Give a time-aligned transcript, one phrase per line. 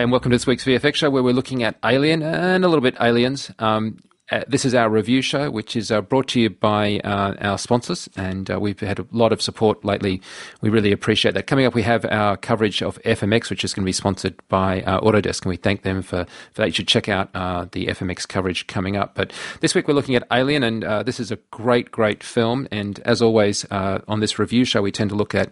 [0.00, 2.68] Hi, and welcome to this week's VFX show where we're looking at Alien and a
[2.68, 3.50] little bit Aliens.
[3.58, 3.98] Um,
[4.30, 7.58] uh, this is our review show, which is uh, brought to you by uh, our
[7.58, 10.22] sponsors, and uh, we've had a lot of support lately.
[10.62, 11.46] We really appreciate that.
[11.46, 14.80] Coming up, we have our coverage of FMX, which is going to be sponsored by
[14.84, 16.68] uh, Autodesk, and we thank them for, for that.
[16.68, 19.14] You should check out uh, the FMX coverage coming up.
[19.14, 22.66] But this week, we're looking at Alien, and this is a great, great film.
[22.70, 25.50] And as always, on this review show, we tend to look at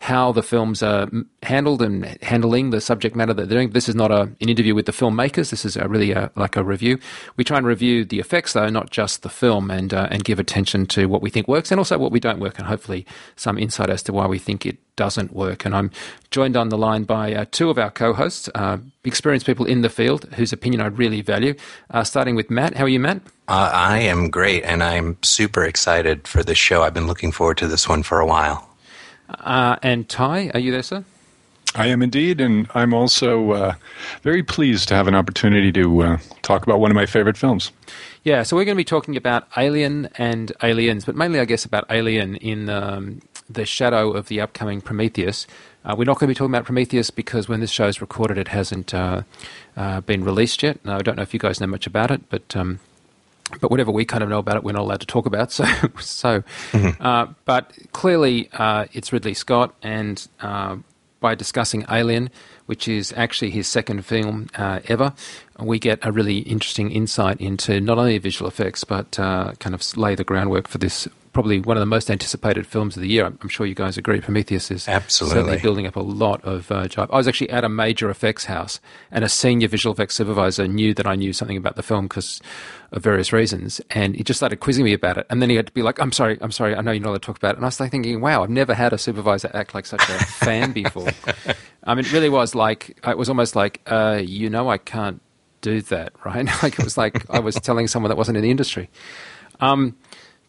[0.00, 1.08] how the films are
[1.42, 3.70] handled and handling the subject matter that they're doing.
[3.70, 5.50] This is not a, an interview with the filmmakers.
[5.50, 6.98] This is a, really a, like a review.
[7.36, 10.38] We try and review the effects, though, not just the film, and uh, and give
[10.38, 13.58] attention to what we think works and also what we don't work, and hopefully some
[13.58, 15.64] insight as to why we think it doesn't work.
[15.64, 15.90] And I'm
[16.30, 19.88] joined on the line by uh, two of our co-hosts, uh, experienced people in the
[19.88, 21.54] field whose opinion I really value.
[21.90, 22.76] Uh, starting with Matt.
[22.76, 23.22] How are you, Matt?
[23.48, 26.82] Uh, I am great, and I'm super excited for this show.
[26.82, 28.67] I've been looking forward to this one for a while.
[29.28, 31.04] Uh, and Ty, are you there, sir?
[31.74, 33.74] I am indeed, and I'm also uh,
[34.22, 37.70] very pleased to have an opportunity to uh, talk about one of my favorite films.
[38.24, 41.64] Yeah, so we're going to be talking about Alien and Aliens, but mainly, I guess,
[41.64, 45.46] about Alien in um, the shadow of the upcoming Prometheus.
[45.84, 48.38] Uh, we're not going to be talking about Prometheus because when this show is recorded,
[48.38, 49.22] it hasn't uh,
[49.76, 50.78] uh, been released yet.
[50.84, 52.80] I don't know if you guys know much about it, but um,
[53.60, 55.48] but whatever we kind of know about it, we're not allowed to talk about.
[55.58, 55.64] So,
[56.00, 57.02] so, mm-hmm.
[57.02, 60.76] uh, but clearly, uh, it's Ridley Scott, and uh,
[61.20, 62.30] by discussing Alien,
[62.66, 65.12] which is actually his second film uh, ever,
[65.58, 69.96] we get a really interesting insight into not only visual effects, but uh, kind of
[69.96, 73.26] lay the groundwork for this probably one of the most anticipated films of the year.
[73.26, 74.20] I'm sure you guys agree.
[74.20, 75.38] Prometheus is Absolutely.
[75.38, 78.80] certainly building up a lot of uh, I was actually at a major effects house,
[79.10, 82.40] and a senior visual effects supervisor knew that I knew something about the film because
[82.92, 85.26] of various reasons, and he just started quizzing me about it.
[85.30, 87.10] And then he had to be like, "I'm sorry, I'm sorry, I know you're not
[87.10, 88.98] allowed to talk about it." And I was like thinking, "Wow, I've never had a
[88.98, 91.08] supervisor act like such a fan before."
[91.84, 95.20] I mean, it really was like it was almost like, uh, you know, I can't
[95.60, 96.46] do that, right?
[96.62, 98.90] like it was like I was telling someone that wasn't in the industry.
[99.60, 99.96] Um,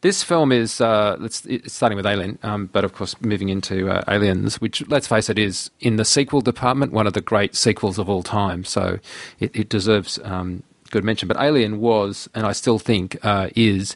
[0.01, 3.89] this film is uh, let's it's starting with Alien, um, but of course moving into
[3.89, 7.55] uh, Aliens, which let's face it is in the sequel department one of the great
[7.55, 8.63] sequels of all time.
[8.63, 8.99] So
[9.39, 11.27] it, it deserves um, good mention.
[11.27, 13.95] But Alien was, and I still think uh, is.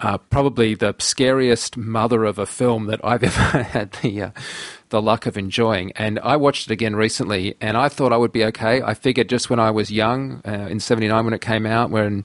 [0.00, 4.30] Uh, probably the scariest mother of a film that I've ever had the uh,
[4.90, 5.90] the luck of enjoying.
[5.96, 8.80] And I watched it again recently, and I thought I would be okay.
[8.80, 12.24] I figured just when I was young, uh, in '79 when it came out, when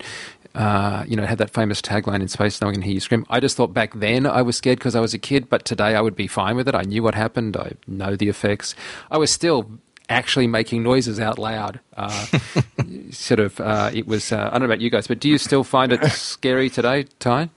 [0.55, 3.25] uh, you know, had that famous tagline in space, no one can hear you scream.
[3.29, 5.95] I just thought back then I was scared because I was a kid, but today
[5.95, 6.75] I would be fine with it.
[6.75, 7.57] I knew what happened.
[7.57, 8.75] I know the effects.
[9.09, 9.69] I was still
[10.09, 11.79] actually making noises out loud.
[11.97, 12.25] Uh,
[13.11, 15.37] sort of, uh, it was, uh, I don't know about you guys, but do you
[15.37, 17.49] still find it scary today, Ty?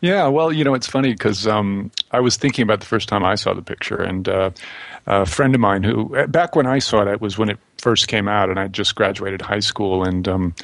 [0.00, 3.24] Yeah, well, you know, it's funny because um, I was thinking about the first time
[3.24, 4.50] I saw the picture, and uh,
[5.06, 8.08] a friend of mine who, back when I saw it, it was when it first
[8.08, 10.54] came out, and I just graduated high school, and um,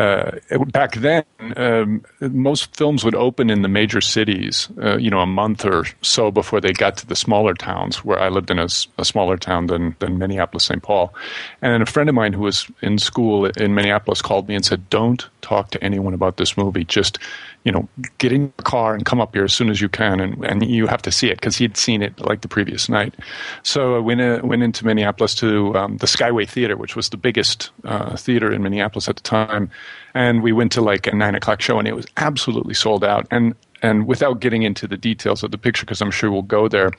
[0.00, 0.30] uh,
[0.72, 1.24] back then,
[1.56, 5.84] um, most films would open in the major cities, uh, you know, a month or
[6.00, 8.02] so before they got to the smaller towns.
[8.02, 10.82] Where I lived in a, a smaller town than than Minneapolis, St.
[10.82, 11.12] Paul,
[11.60, 14.88] and a friend of mine who was in school in Minneapolis called me and said,
[14.88, 16.84] "Don't talk to anyone about this movie.
[16.84, 17.18] Just
[17.64, 20.18] you know, get in your car and come up here as soon as you can,
[20.18, 23.14] and, and you have to see it because he'd seen it like the previous night.
[23.62, 27.18] So I went, uh, went into Minneapolis to um, the Skyway Theater, which was the
[27.18, 29.70] biggest uh, theater in Minneapolis at the time,
[30.14, 33.26] and we went to like a nine o'clock show, and it was absolutely sold out.
[33.30, 36.68] And and without getting into the details of the picture, because I'm sure we'll go
[36.68, 36.92] there.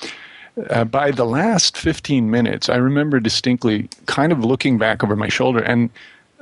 [0.69, 5.29] Uh, by the last 15 minutes, I remember distinctly kind of looking back over my
[5.29, 5.89] shoulder and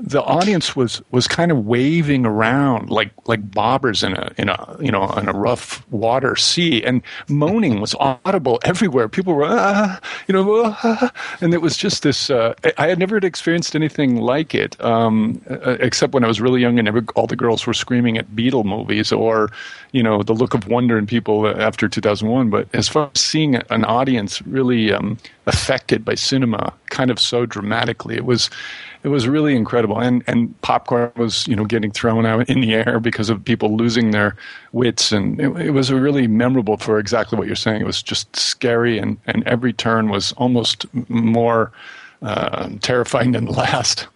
[0.02, 4.78] the audience was was kind of waving around like like bobbers in a in a
[4.80, 9.10] you know in a rough water sea and moaning was audible everywhere.
[9.10, 11.12] People were ah, you know ah,
[11.42, 15.78] and it was just this uh, I had never experienced anything like it um, uh,
[15.81, 18.63] except when I was really young and every, all the girls were screaming at Beatle
[18.63, 19.51] movies or
[19.92, 23.56] you know the look of wonder in people after 2001 but as far as seeing
[23.56, 28.50] an audience really um, affected by cinema kind of so dramatically it was
[29.04, 30.00] it was really incredible.
[30.00, 33.75] And and popcorn was you know getting thrown out in the air because of people
[33.75, 34.36] losing their
[34.72, 37.81] wits, and it, it was really memorable for exactly what you're saying.
[37.81, 41.72] It was just scary, and and every turn was almost more
[42.22, 44.07] uh, terrifying than the last.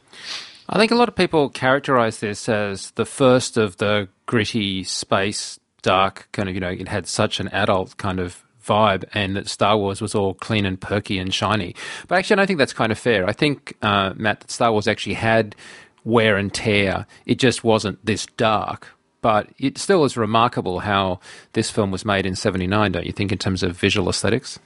[0.69, 5.59] I think a lot of people characterize this as the first of the gritty space
[5.81, 9.47] dark kind of you know it had such an adult kind of vibe and that
[9.47, 11.75] Star Wars was all clean and perky and shiny.
[12.07, 13.27] But actually, I don't think that's kind of fair.
[13.27, 15.55] I think, uh, Matt, that Star Wars actually had
[16.03, 17.05] wear and tear.
[17.25, 18.89] It just wasn't this dark.
[19.21, 21.21] But it still is remarkable how
[21.53, 24.59] this film was made in 79, don't you think, in terms of visual aesthetics?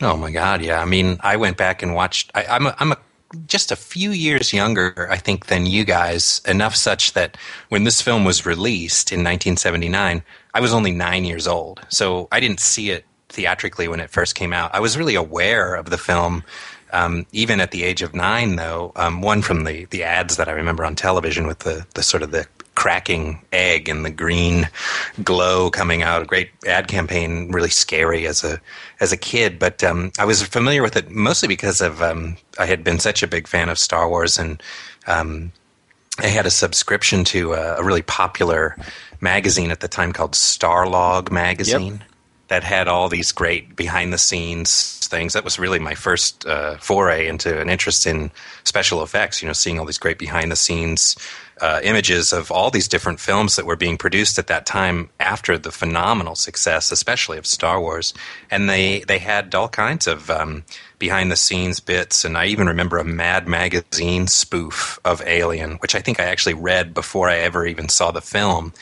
[0.00, 0.80] Oh my God, yeah.
[0.80, 2.32] I mean, I went back and watched.
[2.34, 2.98] I, am a, I'm a
[3.46, 7.36] just a few years younger, I think, than you guys, enough such that
[7.68, 10.22] when this film was released in 1979,
[10.54, 11.80] I was only nine years old.
[11.88, 14.74] So I didn't see it theatrically when it first came out.
[14.74, 16.44] I was really aware of the film.
[16.92, 20.46] Um, even at the age of nine, though, um, one from the, the ads that
[20.46, 24.68] I remember on television with the, the sort of the cracking egg and the green
[25.22, 26.22] glow coming out.
[26.22, 28.60] A great ad campaign, really scary as a
[29.00, 29.58] as a kid.
[29.58, 33.22] But um, I was familiar with it mostly because of um, I had been such
[33.22, 34.62] a big fan of Star Wars, and
[35.06, 35.52] um,
[36.18, 38.76] I had a subscription to a, a, really popular
[39.22, 41.92] magazine at the time called Starlog magazine.
[41.92, 42.02] Yep.
[42.48, 45.34] That had all these great behind the scenes things.
[45.34, 48.30] That was really my first uh, foray into an interest in
[48.64, 49.40] special effects.
[49.40, 51.16] You know, seeing all these great behind the scenes
[51.60, 55.56] uh, images of all these different films that were being produced at that time after
[55.56, 58.14] the phenomenal success, especially of Star Wars.
[58.50, 60.64] And they, they had all kinds of um,
[60.98, 62.24] behind the scenes bits.
[62.24, 66.54] And I even remember a Mad Magazine spoof of Alien, which I think I actually
[66.54, 68.72] read before I ever even saw the film.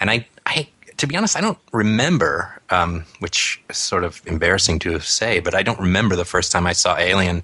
[0.00, 4.80] And I, I to be honest, I don't remember, um, which is sort of embarrassing
[4.80, 7.42] to say, but I don't remember the first time I saw Alien.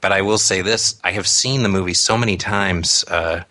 [0.00, 3.04] But I will say this I have seen the movie so many times.
[3.08, 3.44] Uh,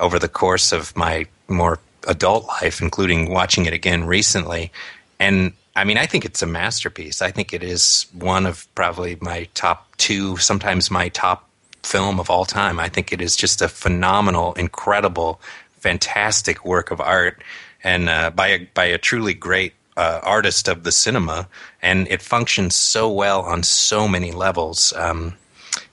[0.00, 1.78] over the course of my more
[2.08, 4.72] adult life, including watching it again recently.
[5.20, 7.22] And I mean, I think it's a masterpiece.
[7.22, 11.48] I think it is one of probably my top two, sometimes my top
[11.82, 12.80] film of all time.
[12.80, 15.40] I think it is just a phenomenal, incredible,
[15.78, 17.42] fantastic work of art,
[17.84, 21.48] and uh, by a by a truly great uh, artist of the cinema.
[21.82, 24.92] And it functions so well on so many levels.
[24.96, 25.34] Um,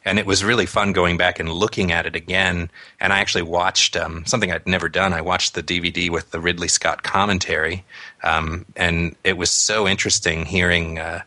[0.06, 2.72] and it was really fun going back and looking at it again.
[3.02, 5.12] And I actually watched um, something I'd never done.
[5.12, 7.84] I watched the DVD with the Ridley Scott commentary,
[8.24, 11.22] um, and it was so interesting hearing uh,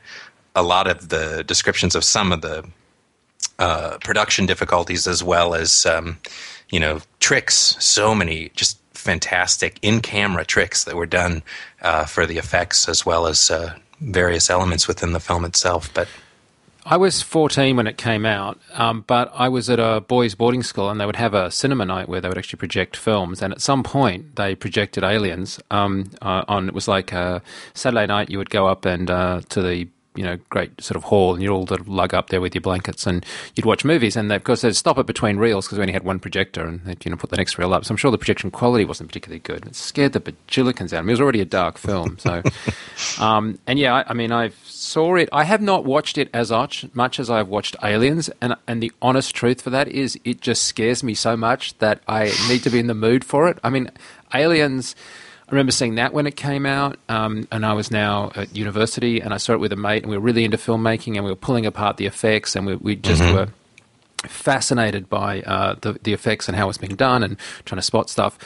[0.55, 2.67] a lot of the descriptions of some of the
[3.59, 6.17] uh, production difficulties as well as um,
[6.71, 7.77] you know tricks.
[7.79, 11.43] So many just fantastic in-camera tricks that were done
[11.83, 16.09] uh, for the effects as well as uh, various elements within the film itself, but.
[16.87, 20.63] I was 14 when it came out, um, but I was at a boys' boarding
[20.63, 23.43] school and they would have a cinema night where they would actually project films.
[23.43, 27.43] And at some point, they projected Aliens um, uh, on, it was like a
[27.75, 31.05] Saturday night, you would go up and uh, to the you know, great sort of
[31.05, 33.25] hall, and you'd all sort of lug up there with your blankets, and
[33.55, 34.17] you'd watch movies.
[34.17, 36.67] And they, of course, they'd stop it between reels because we only had one projector,
[36.67, 37.85] and they'd you know put the next reel up.
[37.85, 39.67] So I'm sure the projection quality wasn't particularly good.
[39.67, 41.13] It scared the bajillikins out of me.
[41.13, 42.43] It was already a dark film, so.
[43.21, 45.29] um, and yeah, I, I mean, I saw it.
[45.33, 48.93] I have not watched it as much, much as I've watched Aliens, and and the
[49.01, 52.71] honest truth for that is, it just scares me so much that I need to
[52.71, 53.59] be in the mood for it.
[53.63, 53.91] I mean,
[54.35, 54.97] Aliens
[55.51, 59.21] I remember seeing that when it came out, um, and I was now at university,
[59.21, 61.31] and I saw it with a mate, and we were really into filmmaking, and we
[61.33, 63.35] were pulling apart the effects, and we, we just mm-hmm.
[63.35, 63.49] were
[64.29, 68.09] fascinated by uh, the, the effects and how it's being done, and trying to spot
[68.09, 68.39] stuff.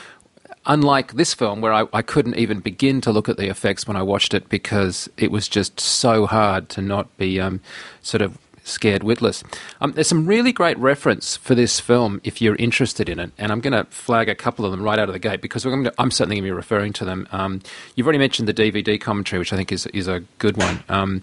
[0.65, 3.99] Unlike this film, where I, I couldn't even begin to look at the effects when
[3.99, 7.61] I watched it because it was just so hard to not be um,
[8.01, 9.45] sort of scared witless.
[9.81, 13.53] Um, there's some really great reference for this film if you're interested in it, and
[13.53, 15.95] I'm going to flag a couple of them right out of the gate because to,
[15.99, 17.29] I'm certainly going to be referring to them.
[17.31, 17.61] Um,
[17.95, 20.83] you've already mentioned the DVD commentary, which I think is is a good one.
[20.89, 21.23] Um,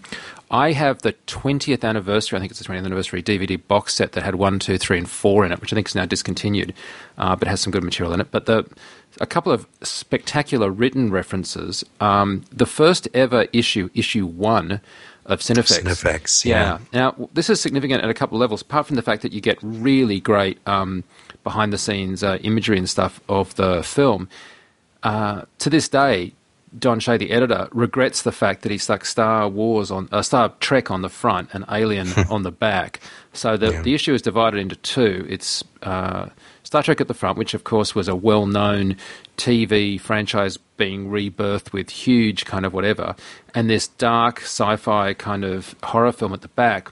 [0.50, 4.22] I have the 20th anniversary, I think it's the 20th anniversary DVD box set that
[4.22, 6.74] had one, two, three, and four in it, which I think is now discontinued,
[7.16, 8.30] uh, but has some good material in it.
[8.30, 8.66] But the
[9.20, 11.84] a couple of spectacular written references.
[12.00, 14.80] Um, the first ever issue, issue one,
[15.26, 15.82] of Cinefex.
[15.82, 16.78] Cinefex, yeah.
[16.78, 16.78] yeah.
[16.92, 19.40] Now, this is significant at a couple of levels, apart from the fact that you
[19.40, 21.04] get really great um,
[21.44, 24.28] behind the scenes uh, imagery and stuff of the film.
[25.02, 26.32] Uh, to this day,
[26.78, 30.50] Don Shay, the editor, regrets the fact that he stuck Star Wars on uh, Star
[30.60, 33.00] Trek on the front and Alien on the back.
[33.32, 33.82] So the yeah.
[33.82, 35.26] the issue is divided into two.
[35.28, 36.28] It's uh,
[36.72, 38.96] Star Trek at the front, which of course was a well known
[39.36, 43.14] TV franchise being rebirthed with huge kind of whatever,
[43.54, 46.90] and this dark sci-fi kind of horror film at the back,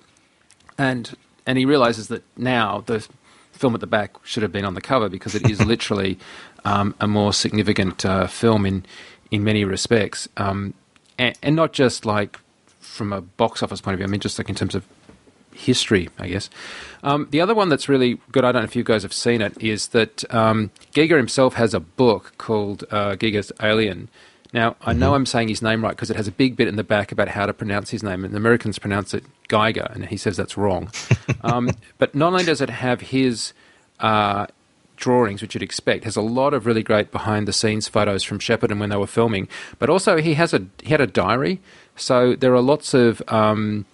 [0.76, 3.08] and and he realizes that now the
[3.52, 6.18] film at the back should have been on the cover because it is literally
[6.66, 8.84] um, a more significant uh, film in
[9.30, 10.74] in many respects, um,
[11.16, 12.38] and, and not just like
[12.80, 14.06] from a box office point of view.
[14.06, 14.84] I mean, just like in terms of
[15.60, 16.50] history, I guess.
[17.02, 19.40] Um, the other one that's really good, I don't know if you guys have seen
[19.40, 24.08] it, is that um, Giger himself has a book called uh, Giger's Alien.
[24.52, 25.14] Now, I know mm-hmm.
[25.14, 27.28] I'm saying his name right because it has a big bit in the back about
[27.28, 30.56] how to pronounce his name, and the Americans pronounce it Geiger, and he says that's
[30.56, 30.90] wrong.
[31.42, 33.52] um, but not only does it have his
[34.00, 34.46] uh,
[34.96, 38.38] drawings, which you'd expect, has a lot of really great behind the scenes photos from
[38.40, 39.48] Shepard and when they were filming,
[39.78, 41.60] but also he has a he had a diary,
[41.94, 43.86] so there are lots of um,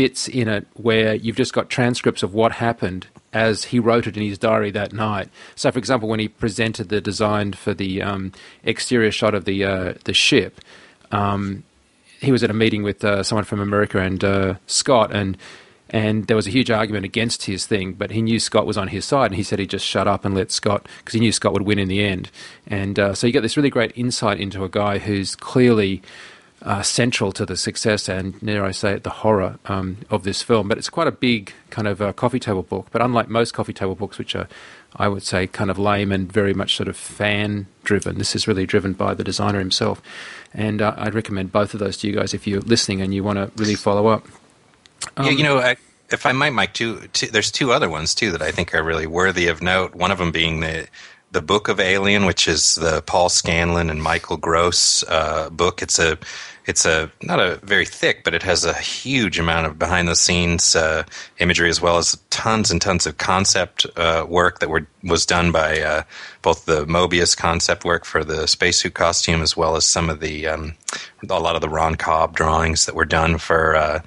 [0.00, 4.16] bits in it where you've just got transcripts of what happened as he wrote it
[4.16, 5.28] in his diary that night.
[5.56, 8.32] So, for example, when he presented the design for the um,
[8.64, 10.62] exterior shot of the uh, the ship,
[11.12, 11.64] um,
[12.18, 15.36] he was at a meeting with uh, someone from America and uh, Scott, and
[15.90, 18.88] and there was a huge argument against his thing, but he knew Scott was on
[18.88, 21.30] his side, and he said he'd just shut up and let Scott because he knew
[21.32, 22.30] Scott would win in the end.
[22.66, 26.00] And uh, so you get this really great insight into a guy who's clearly
[26.62, 30.42] uh, central to the success and, dare I say it, the horror um, of this
[30.42, 30.68] film.
[30.68, 32.88] But it's quite a big kind of uh, coffee table book.
[32.90, 34.48] But unlike most coffee table books, which are,
[34.96, 38.46] I would say, kind of lame and very much sort of fan driven, this is
[38.46, 40.02] really driven by the designer himself.
[40.52, 43.24] And uh, I'd recommend both of those to you guys if you're listening and you
[43.24, 44.26] want to really follow up.
[45.16, 45.76] Um, yeah, you know, I,
[46.10, 48.82] if I might, Mike, too, two, there's two other ones too that I think are
[48.82, 49.94] really worthy of note.
[49.94, 50.88] One of them being the
[51.32, 55.80] the book of Alien, which is the Paul Scanlon and Michael Gross uh, book.
[55.82, 56.18] It's a
[56.66, 60.16] it's a not a very thick, but it has a huge amount of behind the
[60.16, 61.04] scenes uh,
[61.38, 65.52] imagery as well as tons and tons of concept uh, work that were was done
[65.52, 66.02] by uh,
[66.42, 70.46] both the Mobius concept work for the spacesuit costume as well as some of the
[70.46, 70.74] um,
[71.28, 74.00] a lot of the Ron Cobb drawings that were done for uh,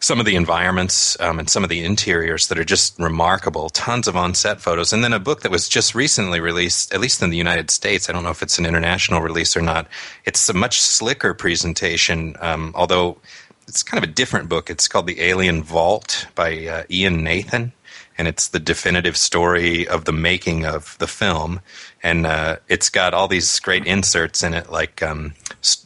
[0.00, 3.68] some of the environments um, and some of the interiors that are just remarkable.
[3.68, 7.22] Tons of on-set photos, and then a book that was just recently released, at least
[7.22, 8.08] in the United States.
[8.08, 9.86] I don't know if it's an international release or not.
[10.24, 13.18] It's a much slicker presentation, um, although
[13.68, 14.70] it's kind of a different book.
[14.70, 17.72] It's called The Alien Vault by uh, Ian Nathan,
[18.16, 21.60] and it's the definitive story of the making of the film.
[22.02, 25.34] And uh, it's got all these great inserts in it, like um,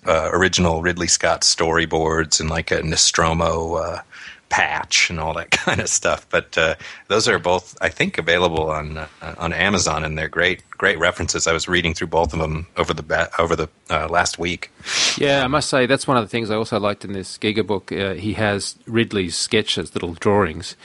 [0.06, 4.00] uh, original Ridley Scott storyboards and like a Nostromo uh,
[4.48, 6.26] patch and all that kind of stuff.
[6.30, 6.76] But uh,
[7.08, 11.46] those are both, I think, available on uh, on Amazon, and they're great great references.
[11.46, 14.70] I was reading through both of them over the ba- over the uh, last week.
[15.18, 17.66] Yeah, I must say that's one of the things I also liked in this Giger
[17.66, 17.90] book.
[17.90, 20.76] Uh, he has Ridley's sketches, little drawings,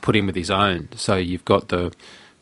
[0.00, 0.88] put in with his own.
[0.96, 1.92] So you've got the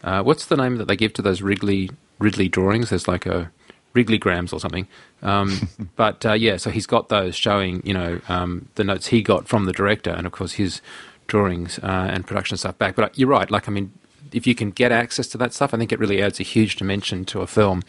[0.02, 2.90] what's the name that they give to those Ridley Ridley drawings?
[2.90, 3.50] There's like a
[3.94, 4.86] Ridleygrams or something.
[5.22, 9.22] Um, but uh, yeah, so he's got those showing, you know, um, the notes he
[9.22, 10.80] got from the director, and of course his
[11.26, 12.94] drawings uh, and production stuff back.
[12.94, 13.50] But uh, you're right.
[13.50, 13.92] Like, I mean,
[14.32, 16.76] if you can get access to that stuff, I think it really adds a huge
[16.76, 17.82] dimension to a film.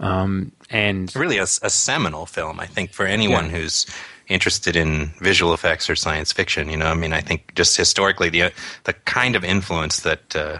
[0.00, 3.58] Um, and really, a, a, seminal film, I think, for anyone yeah.
[3.58, 3.86] who's
[4.28, 6.70] interested in visual effects or science fiction.
[6.70, 8.52] You know, I mean, I think just historically, the
[8.84, 10.58] the kind of influence that uh,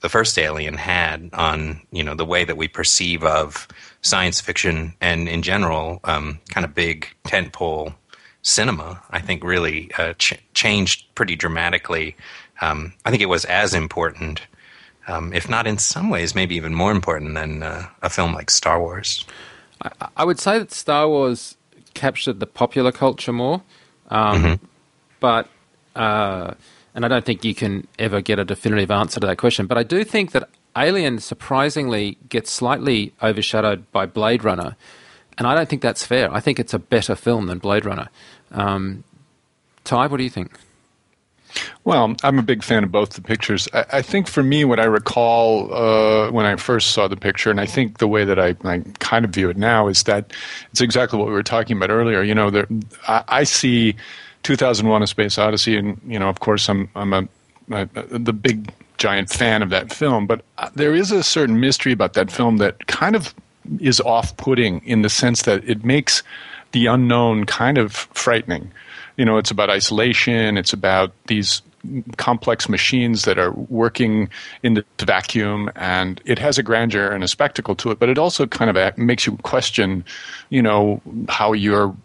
[0.00, 3.68] the first Alien had on you know the way that we perceive of
[4.02, 7.94] science fiction and in general um, kind of big tentpole
[8.42, 12.16] cinema, I think really uh, ch- changed pretty dramatically.
[12.60, 14.42] Um, I think it was as important,
[15.06, 18.50] um, if not in some ways, maybe even more important than uh, a film like
[18.50, 19.24] Star Wars.
[19.82, 21.56] I, I, would say that Star Wars
[21.94, 23.62] captured the popular culture more,
[24.10, 24.64] um, mm-hmm.
[25.20, 25.48] but.
[25.96, 26.54] Uh,
[26.94, 29.66] and I don't think you can ever get a definitive answer to that question.
[29.66, 34.76] But I do think that Alien surprisingly gets slightly overshadowed by Blade Runner,
[35.36, 36.32] and I don't think that's fair.
[36.32, 38.08] I think it's a better film than Blade Runner.
[38.52, 39.04] Um,
[39.84, 40.58] Ty, what do you think?
[41.84, 43.68] Well, I'm a big fan of both the pictures.
[43.72, 47.50] I, I think for me, what I recall uh, when I first saw the picture,
[47.50, 50.32] and I think the way that I, I, kind of view it now is that
[50.70, 52.22] it's exactly what we were talking about earlier.
[52.22, 52.68] You know, there,
[53.08, 53.96] I, I, see
[54.44, 57.28] 2001: A Space Odyssey, and you know, of course, I'm I'm a,
[57.72, 61.92] a the big giant fan of that film, but uh, there is a certain mystery
[61.92, 63.34] about that film that kind of
[63.80, 66.22] is off putting in the sense that it makes
[66.72, 68.70] the unknown kind of frightening.
[69.16, 71.62] You know, it's about isolation, it's about these
[72.18, 74.28] complex machines that are working
[74.62, 78.18] in the vacuum and it has a grandeur and a spectacle to it but it
[78.18, 80.04] also kind of makes you question
[80.50, 81.96] you know how you're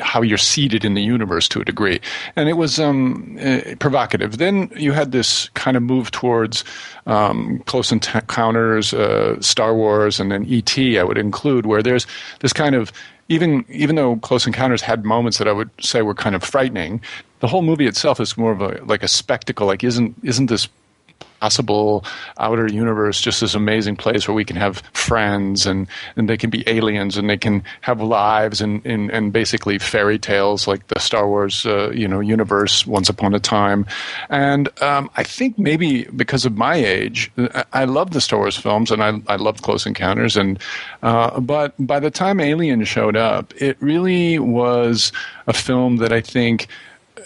[0.00, 2.00] how you're seated in the universe to a degree.
[2.36, 4.38] And it was um, uh, provocative.
[4.38, 6.64] Then you had this kind of move towards
[7.06, 10.98] um, Close Encounters, uh, Star Wars, and then E.T.
[10.98, 12.06] I would include, where there's
[12.40, 12.92] this kind of
[13.30, 17.00] even even though Close Encounters had moments that I would say were kind of frightening,
[17.38, 19.66] the whole movie itself is more of a like a spectacle.
[19.66, 20.68] Like isn't isn't this
[21.40, 22.04] possible
[22.38, 26.50] outer universe, just this amazing place where we can have friends and, and they can
[26.50, 31.00] be aliens and they can have lives and, and, and basically fairy tales like the
[31.00, 33.86] Star Wars uh, you know universe once upon a time.
[34.28, 37.32] And um, I think maybe because of my age,
[37.72, 40.36] I love the Star Wars films and I, I loved Close Encounters.
[40.36, 40.58] And
[41.02, 45.10] uh, but by the time Alien showed up, it really was
[45.46, 46.68] a film that I think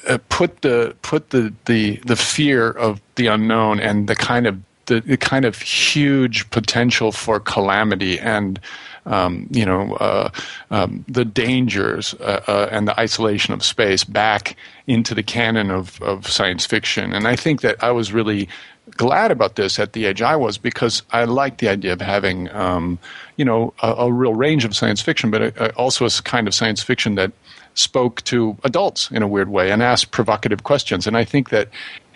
[0.06, 4.58] uh, put the put the, the the fear of the unknown and the kind of
[4.86, 8.60] the, the kind of huge potential for calamity and
[9.06, 10.30] um, you know uh,
[10.70, 14.56] um, the dangers uh, uh, and the isolation of space back
[14.86, 17.12] into the canon of, of science fiction.
[17.14, 18.48] And I think that I was really
[18.96, 22.50] glad about this at the age I was because I liked the idea of having,
[22.54, 22.98] um,
[23.36, 26.46] you know, a, a, real range of science fiction, but a, a, also a kind
[26.46, 27.32] of science fiction that
[27.74, 31.06] spoke to adults in a weird way and asked provocative questions.
[31.06, 31.68] And I think that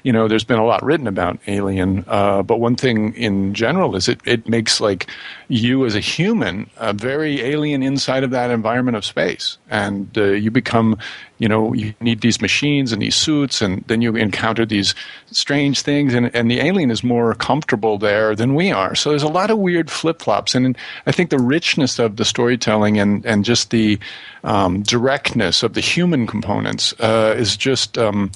[0.08, 3.94] you know, there's been a lot written about Alien, uh, but one thing in general
[3.94, 5.06] is it, it makes like
[5.48, 10.24] you as a human a very alien inside of that environment of space, and uh,
[10.24, 10.96] you become,
[11.36, 14.94] you know, you need these machines and these suits, and then you encounter these
[15.30, 18.94] strange things, and, and the alien is more comfortable there than we are.
[18.94, 20.74] So there's a lot of weird flip flops, and
[21.04, 23.98] I think the richness of the storytelling and and just the
[24.42, 27.98] um, directness of the human components uh, is just.
[27.98, 28.30] Um,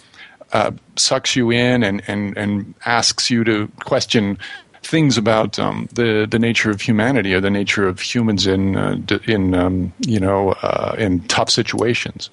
[0.53, 4.39] uh, sucks you in and, and, and asks you to question
[4.83, 8.97] things about um, the the nature of humanity or the nature of humans in uh,
[9.27, 12.31] in um, you know uh, in tough situations.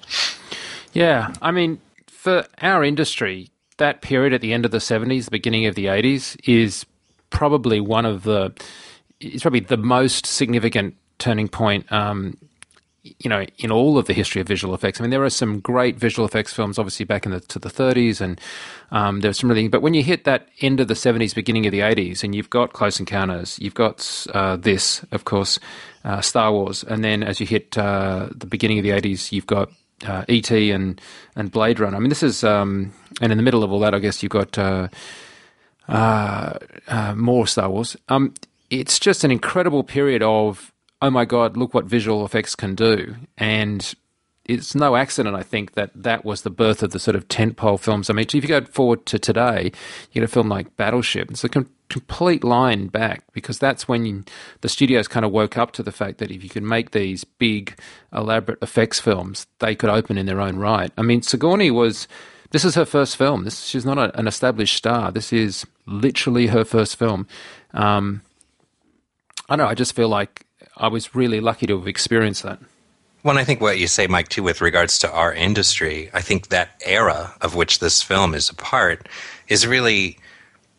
[0.92, 5.30] Yeah, I mean, for our industry, that period at the end of the seventies, the
[5.30, 6.84] beginning of the eighties, is
[7.30, 8.52] probably one of the
[9.20, 12.36] it's probably the most significant turning point um,
[13.02, 15.00] you know, in all of the history of visual effects.
[15.00, 17.70] I mean, there are some great visual effects films, obviously back in the to the
[17.70, 18.40] 30s, and
[18.90, 19.68] um, there's some really.
[19.68, 22.50] But when you hit that end of the 70s, beginning of the 80s, and you've
[22.50, 25.58] got Close Encounters, you've got uh, this, of course,
[26.04, 29.46] uh, Star Wars, and then as you hit uh, the beginning of the 80s, you've
[29.46, 29.70] got
[30.06, 31.00] uh, ET and
[31.36, 31.96] and Blade Runner.
[31.96, 32.92] I mean, this is, um,
[33.22, 34.88] and in the middle of all that, I guess you've got uh,
[35.88, 37.96] uh, more Star Wars.
[38.10, 38.34] Um,
[38.68, 43.16] it's just an incredible period of oh my God, look what visual effects can do.
[43.38, 43.94] And
[44.44, 47.78] it's no accident, I think, that that was the birth of the sort of tentpole
[47.78, 48.10] films.
[48.10, 51.30] I mean, if you go forward to today, you get a film like Battleship.
[51.30, 54.24] It's a com- complete line back because that's when you,
[54.60, 57.24] the studios kind of woke up to the fact that if you could make these
[57.24, 57.78] big,
[58.12, 60.90] elaborate effects films, they could open in their own right.
[60.98, 62.08] I mean, Sigourney was.
[62.52, 63.44] This is her first film.
[63.44, 65.12] This, she's not a, an established star.
[65.12, 67.28] This is literally her first film.
[67.74, 68.22] Um,
[69.48, 69.70] I don't know.
[69.70, 70.44] I just feel like
[70.80, 72.58] I was really lucky to have experienced that.
[73.22, 76.48] Well, I think what you say, Mike, too, with regards to our industry, I think
[76.48, 79.08] that era of which this film is a part
[79.46, 80.18] is really,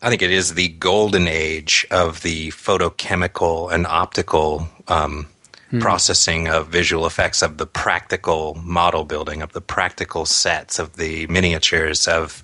[0.02, 5.28] I think it is the golden age of the photochemical and optical um,
[5.70, 5.78] hmm.
[5.78, 11.28] processing of visual effects, of the practical model building, of the practical sets, of the
[11.28, 12.42] miniatures, of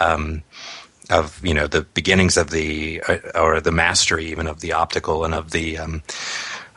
[0.00, 0.42] um,
[1.08, 5.24] of you know the beginnings of the uh, or the mastery even of the optical
[5.24, 6.02] and of the um,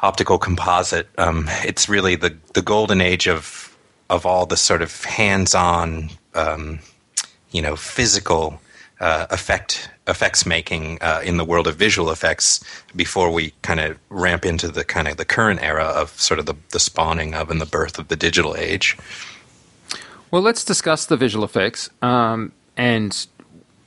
[0.01, 1.07] optical composite.
[1.17, 3.77] Um, it's really the the golden age of
[4.09, 6.79] of all the sort of hands-on, um,
[7.51, 8.59] you know, physical
[8.99, 12.63] uh, effect effects making uh, in the world of visual effects
[12.95, 16.47] before we kind of ramp into the kind of the current era of sort of
[16.47, 18.97] the, the spawning of and the birth of the digital age.
[20.31, 23.27] Well, let's discuss the visual effects, um, and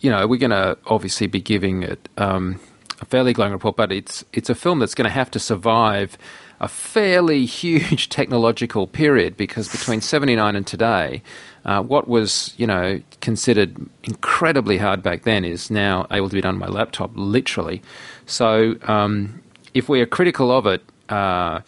[0.01, 2.59] you know, we're going to obviously be giving it um,
[3.03, 6.17] a fairly glowing report, but it's it's a film that's going to have to survive
[6.61, 11.23] a fairly huge technological period because between 79 and today,
[11.67, 16.41] uh, what was you know considered incredibly hard back then is now able to be
[16.41, 17.83] done on my laptop, literally.
[18.25, 19.43] So um,
[19.75, 21.61] if we are critical of it, uh,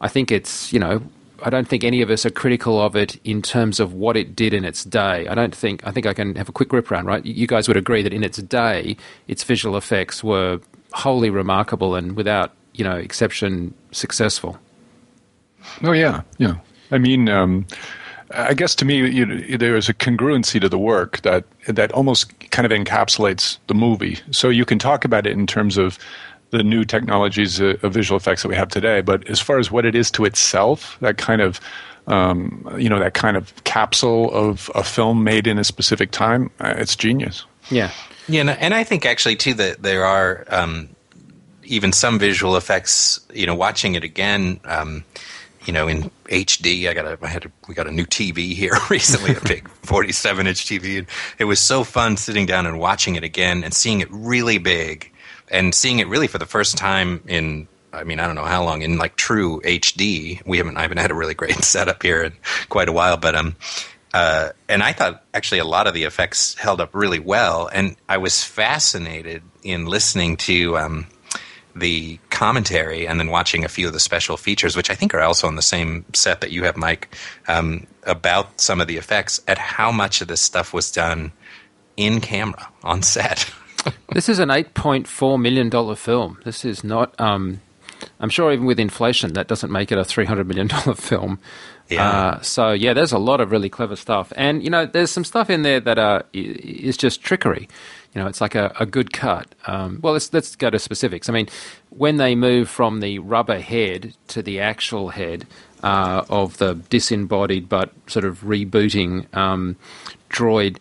[0.00, 1.02] I think it's you know
[1.42, 4.36] I don't think any of us are critical of it in terms of what it
[4.36, 5.26] did in its day.
[5.26, 7.24] I don't think I think I can have a quick rip around, right?
[7.24, 10.60] You guys would agree that in its day, its visual effects were
[10.94, 14.58] wholly remarkable and without you know exception successful.
[15.82, 16.56] Oh yeah, yeah.
[16.90, 17.66] I mean, um,
[18.34, 22.50] I guess to me, you there is a congruency to the work that that almost
[22.50, 24.18] kind of encapsulates the movie.
[24.30, 25.98] So you can talk about it in terms of
[26.50, 29.70] the new technologies uh, of visual effects that we have today, but as far as
[29.70, 31.60] what it is to itself, that kind of
[32.06, 36.50] um, you know that kind of capsule of a film made in a specific time,
[36.60, 37.44] uh, it's genius.
[37.70, 37.90] Yeah,
[38.28, 40.88] yeah, and I think actually too that there are um,
[41.64, 43.20] even some visual effects.
[43.32, 45.04] You know, watching it again, um,
[45.64, 46.88] you know, in HD.
[46.88, 49.68] I got a, I had a, we got a new TV here recently, a big
[49.82, 50.98] 47 inch TV.
[50.98, 51.06] And
[51.38, 55.10] it was so fun sitting down and watching it again and seeing it really big,
[55.48, 58.64] and seeing it really for the first time in I mean, I don't know how
[58.64, 60.44] long in like true HD.
[60.46, 62.32] We haven't, I haven't had a really great setup here in
[62.68, 63.54] quite a while, but um,
[64.14, 67.68] uh, and I thought actually a lot of the effects held up really well.
[67.72, 71.06] And I was fascinated in listening to um,
[71.74, 75.20] the commentary and then watching a few of the special features, which I think are
[75.20, 77.14] also on the same set that you have, Mike,
[77.48, 81.32] um, about some of the effects, at how much of this stuff was done
[81.96, 83.50] in camera on set.
[84.12, 86.38] this is an $8.4 million film.
[86.44, 87.18] This is not.
[87.18, 87.60] Um,
[88.20, 91.38] I'm sure even with inflation, that doesn't make it a $300 million film.
[91.88, 92.08] Yeah.
[92.08, 95.24] Uh, so yeah, there's a lot of really clever stuff, and you know, there's some
[95.24, 97.68] stuff in there that uh, is just trickery.
[98.14, 99.54] You know, it's like a, a good cut.
[99.66, 101.28] Um, well, let's let's go to specifics.
[101.28, 101.48] I mean,
[101.90, 105.46] when they move from the rubber head to the actual head
[105.82, 109.76] uh, of the disembodied but sort of rebooting um,
[110.30, 110.78] droid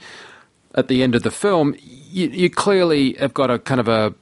[0.76, 4.14] at the end of the film, you, you clearly have got a kind of a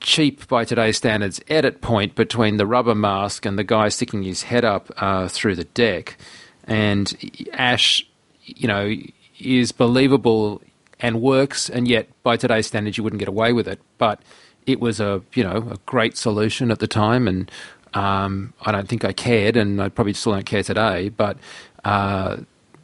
[0.00, 4.42] cheap by today's standards edit point between the rubber mask and the guy sticking his
[4.44, 6.16] head up uh, through the deck.
[6.64, 7.14] And
[7.52, 8.06] Ash,
[8.44, 8.94] you know,
[9.38, 10.62] is believable
[10.98, 13.80] and works, and yet by today's standards you wouldn't get away with it.
[13.98, 14.20] But
[14.66, 17.50] it was a you know a great solution at the time, and
[17.94, 21.08] um, I don't think I cared, and I probably still don't care today.
[21.08, 21.38] But
[21.84, 22.38] uh,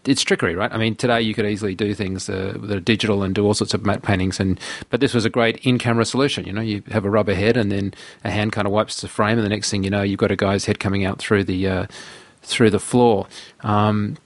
[0.07, 0.73] it's trickery, right?
[0.73, 3.55] I mean, today you could easily do things uh, that are digital and do all
[3.55, 4.59] sorts of matte paintings, and
[4.91, 6.47] but this was a great in-camera solution.
[6.47, 9.09] You know, you have a rubber head, and then a hand kind of wipes the
[9.09, 11.45] frame, and the next thing you know, you've got a guy's head coming out through
[11.45, 11.87] the uh,
[12.43, 13.27] through the floor.
[13.61, 14.17] Um,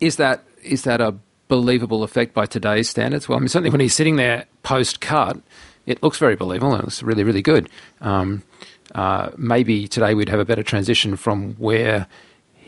[0.00, 1.14] is that is that a
[1.48, 3.28] believable effect by today's standards?
[3.28, 5.38] Well, I mean, certainly when he's sitting there post cut,
[5.86, 6.74] it looks very believable.
[6.74, 7.68] It looks really, really good.
[8.00, 8.42] Um,
[8.94, 12.06] uh, maybe today we'd have a better transition from where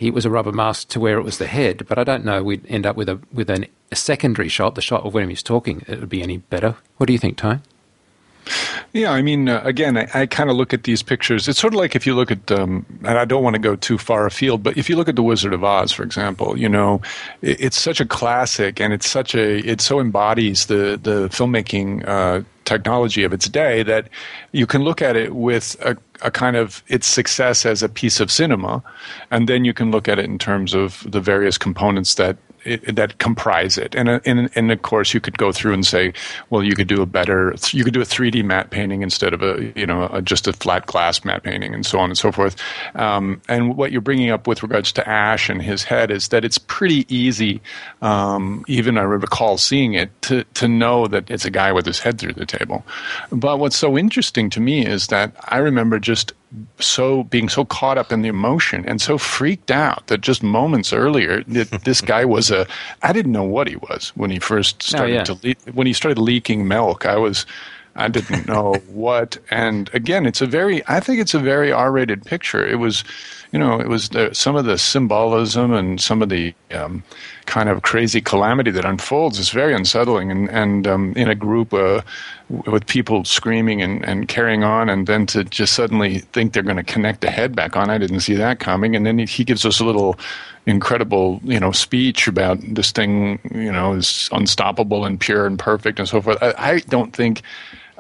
[0.03, 2.43] he was a rubber mask to where it was the head, but I don't know
[2.43, 5.43] we'd end up with a with an, a secondary shot, the shot of when he's
[5.43, 5.85] talking.
[5.89, 6.77] It would be any better.
[6.97, 7.63] What do you think, Tone?
[8.93, 11.49] Yeah, I mean, uh, again, I, I kind of look at these pictures.
[11.49, 13.77] It's sort of like if you look at, um, and I don't want to go
[13.77, 16.69] too far afield, but if you look at The Wizard of Oz, for example, you
[16.69, 17.01] know,
[17.41, 22.07] it, it's such a classic, and it's such a, it so embodies the the filmmaking
[22.07, 24.09] uh, technology of its day that
[24.53, 28.21] you can look at it with a, a, kind of its success as a piece
[28.21, 28.83] of cinema,
[29.31, 32.97] and then you can look at it in terms of the various components that it,
[32.97, 33.95] that comprise it.
[33.95, 36.13] And, uh, and and of course, you could go through and say,
[36.51, 39.43] well, you could do a better, you could do a 3D matte painting instead of
[39.43, 42.33] a you know a, just a flat glass matte painting, and so on and so
[42.33, 42.57] forth.
[42.95, 46.45] Um, and what you're bringing up with regards to Ash and his head is that
[46.45, 47.61] it's pretty easy.
[48.01, 52.01] Um, even I recall seeing it to to know that it's a guy with his
[52.01, 52.85] head through the table.
[53.31, 56.33] But what's so interesting to me is that I remember just
[56.79, 60.93] so being so caught up in the emotion and so freaked out that just moments
[60.93, 62.67] earlier that this guy was a
[63.03, 65.25] I didn't know what he was when he first oh, started oh, yeah.
[65.25, 67.47] to le- when he started leaking milk I was
[67.95, 72.25] I didn't know what and again it's a very I think it's a very R-rated
[72.25, 73.05] picture it was
[73.53, 77.03] you know it was the, some of the symbolism and some of the um,
[77.47, 81.73] kind of crazy calamity that unfolds is very unsettling and and um, in a group
[81.73, 82.01] uh,
[82.67, 86.77] with people screaming and, and carrying on, and then to just suddenly think they're going
[86.77, 87.89] to connect the head back on.
[87.91, 88.95] I didn't see that coming.
[88.95, 90.19] And then he, he gives us a little
[90.67, 95.99] incredible, you know, speech about this thing, you know, is unstoppable and pure and perfect
[95.99, 96.39] and so forth.
[96.43, 97.43] I, I don't think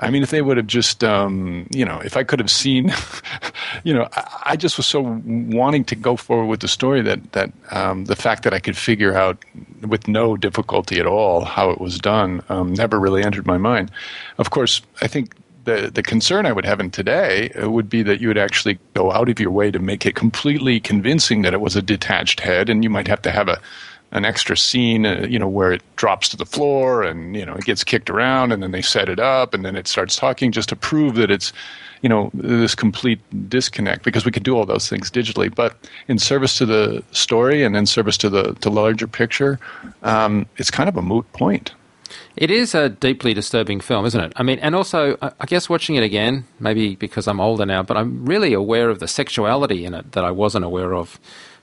[0.02, 2.92] I mean, if they would have just, um, you know, if I could have seen,
[3.84, 7.32] you know, I, I, just was so wanting to go forward with the story that
[7.32, 9.38] that um, the fact that I could figure out
[9.86, 13.92] with no difficulty at all how it was done um, never really entered my mind.
[14.38, 18.02] Of course, I think the the concern I would have in today uh, would be
[18.02, 21.54] that you would actually go out of your way to make it completely convincing that
[21.54, 23.60] it was a detached head, and you might have to have a
[24.12, 27.54] an extra scene, uh, you know, where it drops to the floor and you know
[27.54, 30.52] it gets kicked around, and then they set it up, and then it starts talking
[30.52, 31.52] just to prove that it's,
[32.02, 34.04] you know, this complete disconnect.
[34.04, 35.76] Because we could do all those things digitally, but
[36.08, 39.58] in service to the story and in service to the the larger picture,
[40.02, 41.72] um, it's kind of a moot point.
[42.36, 44.32] It is a deeply disturbing film, isn't it?
[44.36, 47.96] I mean, and also, I guess watching it again, maybe because I'm older now, but
[47.96, 51.18] I'm really aware of the sexuality in it that I wasn't aware of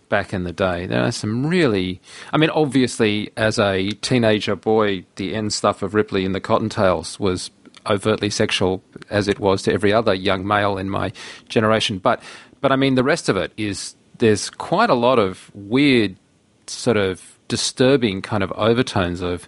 [0.10, 0.86] back in the day.
[0.86, 2.02] There are some really,
[2.34, 7.19] I mean, obviously, as a teenager boy, the end stuff of Ripley in the Cottontails
[7.19, 7.52] was
[7.88, 11.12] overtly sexual, as it was to every other young male in my
[11.48, 11.98] generation.
[11.98, 12.22] But,
[12.62, 16.17] but I mean, the rest of it is there's quite a lot of weird,
[16.67, 19.48] sort of disturbing kind of overtones of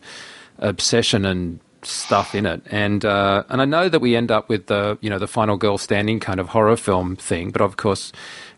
[0.59, 4.67] obsession and stuff in it, and uh, and I know that we end up with
[4.67, 8.11] the you know the final girl standing kind of horror film thing, but of course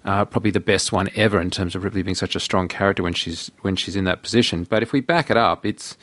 [0.05, 3.03] uh, probably the best one ever in terms of Ripley being such a strong character
[3.03, 4.65] when she's when she's in that position.
[4.65, 5.97] But if we back it up, it's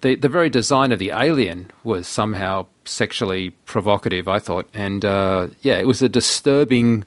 [0.00, 4.28] the the very design of the alien was somehow sexually provocative.
[4.28, 7.04] I thought, and uh, yeah, it was a disturbing.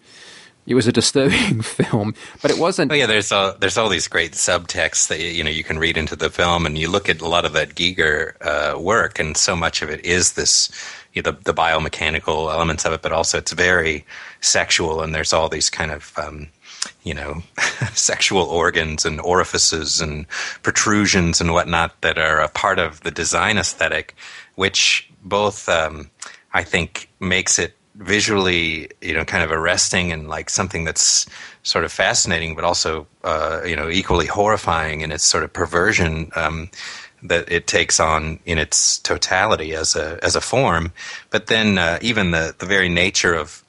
[0.68, 2.13] It was a disturbing film,
[2.44, 2.92] but it wasn't.
[2.92, 5.98] Oh yeah, there's all there's all these great subtexts that you know you can read
[5.98, 9.36] into the film, and you look at a lot of that Giger uh, work, and
[9.36, 10.70] so much of it is this
[11.13, 14.06] you know, the, the biomechanical elements of it, but also it's very
[14.41, 16.49] sexual, and there's all these kind of um,
[17.04, 17.43] you know
[17.93, 20.28] sexual organs and orifices and
[20.63, 24.15] protrusions and whatnot that are a part of the design aesthetic,
[24.56, 26.10] which both um,
[26.54, 31.25] I think makes it visually you know kind of arresting and like something that's
[31.63, 36.32] sort of fascinating, but also uh, you know equally horrifying in its sort of perversion.
[36.36, 36.69] Um,
[37.21, 40.93] that it takes on in its totality as a as a form.
[41.32, 43.63] But then uh, even the the very nature of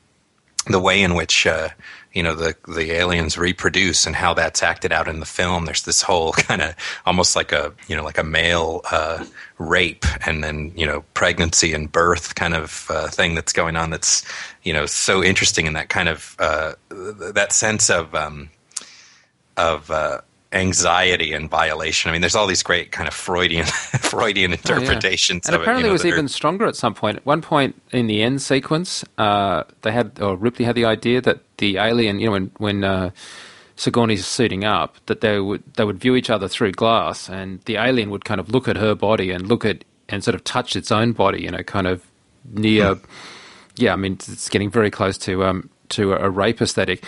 [0.66, 1.68] the way in which uh,
[2.12, 5.64] you know the the aliens reproduce and how that's acted out in the film.
[5.64, 6.74] There's this whole kind of
[7.06, 9.24] almost like a you know like a male uh,
[9.58, 13.90] rape and then you know pregnancy and birth kind of uh, thing that's going on.
[13.90, 14.24] That's
[14.62, 18.50] you know so interesting in that kind of uh, that sense of um,
[19.56, 20.20] of uh,
[20.52, 22.08] anxiety and violation.
[22.08, 25.48] I mean, there's all these great kind of Freudian Freudian interpretations.
[25.48, 25.54] Oh, yeah.
[25.54, 26.28] And apparently, it, you know, it was even are...
[26.28, 27.18] stronger at some point.
[27.18, 31.20] At one point in the end sequence, uh, they had or Ripley had the idea
[31.20, 33.10] that the alien, you know, when when uh,
[33.76, 37.76] Sigourney's suiting up, that they would they would view each other through glass, and the
[37.76, 40.74] alien would kind of look at her body and look at and sort of touch
[40.74, 42.04] its own body, you know, kind of
[42.52, 42.94] near.
[42.94, 43.04] Hmm.
[43.76, 47.04] Yeah, I mean, it's getting very close to um, to a rape aesthetic.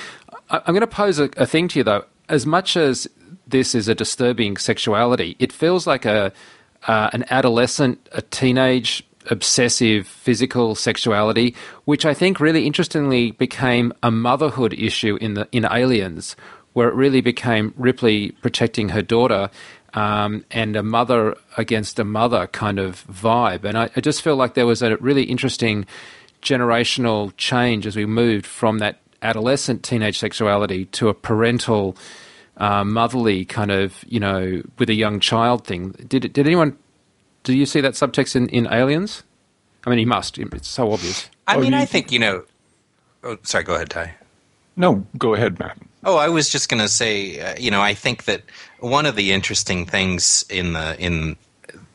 [0.49, 2.05] I, am going to pose a, a thing to you though.
[2.29, 3.09] As much as
[3.47, 5.37] this is a disturbing sexuality.
[5.39, 6.33] It feels like a
[6.87, 14.11] uh, an adolescent, a teenage, obsessive physical sexuality, which I think really interestingly became a
[14.11, 16.35] motherhood issue in the in Aliens,
[16.73, 19.51] where it really became Ripley protecting her daughter.
[19.95, 23.65] Um, and a mother against a mother kind of vibe.
[23.65, 25.85] And I, I just feel like there was a really interesting
[26.41, 31.95] generational change as we moved from that adolescent teenage sexuality to a parental
[32.63, 35.91] uh, motherly kind of you know with a young child thing.
[36.07, 36.79] Did did anyone?
[37.43, 39.25] Do you see that subtext in, in Aliens?
[39.85, 40.39] I mean, he must.
[40.39, 41.29] It's so obvious.
[41.49, 42.45] I mean, I think you know.
[43.25, 43.65] Oh, sorry.
[43.65, 44.15] Go ahead, Ty.
[44.77, 45.77] No, go ahead, Matt.
[46.05, 48.43] Oh, I was just going to say, uh, you know, I think that
[48.79, 51.37] one of the interesting things in the in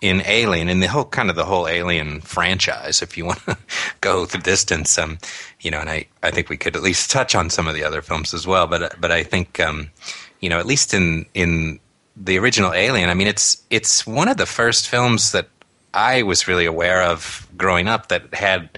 [0.02, 3.58] in Alien, in the whole kind of the whole Alien franchise, if you want to
[4.02, 5.18] go the distance, um,
[5.62, 7.86] you know, and I, I think we could at least touch on some of the
[7.86, 8.68] other films as well.
[8.68, 9.92] But but I think um,
[10.40, 11.80] you know, at least in in
[12.16, 15.48] the original Alien, I mean, it's it's one of the first films that
[15.94, 18.78] I was really aware of growing up that had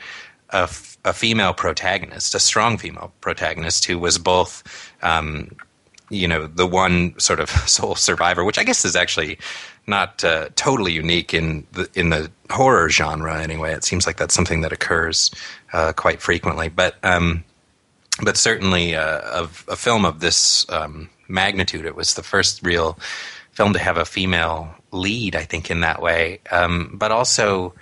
[0.52, 0.70] a,
[1.06, 4.64] a female protagonist, a strong female protagonist who was both,
[5.02, 5.56] um,
[6.10, 9.38] you know, the one sort of sole survivor, which I guess is actually
[9.88, 13.42] not uh, totally unique in the in the horror genre.
[13.42, 15.32] Anyway, it seems like that's something that occurs
[15.74, 16.96] uh, quite frequently, but.
[17.04, 17.44] Um,
[18.22, 21.86] but certainly, uh, a, a film of this um, magnitude.
[21.86, 22.98] It was the first real
[23.52, 26.40] film to have a female lead, I think, in that way.
[26.52, 27.74] Um, but also,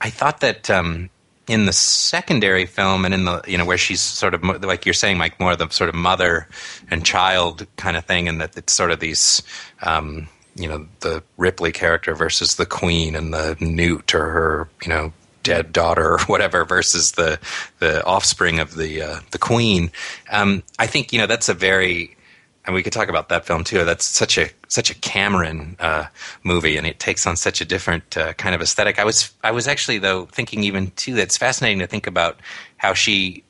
[0.00, 1.10] I thought that um,
[1.48, 4.92] in the secondary film and in the you know where she's sort of like you're
[4.92, 6.48] saying, Mike, more of the sort of mother
[6.90, 9.42] and child kind of thing, and that it's sort of these.
[9.82, 14.88] Um, you know the Ripley character versus the Queen and the Newt or her you
[14.88, 17.38] know dead daughter or whatever versus the
[17.78, 19.90] the offspring of the uh, the Queen.
[20.30, 22.16] Um, I think you know that's a very
[22.66, 23.84] and we could talk about that film too.
[23.84, 26.06] That's such a such a Cameron uh,
[26.44, 28.98] movie, and it takes on such a different uh, kind of aesthetic.
[28.98, 32.38] I was I was actually though thinking even too that's fascinating to think about
[32.76, 33.44] how she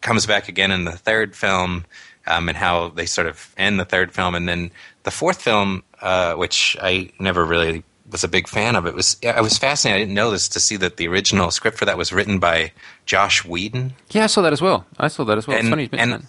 [0.00, 1.84] comes back again in the third film,
[2.26, 4.70] um, and how they sort of end the third film, and then
[5.04, 8.86] the fourth film, uh, which I never really was a big fan of.
[8.86, 9.96] It was I was fascinated.
[9.96, 12.72] I didn't know this to see that the original script for that was written by
[13.04, 13.94] Joss Whedon.
[14.10, 14.86] Yeah, I saw that as well.
[14.98, 15.58] I saw that as well.
[15.58, 16.26] And,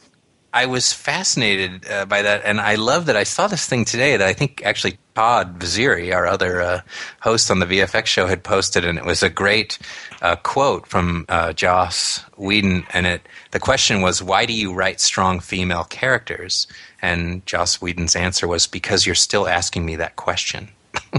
[0.53, 4.15] I was fascinated uh, by that, and I love that I saw this thing today
[4.15, 6.81] that I think actually Todd Vaziri, our other uh,
[7.19, 9.77] host on the VFX show, had posted, and it was a great
[10.21, 15.01] uh, quote from uh, Joss Whedon, and it the question was, "Why do you write
[15.01, 16.67] strong female characters?"
[17.01, 20.69] And Joss Whedon's answer was, "Because you're still asking me that question."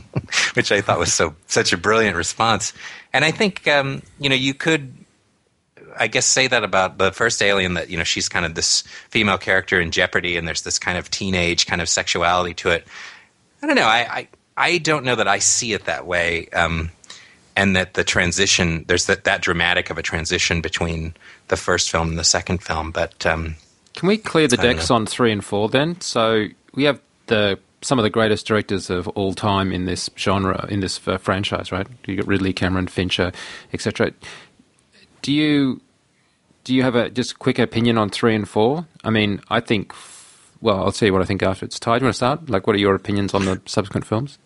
[0.55, 2.73] Which I thought was so such a brilliant response,
[3.12, 4.97] and I think um, you know you could
[5.98, 8.82] I guess say that about the first Alien that you know she's kind of this
[9.11, 12.87] female character in jeopardy, and there's this kind of teenage kind of sexuality to it.
[13.62, 13.82] I don't know.
[13.82, 16.90] I I, I don't know that I see it that way, um,
[17.56, 21.14] and that the transition there's that that dramatic of a transition between
[21.48, 22.90] the first film and the second film.
[22.90, 23.56] But um,
[23.94, 26.00] can we clear the decks on three and four then?
[26.00, 30.66] So we have the some of the greatest directors of all time in this genre,
[30.68, 31.87] in this uh, franchise, right?
[32.06, 33.32] You got Ridley, Cameron, Fincher,
[33.72, 34.12] etc.
[35.22, 35.80] Do you
[36.68, 38.87] do you have a just quick opinion on three and four?
[39.02, 39.94] I mean, I think.
[40.61, 42.00] Well, I'll tell you what I think after it's tied.
[42.00, 42.50] Do you want to start?
[42.50, 44.38] Like, what are your opinions on the subsequent films?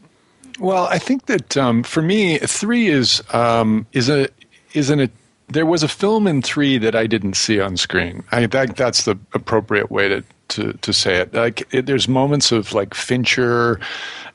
[0.61, 4.29] Well, I think that um, for me, three is um, is a
[4.73, 5.11] is an a,
[5.49, 8.23] there was a film in three that I didn't see on screen.
[8.31, 11.35] I that that's the appropriate way to to to say it.
[11.35, 13.81] Like it, there's moments of like Fincher,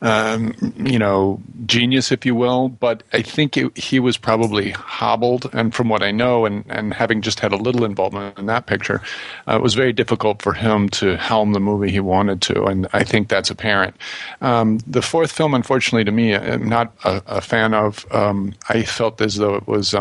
[0.01, 2.69] um, you know, genius, if you will.
[2.69, 6.93] But I think it, he was probably hobbled, and from what I know, and and
[6.93, 9.01] having just had a little involvement in that picture,
[9.47, 12.88] uh, it was very difficult for him to helm the movie he wanted to, and
[12.93, 13.95] I think that's apparent.
[14.41, 18.06] Um, the fourth film, unfortunately, to me, I'm not a, a fan of.
[18.12, 19.93] Um, I felt as though it was.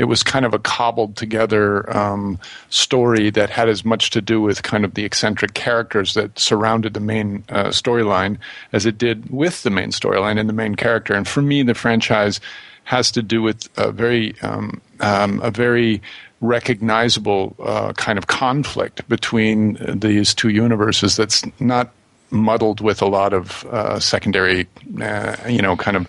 [0.00, 2.38] It was kind of a cobbled together um,
[2.70, 6.94] story that had as much to do with kind of the eccentric characters that surrounded
[6.94, 8.38] the main uh, storyline
[8.72, 11.12] as it did with the main storyline and the main character.
[11.12, 12.40] And for me, the franchise
[12.84, 16.00] has to do with a very um, um, a very
[16.40, 21.92] recognizable uh, kind of conflict between these two universes that's not
[22.30, 24.66] muddled with a lot of uh, secondary,
[25.02, 26.08] uh, you know, kind of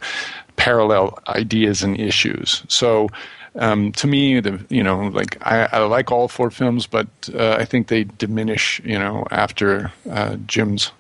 [0.56, 2.64] parallel ideas and issues.
[2.70, 3.10] So
[3.56, 7.58] um, to me, the you know, like I, I like all four films, but uh,
[7.60, 10.92] I think they diminish, you know, after uh, Jim's.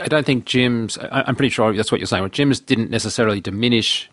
[0.00, 0.98] I don't think Jim's.
[1.10, 2.22] I'm pretty sure that's what you're saying.
[2.22, 4.08] Well, Jim's didn't necessarily diminish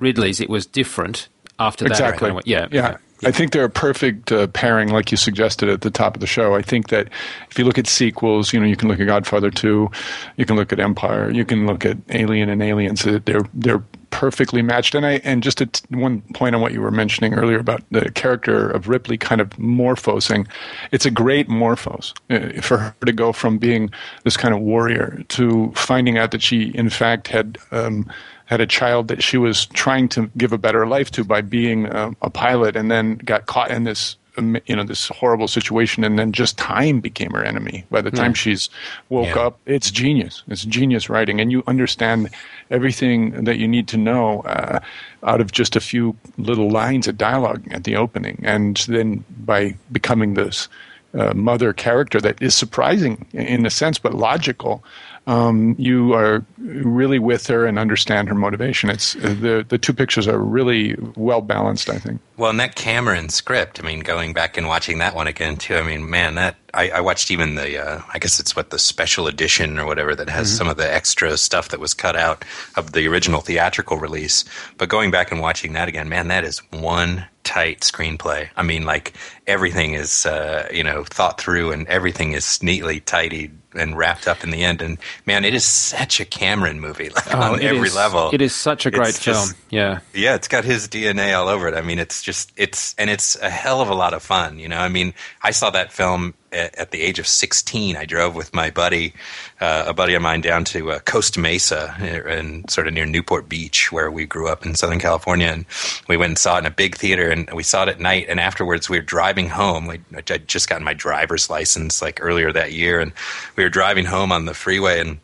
[0.00, 0.40] Ridley's.
[0.40, 1.92] It was different after that.
[1.92, 2.30] Exactly.
[2.30, 2.66] Kind of, yeah.
[2.70, 2.96] Yeah.
[3.26, 6.26] I think they're a perfect uh, pairing, like you suggested at the top of the
[6.26, 6.54] show.
[6.54, 7.08] I think that
[7.50, 9.90] if you look at sequels, you know, you can look at Godfather Two,
[10.36, 13.02] you can look at Empire, you can look at Alien and Aliens.
[13.02, 13.82] They're they're
[14.14, 14.94] perfectly matched.
[14.94, 18.10] And I and just at one point on what you were mentioning earlier about the
[18.12, 20.46] character of Ripley kind of morphosing,
[20.92, 23.90] it's a great morphose uh, for her to go from being
[24.22, 27.58] this kind of warrior to finding out that she in fact had.
[27.72, 28.10] Um,
[28.46, 31.86] had a child that she was trying to give a better life to by being
[31.86, 36.02] a, a pilot, and then got caught in this um, you know this horrible situation
[36.02, 38.42] and then just time became her enemy by the time Yeah.
[38.42, 38.68] she's
[39.08, 39.42] woke Yeah.
[39.46, 42.30] up it's genius it's genius writing and you understand
[42.68, 44.80] everything that you need to know uh,
[45.22, 49.76] out of just a few little lines of dialogue at the opening and then by
[49.92, 50.68] becoming this
[51.16, 54.82] uh, mother character that is surprising in a sense but logical
[55.26, 59.92] um, you are really with her and understand her motivation it's uh, the the two
[59.92, 64.32] pictures are really well balanced i think Well, and that Cameron script, I mean, going
[64.32, 65.76] back and watching that one again too.
[65.76, 68.78] I mean, man, that I, I watched even the, uh, I guess it's what the
[68.78, 72.44] special edition or whatever that has some of the extra stuff that was cut out
[72.76, 74.44] of the original theatrical release.
[74.78, 78.48] But going back and watching that again, man, that is one tight screenplay.
[78.56, 79.12] I mean, like
[79.46, 84.42] everything is, uh, you know, thought through and everything is neatly tidied and wrapped up
[84.44, 84.80] in the end.
[84.82, 88.30] And man, it is such a Cameron movie, like Oh, on every is- level.
[88.32, 89.34] It is such a great It's film.
[89.48, 90.00] just- yeah.
[90.14, 91.74] Yeah, it's got his DNA all over it.
[91.74, 94.58] I mean, it's just it's and it's a hell of a lot of fun.
[94.58, 97.96] You know, I mean, I saw that film at, at the age of sixteen.
[97.96, 99.12] I drove with my buddy,
[99.60, 103.48] uh, a buddy of mine, down to uh, Costa Mesa, and sort of near Newport
[103.48, 105.66] Beach, where we grew up in Southern California, and
[106.08, 108.26] we went and saw it in a big theater, and we saw it at night.
[108.28, 109.86] And afterwards, we were driving home.
[109.86, 113.12] We, I'd just gotten my driver's license like earlier that year, and
[113.56, 115.18] we were driving home on the freeway, and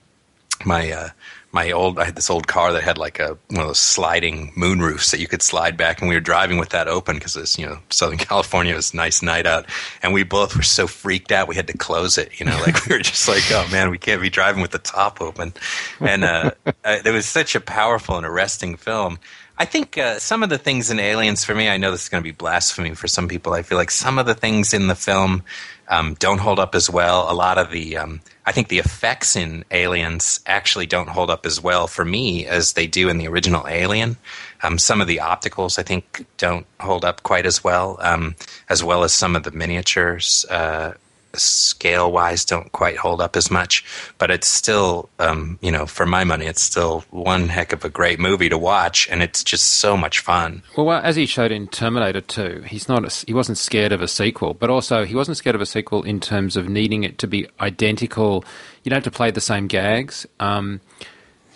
[0.64, 1.08] my uh,
[1.52, 4.52] my old I had this old car that had like a one of those sliding
[4.54, 7.36] moon roofs that you could slide back, and we were driving with that open because
[7.36, 9.66] it's you know Southern California was a nice night out,
[10.02, 12.38] and we both were so freaked out we had to close it.
[12.38, 14.78] You know, like we were just like, oh man, we can't be driving with the
[14.78, 15.52] top open,
[16.00, 19.18] and uh, uh, it was such a powerful and arresting film.
[19.58, 22.08] I think uh, some of the things in Aliens for me, I know this is
[22.08, 23.52] going to be blasphemy for some people.
[23.52, 25.42] I feel like some of the things in the film
[25.88, 27.30] um, don't hold up as well.
[27.30, 31.46] A lot of the, um, I think the effects in Aliens actually don't hold up
[31.46, 34.16] as well for me as they do in the original Alien.
[34.64, 38.34] Um, some of the opticals I think don't hold up quite as well, um,
[38.68, 40.44] as well as some of the miniatures.
[40.50, 40.94] Uh,
[41.34, 43.84] scale wise don't quite hold up as much
[44.18, 47.88] but it's still um, you know for my money it's still one heck of a
[47.88, 51.68] great movie to watch and it's just so much fun Well, as he showed in
[51.68, 55.36] Terminator 2, he's not a, he wasn't scared of a sequel, but also he wasn't
[55.36, 58.44] scared of a sequel in terms of needing it to be identical.
[58.82, 60.26] You don't have to play the same gags.
[60.40, 60.80] Um,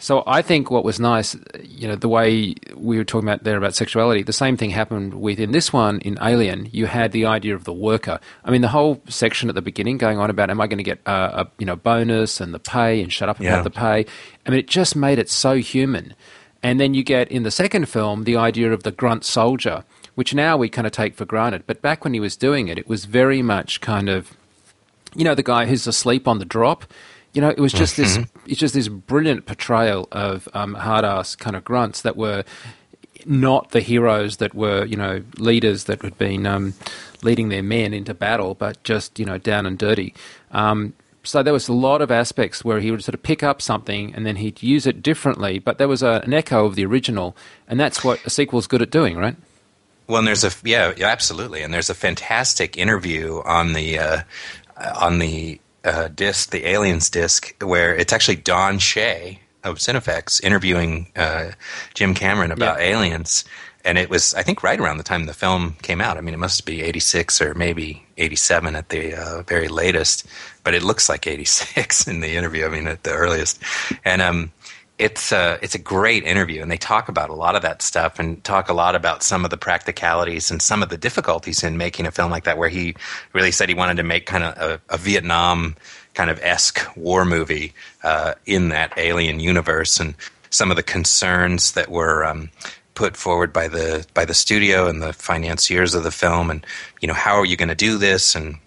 [0.04, 3.56] so I think what was nice, you know, the way we were talking about there
[3.56, 6.68] about sexuality, the same thing happened within this one in Alien.
[6.72, 8.20] You had the idea of the worker.
[8.44, 10.84] I mean, the whole section at the beginning going on about am I going to
[10.84, 13.62] get a, a you know bonus and the pay and shut up about Yeah.
[13.62, 14.04] the pay.
[14.44, 16.14] I mean, it just made it so human.
[16.62, 19.84] And then you get in the second film the idea of the grunt soldier,
[20.16, 21.64] which now we kind of take for granted.
[21.66, 24.32] But back when he was doing it, it was very much kind of,
[25.16, 26.84] you know, the guy who's asleep on the drop.
[27.34, 28.18] You know, it was just this.
[28.46, 32.44] It's just this brilliant portrayal of um, hard ass kind of grunts that were
[33.26, 36.74] not the heroes that were, you know, leaders that had been um,
[37.22, 40.14] leading their men into battle, but just you know down and dirty.
[40.52, 43.62] Um, so there was a lot of aspects where he would sort of pick up
[43.62, 46.84] something and then he'd use it differently, but there was a, an echo of the
[46.84, 47.34] original,
[47.66, 49.36] and that's what a sequel's good at doing, right?
[50.06, 54.22] Well, and there's a yeah, absolutely, and there's a fantastic interview on the uh,
[55.00, 61.06] on the uh, disc, the Aliens disc, where it's actually Don Shay of Cinefex interviewing
[61.16, 61.52] uh,
[61.94, 62.86] Jim Cameron about yeah.
[62.86, 63.44] Aliens,
[63.84, 66.16] and it was I think right around the time the film came out.
[66.16, 70.26] I mean, it must be '86 or maybe '87 at the uh, very latest,
[70.62, 72.66] but it looks like '86 in the interview.
[72.66, 73.62] I mean, at the earliest,
[74.04, 74.52] and um,
[74.98, 78.18] it's a it's a great interview, and they talk about a lot of that stuff,
[78.18, 81.76] and talk a lot about some of the practicalities and some of the difficulties in
[81.76, 82.58] making a film like that.
[82.58, 82.94] Where he
[83.32, 85.74] really said he wanted to make kind of a, a Vietnam
[86.14, 87.72] kind of esque war movie
[88.04, 90.14] uh, in that alien universe, and
[90.50, 92.50] some of the concerns that were um,
[92.94, 96.64] put forward by the by the studio and the financiers of the film, and
[97.00, 98.36] you know how are you going to do this?
[98.36, 98.58] And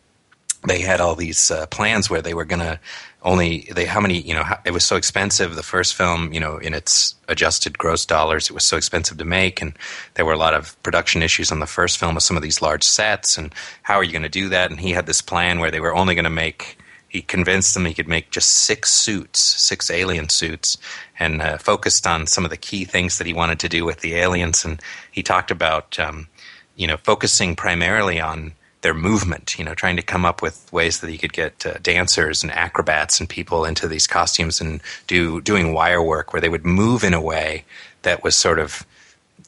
[0.67, 2.79] they had all these uh, plans where they were going to
[3.27, 6.57] only they how many you know it was so expensive the first film you know
[6.57, 9.73] in its adjusted gross dollars it was so expensive to make and
[10.13, 12.61] there were a lot of production issues on the first film with some of these
[12.61, 13.53] large sets and
[13.83, 15.93] how are you going to do that and he had this plan where they were
[15.93, 16.77] only going to make
[17.09, 20.77] he convinced them he could make just six suits, six alien suits,
[21.17, 24.01] and uh, focused on some of the key things that he wanted to do with
[24.01, 24.65] the aliens.
[24.65, 26.27] And he talked about, um,
[26.75, 28.53] you know, focusing primarily on
[28.87, 29.59] their movement.
[29.59, 32.51] You know, trying to come up with ways that he could get uh, dancers and
[32.53, 37.03] acrobats and people into these costumes and do doing wire work where they would move
[37.03, 37.65] in a way
[38.03, 38.85] that was sort of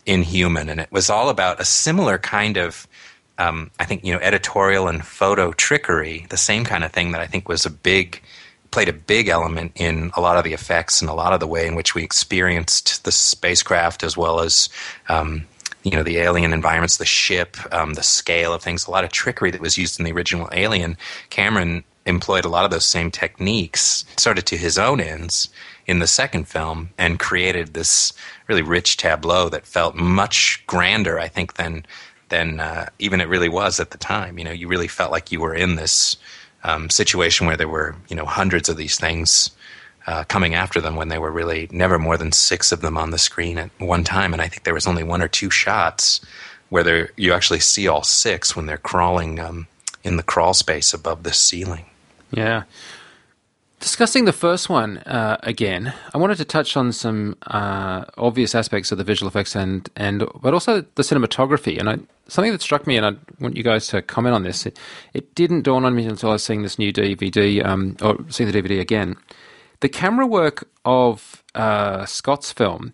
[0.05, 0.67] inhuman.
[0.67, 2.85] And it was all about a similar kind of
[3.37, 7.21] um, I think you know editorial and photo trickery, the same kind of thing that
[7.21, 8.21] I think was a big
[8.71, 11.47] played a big element in a lot of the effects and a lot of the
[11.47, 14.69] way in which we experienced the spacecraft as well as
[15.07, 15.45] um,
[15.89, 18.85] you know the alien environments, the ship, um, the scale of things.
[18.85, 20.97] A lot of trickery that was used in the original Alien.
[21.31, 25.49] Cameron employed a lot of those same techniques, sort of to his own ends
[25.87, 28.13] in the second film, and created this
[28.47, 31.85] really rich tableau that felt much grander, I think, than
[32.29, 34.37] than uh, even it really was at the time.
[34.37, 36.17] You know, you really felt like you were in this
[36.63, 39.49] um, situation where there were you know hundreds of these things
[40.07, 43.11] uh, coming after them when they were really never more than six of them on
[43.11, 44.33] the screen at one time.
[44.33, 46.21] And I think there was only one or two shots
[46.69, 49.67] where you actually see all six when they're crawling um,
[50.03, 51.85] in the crawl space above the ceiling.
[52.31, 52.63] Yeah.
[53.79, 58.91] Discussing the first one uh, again, I wanted to touch on some uh, obvious aspects
[58.91, 61.79] of the visual effects and and but also the cinematography.
[61.79, 61.97] And I,
[62.27, 64.65] something that struck me, and I want you guys to comment on this.
[64.65, 64.77] It,
[65.13, 68.51] it didn't dawn on me until I was seeing this new DVD um, or seeing
[68.51, 69.15] the DVD again.
[69.81, 72.93] The camera work of uh, Scott's film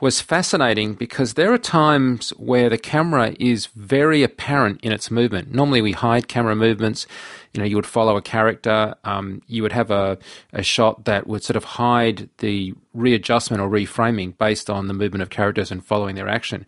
[0.00, 5.54] was fascinating because there are times where the camera is very apparent in its movement.
[5.54, 7.06] Normally, we hide camera movements
[7.54, 8.96] you know, you would follow a character.
[9.04, 10.18] Um, you would have a,
[10.52, 15.22] a shot that would sort of hide the readjustment or reframing based on the movement
[15.22, 16.66] of characters and following their action.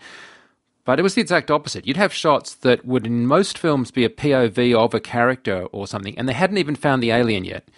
[0.84, 1.88] But it was the exact opposite.
[1.88, 5.88] You'd have shots that would, in most films, be a POV of a character or
[5.88, 7.68] something, and they hadn't even found the alien yet.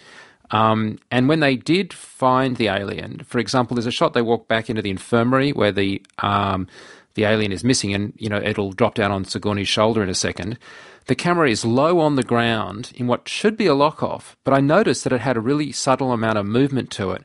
[0.51, 4.47] Um, and when they did find the alien, for example, there's a shot they walk
[4.47, 6.67] back into the infirmary where the um,
[7.15, 10.15] the alien is missing, and you know it'll drop down on Sigourney's shoulder in a
[10.15, 10.57] second.
[11.05, 14.53] The camera is low on the ground in what should be a lock off, but
[14.53, 17.23] I noticed that it had a really subtle amount of movement to it,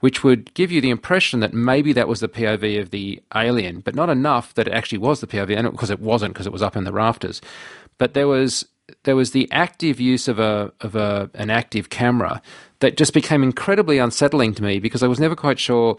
[0.00, 3.80] which would give you the impression that maybe that was the POV of the alien,
[3.80, 6.52] but not enough that it actually was the POV, and because it wasn't, because it
[6.52, 7.40] was up in the rafters.
[7.98, 8.66] But there was
[9.04, 12.40] there was the active use of a of a an active camera
[12.80, 15.96] that just became incredibly unsettling to me because I was never quite sure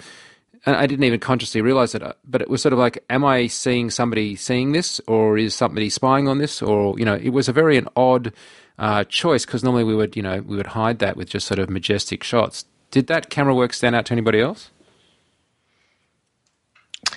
[0.65, 3.25] and I didn't even consciously realize it, uh, but it was sort of like, am
[3.25, 7.29] I seeing somebody seeing this, or is somebody spying on this, or you know, it
[7.29, 8.33] was a very an odd
[8.77, 11.59] uh, choice because normally we would, you know, we would hide that with just sort
[11.59, 12.65] of majestic shots.
[12.91, 14.69] Did that camera work stand out to anybody else?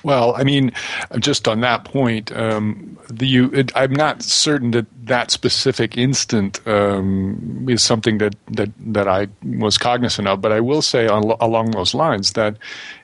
[0.04, 0.70] Well, I mean,
[1.18, 6.60] just on that point, um, the, you, it, I'm not certain that that specific instant
[6.68, 11.24] um, is something that, that, that I was cognizant of, but I will say on,
[11.40, 12.58] along those lines that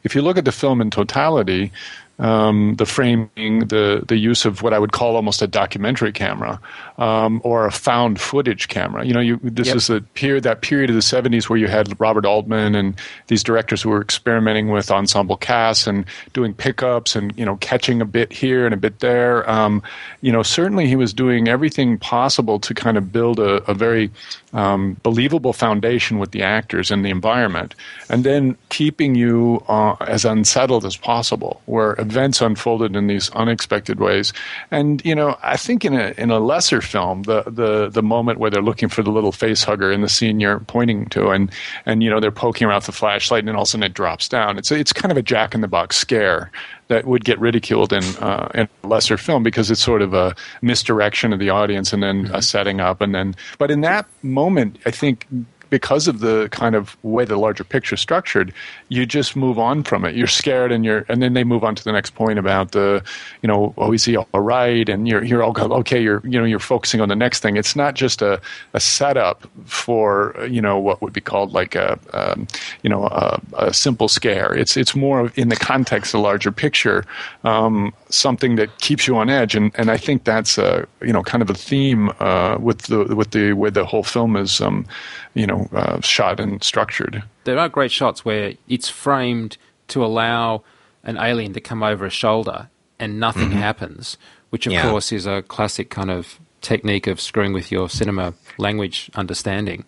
[0.05, 1.73] if you look at the film in totality,
[2.21, 6.61] um, the framing, the the use of what I would call almost a documentary camera
[6.99, 9.05] um, or a found footage camera.
[9.05, 9.77] You know, you, this yep.
[9.77, 12.95] is a period that period of the '70s where you had Robert Altman and
[13.29, 16.05] these directors who were experimenting with ensemble casts and
[16.35, 19.49] doing pickups and you know catching a bit here and a bit there.
[19.49, 19.83] Um,
[20.21, 24.11] you know, certainly he was doing everything possible to kind of build a, a very
[24.53, 27.75] um, believable foundation with the actors and the environment,
[28.09, 31.61] and then keeping you uh, as unsettled as possible.
[31.67, 34.33] Where events unfolded in these unexpected ways.
[34.71, 38.39] And you know, I think in a in a lesser film, the the the moment
[38.39, 41.51] where they're looking for the little face hugger in the scene you're pointing to, and
[41.87, 43.85] and you know they're poking around with the flashlight, and then all of a sudden
[43.85, 44.59] it drops down.
[44.59, 46.51] It's it's kind of a Jack in the Box scare
[46.91, 50.35] that would get ridiculed in uh, in a lesser film because it's sort of a
[50.61, 52.35] misdirection of the audience and then mm-hmm.
[52.35, 53.35] a setting up and then.
[53.59, 55.27] But in that moment, I think
[55.71, 58.53] because of the kind of way the larger picture is structured,
[58.89, 60.15] you just move on from it.
[60.15, 63.03] You're scared, and you're, and then they move on to the next point about the,
[63.43, 64.89] you know, oh, is he all right?
[64.89, 66.03] And you're, you're all okay.
[66.03, 67.57] You're, you know, you're focusing on the next thing.
[67.57, 68.41] It's not just a,
[68.75, 72.47] a setup for, you know, what would be called like a, um,
[72.83, 74.53] you know, a, a, simple scare.
[74.53, 77.05] It's, it's more in the context of the larger picture,
[77.45, 79.55] um, something that keeps you on edge.
[79.55, 83.15] And, and I think that's a, you know, kind of a theme uh, with the,
[83.15, 84.87] with the way the whole film is, um,
[85.35, 87.23] you know, uh, shot and structured.
[87.45, 89.57] There are great shots where it's framed
[89.89, 90.63] to allow
[91.05, 93.59] an alien to come over a shoulder and nothing mm-hmm.
[93.59, 94.19] happens,
[94.51, 94.83] which of yeah.
[94.83, 99.85] course is a classic kind of technique of screwing with your cinema language understanding.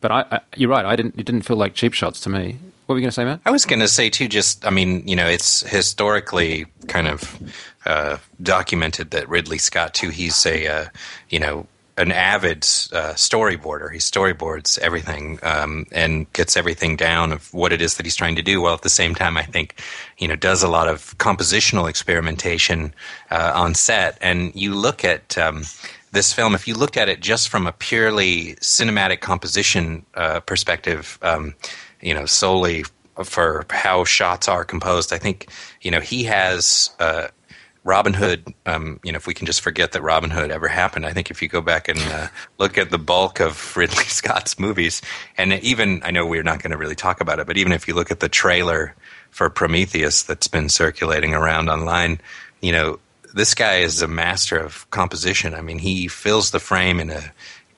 [0.00, 0.84] But I, I, you're right.
[0.84, 1.18] I didn't.
[1.18, 2.58] It didn't feel like cheap shots to me.
[2.90, 3.40] What were you going to say, Matt?
[3.46, 4.26] I was going to say too.
[4.26, 7.40] Just, I mean, you know, it's historically kind of
[7.86, 10.08] uh, documented that Ridley Scott too.
[10.08, 10.84] He's a, uh,
[11.28, 13.92] you know, an avid uh, storyboarder.
[13.92, 18.34] He storyboards everything um, and gets everything down of what it is that he's trying
[18.34, 18.60] to do.
[18.60, 19.80] While at the same time, I think
[20.18, 22.92] you know does a lot of compositional experimentation
[23.30, 24.18] uh, on set.
[24.20, 25.62] And you look at um,
[26.10, 31.20] this film, if you looked at it just from a purely cinematic composition uh, perspective,
[31.22, 31.54] um,
[32.00, 32.84] you know, solely
[33.24, 35.48] for how shots are composed, I think
[35.82, 37.28] you know he has uh,
[37.84, 41.06] Robin Hood, um, you know, if we can just forget that Robin Hood ever happened,
[41.06, 42.28] I think if you go back and uh,
[42.58, 45.00] look at the bulk of Ridley Scott's movies,
[45.38, 47.88] and even I know we're not going to really talk about it, but even if
[47.88, 48.94] you look at the trailer
[49.30, 52.20] for Prometheus that's been circulating around online,
[52.60, 52.98] you know,
[53.32, 55.54] this guy is a master of composition.
[55.54, 57.32] I mean, he fills the frame in a,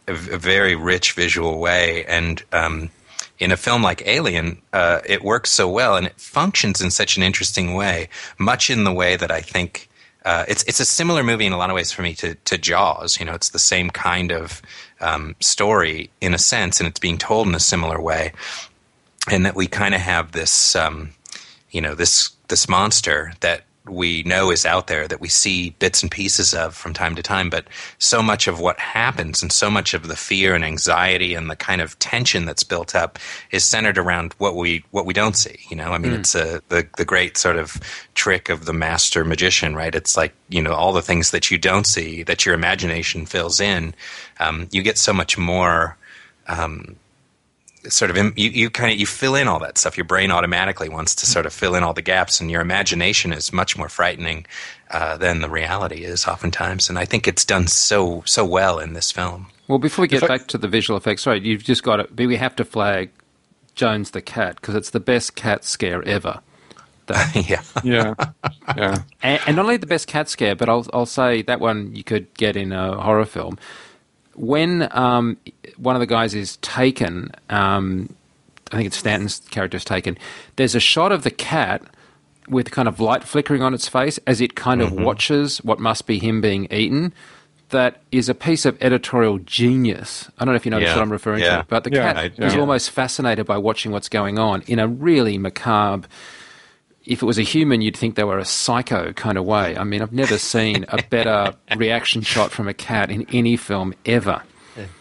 [0.08, 2.90] a, a very rich visual way, and um,
[3.42, 7.16] in a film like Alien, uh, it works so well and it functions in such
[7.16, 9.88] an interesting way, much in the way that I think
[10.24, 12.56] uh, it's it's a similar movie in a lot of ways for me to to
[12.56, 13.18] Jaws.
[13.18, 14.62] You know, it's the same kind of
[15.00, 18.32] um, story in a sense, and it's being told in a similar way,
[19.28, 21.10] and that we kind of have this, um,
[21.72, 26.02] you know, this this monster that we know is out there that we see bits
[26.02, 27.66] and pieces of from time to time but
[27.98, 31.56] so much of what happens and so much of the fear and anxiety and the
[31.56, 33.18] kind of tension that's built up
[33.50, 36.18] is centered around what we what we don't see you know i mean mm.
[36.18, 37.80] it's a the, the great sort of
[38.14, 41.58] trick of the master magician right it's like you know all the things that you
[41.58, 43.94] don't see that your imagination fills in
[44.38, 45.96] um, you get so much more
[46.48, 46.96] um,
[47.88, 49.96] sort of you, you kind of you fill in all that stuff.
[49.96, 53.32] Your brain automatically wants to sort of fill in all the gaps and your imagination
[53.32, 54.46] is much more frightening
[54.90, 56.88] uh, than the reality is oftentimes.
[56.88, 59.48] And i think it's done so so well in this film.
[59.68, 62.36] Well before we get back to the visual effects sorry you've just got to we
[62.36, 63.10] have to flag
[63.74, 66.40] jones the cat because it's the best cat scare ever.
[67.34, 68.14] Yeah, yeah,
[68.74, 69.02] yeah.
[69.22, 72.02] And, and, not only the best cat scare, but I'll I'll say that one you
[72.02, 73.58] could get in a horror film
[74.34, 75.36] when um,
[75.76, 78.14] one of the guys is taken, um,
[78.70, 80.18] I think it's Stanton's character is taken.
[80.56, 81.82] There's a shot of the cat
[82.48, 84.98] with kind of light flickering on its face as it kind mm-hmm.
[84.98, 87.12] of watches what must be him being eaten.
[87.68, 90.30] That is a piece of editorial genius.
[90.38, 90.94] I don't know if you know yeah.
[90.94, 91.58] what I'm referring yeah.
[91.58, 94.78] to, but the yeah, cat I, is almost fascinated by watching what's going on in
[94.78, 96.06] a really macabre
[97.04, 99.76] if it was a human, you'd think they were a psycho kind of way.
[99.76, 103.94] I mean, I've never seen a better reaction shot from a cat in any film
[104.06, 104.42] ever.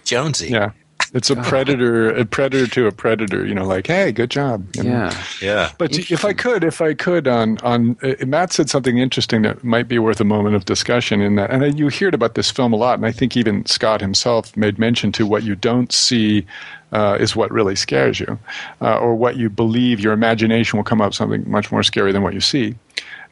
[0.03, 0.49] Jonesy.
[0.49, 0.71] Yeah.
[1.13, 3.45] It's a predator, a predator to a predator.
[3.45, 4.65] You know, like, hey, good job.
[4.77, 4.89] You know?
[4.89, 5.71] Yeah, yeah.
[5.77, 9.61] But if I could, if I could, on on uh, Matt said something interesting that
[9.61, 11.19] might be worth a moment of discussion.
[11.19, 13.99] In that, and you heard about this film a lot, and I think even Scott
[13.99, 16.45] himself made mention to what you don't see
[16.91, 18.37] uh, is what really scares you,
[18.81, 22.21] uh, or what you believe your imagination will come up something much more scary than
[22.21, 22.75] what you see.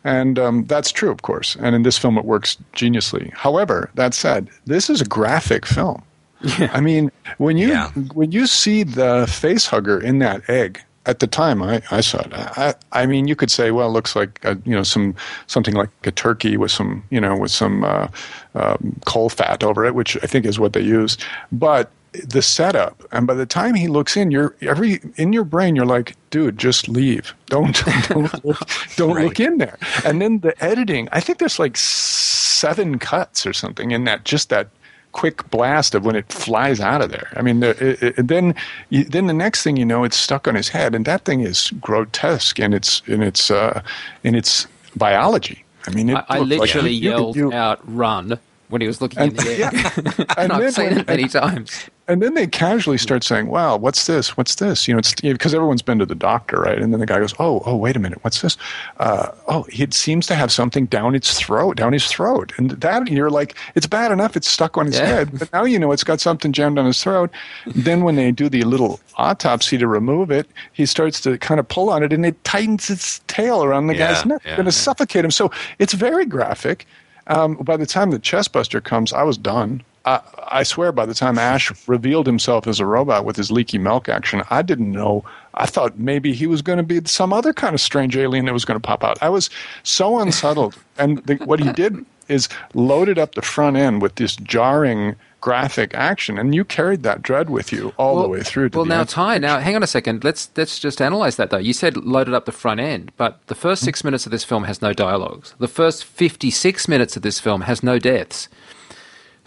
[0.03, 1.57] And um, that's true, of course.
[1.57, 3.33] And in this film, it works geniusly.
[3.33, 6.01] However, that said, this is a graphic film.
[6.41, 6.69] Yeah.
[6.73, 7.89] I mean, when you yeah.
[8.13, 12.19] when you see the face hugger in that egg, at the time I, I saw
[12.19, 12.31] it.
[12.33, 15.15] I, I mean, you could say, well, it looks like a, you know some
[15.47, 18.07] something like a turkey with some you know with some uh,
[18.55, 21.17] um, coal fat over it, which I think is what they use.
[21.51, 25.75] But the setup and by the time he looks in you're every in your brain
[25.75, 29.25] you're like dude just leave don't don't look, don't right.
[29.25, 33.91] look in there and then the editing i think there's like seven cuts or something
[33.91, 34.69] in that just that
[35.11, 38.53] quick blast of when it flies out of there i mean it, it, then
[38.89, 41.41] you, then the next thing you know it's stuck on his head and that thing
[41.41, 43.81] is grotesque and it's in it's uh
[44.23, 45.63] and it's biology.
[45.87, 48.39] I mean, I, I literally like, yelled you, you, out "run"
[48.69, 49.91] when he was looking and, in the air, yeah.
[50.37, 51.89] and, And I've seen when- it many times.
[52.07, 54.35] and then they casually start saying, "Wow, what's this?
[54.37, 56.77] What's this?" You know, it's because everyone's been to the doctor, right?
[56.79, 58.57] And then the guy goes, "Oh, oh, wait a minute, what's this?
[58.99, 63.07] Uh, oh, it seems to have something down its throat, down his throat." And that
[63.09, 65.05] you're like, it's bad enough it's stuck on his Yeah.
[65.05, 67.29] head, but now you know it's got something jammed on his throat.
[67.67, 71.67] then when they do the little autopsy to remove it, he starts to kind of
[71.67, 74.65] pull on it, and it tightens its tail around the Yeah, guy's neck, yeah, going
[74.65, 74.83] to yeah.
[74.87, 75.31] suffocate him.
[75.31, 76.85] So it's very graphic.
[77.29, 79.83] Um, by the time the chestbuster comes, I was done.
[80.05, 83.77] I, I swear, by the time Ash revealed himself as a robot with his leaky
[83.77, 85.23] milk action, I didn't know.
[85.53, 88.53] I thought maybe he was going to be some other kind of strange alien that
[88.53, 89.21] was going to pop out.
[89.21, 89.49] I was
[89.83, 90.75] so unsettled.
[90.97, 95.93] and the, what he did is loaded up the front end with this jarring graphic
[95.93, 98.69] action, and you carried that dread with you all the way through.
[98.69, 99.03] To well, now.
[99.03, 100.23] Ty, now hang on a second.
[100.23, 101.57] Let's let's just analyze that though.
[101.57, 104.63] You said loaded up the front end, but the first six minutes of this film
[104.65, 105.55] has no dialogues.
[105.59, 108.49] The first fifty-six minutes of this film has no deaths.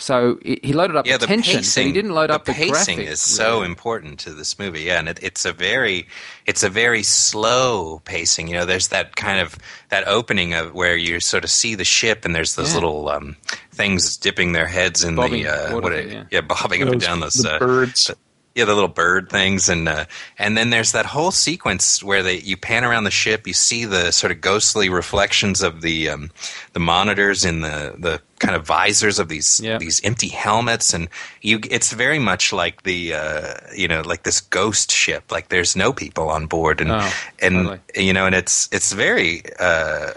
[0.03, 1.87] So he he loaded up yeah, the the tension, pacing.
[1.87, 3.67] he didn't load the up the pacing graphic, is so really.
[3.67, 4.81] important to this movie.
[4.83, 6.09] Yeah, and it, it's a very,
[6.45, 8.49] it's a very slow pacing.
[8.49, 9.57] You know, there's that kind of
[9.91, 12.75] that opening of where you sort of see the ship, and there's those Yeah.
[12.75, 13.37] little um,
[13.71, 16.25] things dipping their heads in Bobbing the uh, water, what it- yeah.
[16.31, 18.11] yeah, bobbing up and down those the uh, birds.
[18.57, 20.05] yeah, the little bird things, and uh,
[20.37, 23.85] and then there's that whole sequence where they you pan around the ship, you see
[23.85, 26.31] the sort of ghostly reflections of the um,
[26.73, 29.79] the monitors in the the kind of visors of these Yeah.
[29.79, 31.09] these empty helmets, and
[31.41, 35.75] you it's very much like the uh, you know like this ghost ship, like there's
[35.77, 38.07] no people on board, and Oh, and totally.
[38.07, 39.43] you know, and it's it's very.
[39.59, 40.11] Uh,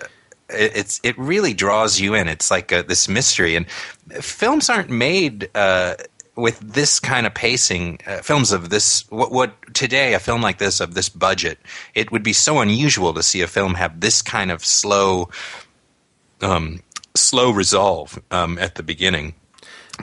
[0.49, 2.27] it- it's it really draws you in.
[2.29, 3.65] It's like a, this mystery, and
[4.21, 5.95] films aren't made uh,
[6.35, 7.97] with this kind of pacing.
[8.05, 11.57] Uh, films of this, what, what today a film like this of this budget,
[11.95, 15.29] it would be so unusual to see a film have this kind of slow,
[16.41, 16.79] um,
[17.15, 19.35] slow resolve um, at the beginning.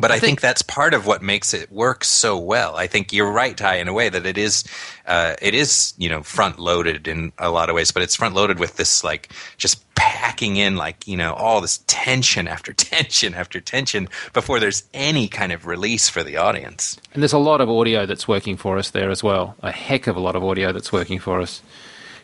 [0.00, 2.76] But I, think, think- that's part of what makes it work so well.
[2.76, 4.64] I think you're right, Ty, in a way that it is,
[5.06, 7.90] uh, it is, you know, front loaded in a lot of ways.
[7.90, 11.80] But it's front loaded with this, like, just packing in, like, you know, all this
[11.86, 16.98] tension after tension after tension before there's any kind of release for the audience.
[17.12, 19.56] And there's a lot of audio that's working for us there as well.
[19.62, 21.60] A heck of a lot of audio that's working for us.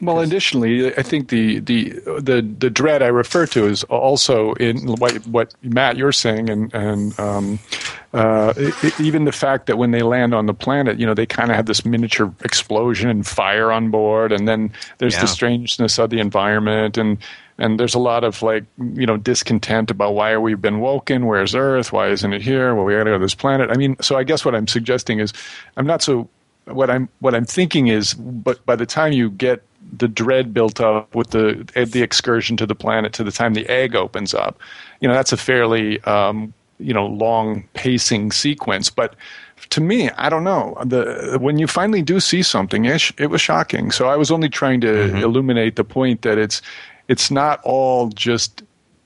[0.00, 1.90] Well, additionally, I think the, the
[2.20, 6.72] the the dread I refer to is also in what, what Matt you're saying, and
[6.72, 7.58] and um,
[8.14, 11.14] uh, i i- even the fact that when they land on the planet, you know,
[11.14, 15.22] they kind of have this miniature explosion and fire on board, and then there's Yeah.
[15.22, 17.18] the strangeness of the environment, and
[17.60, 21.26] and there's a lot of like you know discontent about why are we been woken?
[21.26, 21.92] Where's Earth?
[21.92, 22.72] Why isn't it here?
[22.74, 23.68] Well, we got to go to this planet.
[23.70, 25.32] I mean, so I guess what I'm suggesting is,
[25.76, 26.28] I'm not so
[26.74, 29.62] what I'm what I'm thinking is, but by the time you get
[29.96, 33.66] the dread built up with the the excursion to the planet to the time the
[33.68, 34.58] egg opens up,
[35.00, 38.90] you know that's a fairly um, you know long pacing sequence.
[38.90, 39.14] But
[39.70, 43.28] to me, I don't know the when you finally do see something, it, sh- it
[43.28, 43.90] was shocking.
[43.90, 46.62] So I was only trying to illuminate the point that it's
[47.08, 48.62] it's not all just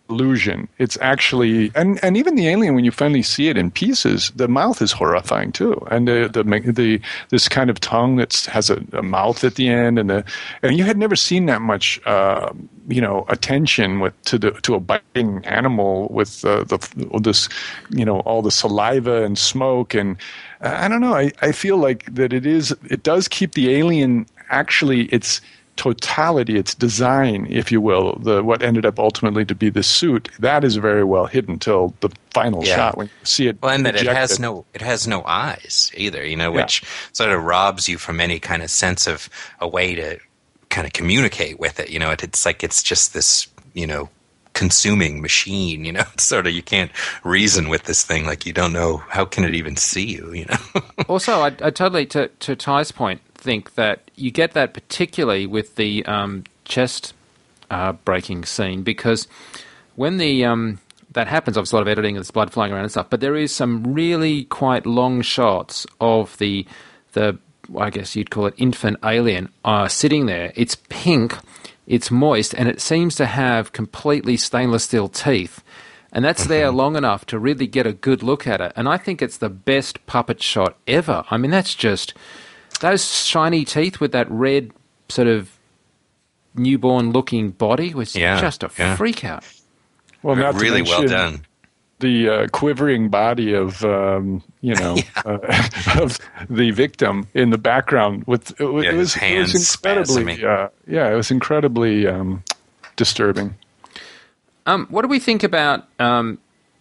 [0.09, 0.69] illusion.
[0.79, 4.49] It's actually, and, and even the alien, when you finally see it in pieces, the
[4.49, 6.43] mouth is horrifying too, and the the,
[6.73, 7.01] the
[7.31, 10.25] this kind of tongue that has a, a mouth at the end, and the
[10.63, 12.53] and you had never seen that much, uh,
[12.89, 16.79] you know, attention with to the to a biting animal with uh, the
[17.21, 17.49] this,
[17.91, 20.17] you know, all the saliva and smoke, and
[20.61, 21.15] I don't know.
[21.15, 25.41] I I feel like that it is it does keep the alien actually it's
[25.77, 30.29] totality, its design, if you will, the what ended up ultimately to be the suit,
[30.39, 32.77] that is very well hidden till the final Yeah.
[32.77, 33.59] shot when you see it.
[33.63, 36.63] Well, and that it has no it has no eyes either, you know, Yeah.
[36.63, 39.29] which sort of robs you from any kind of sense of
[39.61, 40.19] a way to
[40.69, 41.91] kind of communicate with it.
[41.91, 44.09] You know, it, it's like it's just this, you know,
[44.55, 45.85] consuming machine.
[45.85, 46.91] You know, it's sort of you can't
[47.25, 48.27] reason with this thing.
[48.27, 50.33] Like you don't know how can it even see you.
[50.33, 50.83] You know.
[51.09, 55.77] also, I, I totally, to, to Ty's point, think that you get that particularly with
[55.77, 57.13] the um, chest
[57.71, 59.27] uh, breaking scene because
[59.97, 60.79] when the um,
[61.13, 63.21] that happens, obviously a lot of editing and there's blood flying around and stuff, but
[63.21, 66.67] there is some really quite long shots of the
[67.13, 67.39] the
[67.79, 70.53] I guess you'd call it infant alien uh, sitting there.
[70.57, 71.37] It's pink,
[71.87, 75.63] it's moist, and it seems to have completely stainless steel teeth.
[76.13, 78.73] And that's there long enough to really get a good look at it.
[78.77, 81.25] And I think it's the best puppet shot ever.
[81.31, 82.13] I mean, that's just
[82.83, 84.71] those shiny teeth with that red
[85.09, 85.51] sort of
[86.55, 88.97] newborn looking body was Yeah, just a yeah.
[88.97, 89.45] freak out.
[90.23, 91.47] well, not to really well done.
[92.01, 95.39] The uh, quivering body of um, you know uh,
[96.01, 96.19] of
[96.51, 99.75] the victim in the background with it, Yeah, it was hands it was
[100.17, 102.43] incredibly uh, yeah it was incredibly um,
[102.97, 103.55] disturbing.
[104.67, 106.39] Um, what do we think about um,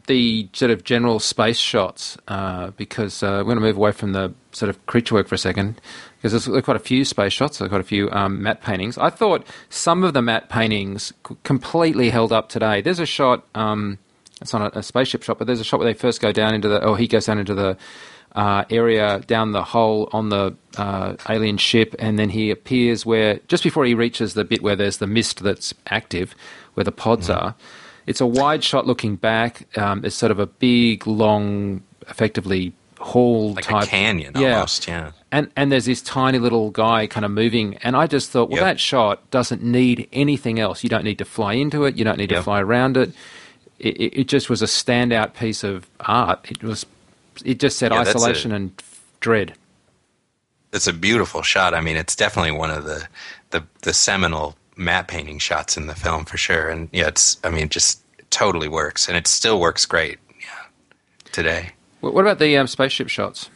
[0.07, 2.17] the sort of general space shots?
[2.27, 5.35] Uh, because uh, we're going to move away from the sort of creature work for
[5.35, 5.79] a second,
[6.17, 8.97] because there's quite a few space shots, there's quite a few um, matte paintings.
[8.97, 12.81] I thought some of the matte paintings completely held up today.
[12.81, 13.45] There's a shot.
[13.55, 13.97] Um,
[14.41, 16.53] it's not a, a, spaceship shot, but there's a shot where they first go down
[16.53, 16.81] into the.
[16.81, 17.77] Oh, he goes down into the
[18.33, 23.39] uh, area down the hole on the uh, alien ship, and then he appears where
[23.47, 26.35] just before he reaches the bit where there's the mist that's active,
[26.73, 27.35] where the pods mm.
[27.35, 27.55] are.
[28.07, 29.67] It's a wide shot looking back.
[29.77, 34.53] Um, it's sort of a big, long, effectively hall like type canyon yeah.
[34.53, 34.87] almost.
[34.87, 38.49] Yeah, and and there's this tiny little guy kind of moving, and I just thought,
[38.49, 38.65] well, yep.
[38.65, 40.83] that shot doesn't need anything else.
[40.83, 41.97] You don't need to fly into it.
[41.97, 42.39] You don't need yep.
[42.39, 43.13] to fly around it.
[43.79, 44.19] It, it.
[44.19, 46.49] it, just was a standout piece of art.
[46.49, 46.85] It was
[47.43, 48.81] it just said yeah, isolation and
[49.19, 49.55] dread.
[50.73, 51.73] It's a beautiful shot.
[51.73, 53.07] I mean, it's definitely one of the
[53.49, 56.69] the, the seminal matte painting shots in the film for sure.
[56.69, 60.19] And yeah, it's I mean, it just totally works, and it still works great.
[60.39, 60.67] Yeah,
[61.31, 61.71] today.
[62.01, 63.49] What about the um, spaceship shots?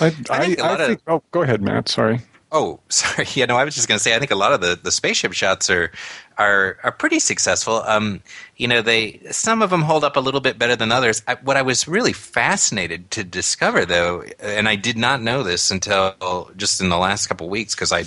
[0.00, 1.88] I, I, I think, I think oh, go ahead, Matt.
[1.88, 2.20] Sorry.
[2.50, 3.26] Oh, sorry.
[3.34, 4.14] Yeah, no, I was just going to say.
[4.14, 5.92] I think a lot of the, the spaceship shots are
[6.38, 7.82] are are pretty successful.
[7.86, 8.22] Um,
[8.56, 11.22] you know, they some of them hold up a little bit better than others.
[11.26, 15.70] I, what I was really fascinated to discover, though, and I did not know this
[15.70, 18.04] until just in the last couple weeks because I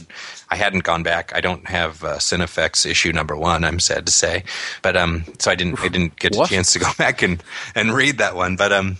[0.50, 1.32] I hadn't gone back.
[1.36, 3.64] I don't have uh, Cinefex issue number one.
[3.64, 4.44] I'm sad to say,
[4.82, 7.44] but um, so I didn't I didn't get a chance to go back and
[7.76, 8.56] and read that one.
[8.56, 8.98] But um,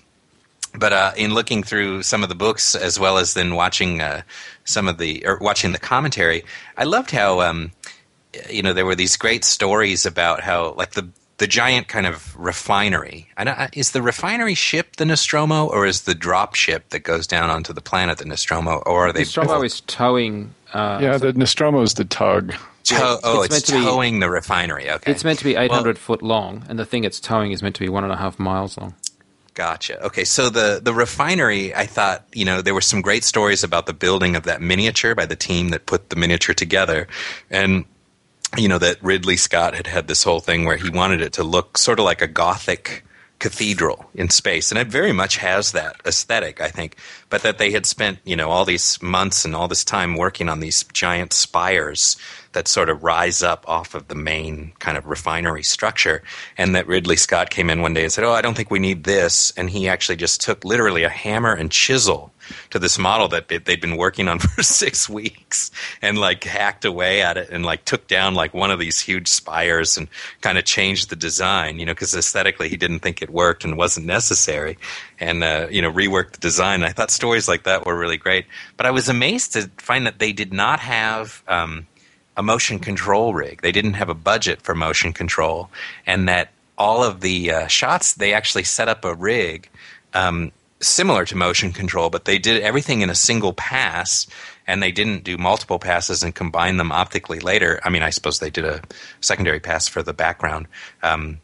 [0.78, 4.22] but uh, in looking through some of the books as well as then watching uh,
[4.66, 6.44] some of the or watching the commentary,
[6.78, 7.72] I loved how um,
[8.50, 12.36] you know there were these great stories about how like the the giant kind of
[12.36, 13.28] refinery.
[13.74, 17.74] is the refinery ship the Nostromo, or is the drop ship that goes down onto
[17.74, 19.20] the planet the Nostromo, or are they?
[19.20, 19.66] Nostromo both?
[19.66, 20.54] is towing.
[20.74, 22.54] Uh, yeah, the Nostromo is the tug.
[22.86, 24.90] To- oh, it's, it's towing be, the refinery.
[24.90, 27.62] Okay, it's meant to be 800 well, foot long, and the thing it's towing is
[27.62, 28.96] meant to be one and a half miles long.
[29.54, 30.02] Gotcha.
[30.06, 33.88] Okay, so the the refinery, I thought, you know, there were some great stories about
[33.88, 37.08] the building of that miniature by the team that put the miniature together,
[37.50, 37.86] and
[38.56, 41.44] you know that Ridley Scott had had this whole thing where he wanted it to
[41.44, 43.04] look sort of like a gothic
[43.40, 46.96] cathedral in space and it very much has that aesthetic i think
[47.30, 50.50] but that they had spent you know all these months and all this time working
[50.50, 52.18] on these giant spires
[52.58, 56.24] that sort of rise up off of the main kind of refinery structure.
[56.58, 58.80] And that Ridley Scott came in one day and said, Oh, I don't think we
[58.80, 59.54] need this.
[59.56, 62.34] And he actually just took literally a hammer and chisel
[62.70, 65.72] to this model that they'd been working on for six weeks
[66.02, 69.28] and like hacked away at it and like took down like one of these huge
[69.28, 70.08] spires and
[70.42, 73.78] kind of changed the design, you know, because aesthetically he didn't think it worked and
[73.78, 74.78] wasn't necessary
[75.20, 76.84] and, uh, you know, reworked the design.
[76.84, 78.46] I thought stories like that were really great.
[78.76, 81.88] But I was amazed to find that they did not have, um,
[82.38, 83.62] a motion control rig.
[83.62, 85.72] They didn't have a budget for motion control,
[86.06, 89.70] and that all of the uh, shots they actually set up a rig
[90.14, 94.28] um, similar to motion control, but they did everything in a single pass,
[94.66, 97.80] and they didn't do multiple passes and combine them optically later.
[97.84, 98.82] I mean, I suppose they did a
[99.22, 100.68] secondary pass for the background.
[101.04, 101.40] Um,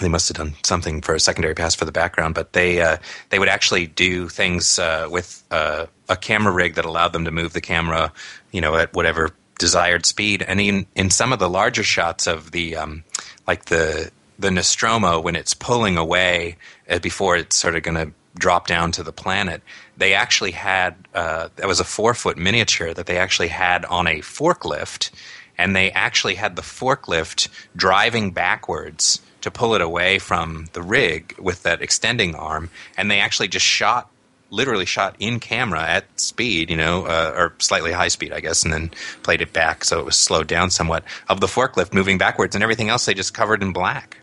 [0.00, 2.96] they must have done something for a secondary pass for the background, but they uh,
[3.28, 7.30] they would actually do things uh, with uh, a camera rig that allowed them to
[7.30, 8.12] move the camera,
[8.50, 9.30] you know, at whatever
[9.60, 10.42] desired speed.
[10.42, 13.04] And in, in some of the larger shots of the, um,
[13.46, 16.56] like the, the Nostromo, when it's pulling away
[16.88, 19.62] uh, before it's sort of going to drop down to the planet,
[19.96, 24.08] they actually had, uh, that was a four foot miniature that they actually had on
[24.08, 25.10] a forklift.
[25.56, 31.36] And they actually had the forklift driving backwards to pull it away from the rig
[31.38, 32.70] with that extending arm.
[32.96, 34.10] And they actually just shot
[34.50, 38.64] literally shot in camera at speed, you know, uh, or slightly high speed, I guess,
[38.64, 38.90] and then
[39.22, 42.62] played it back so it was slowed down somewhat of the forklift moving backwards, and
[42.62, 44.19] everything else they just covered in black.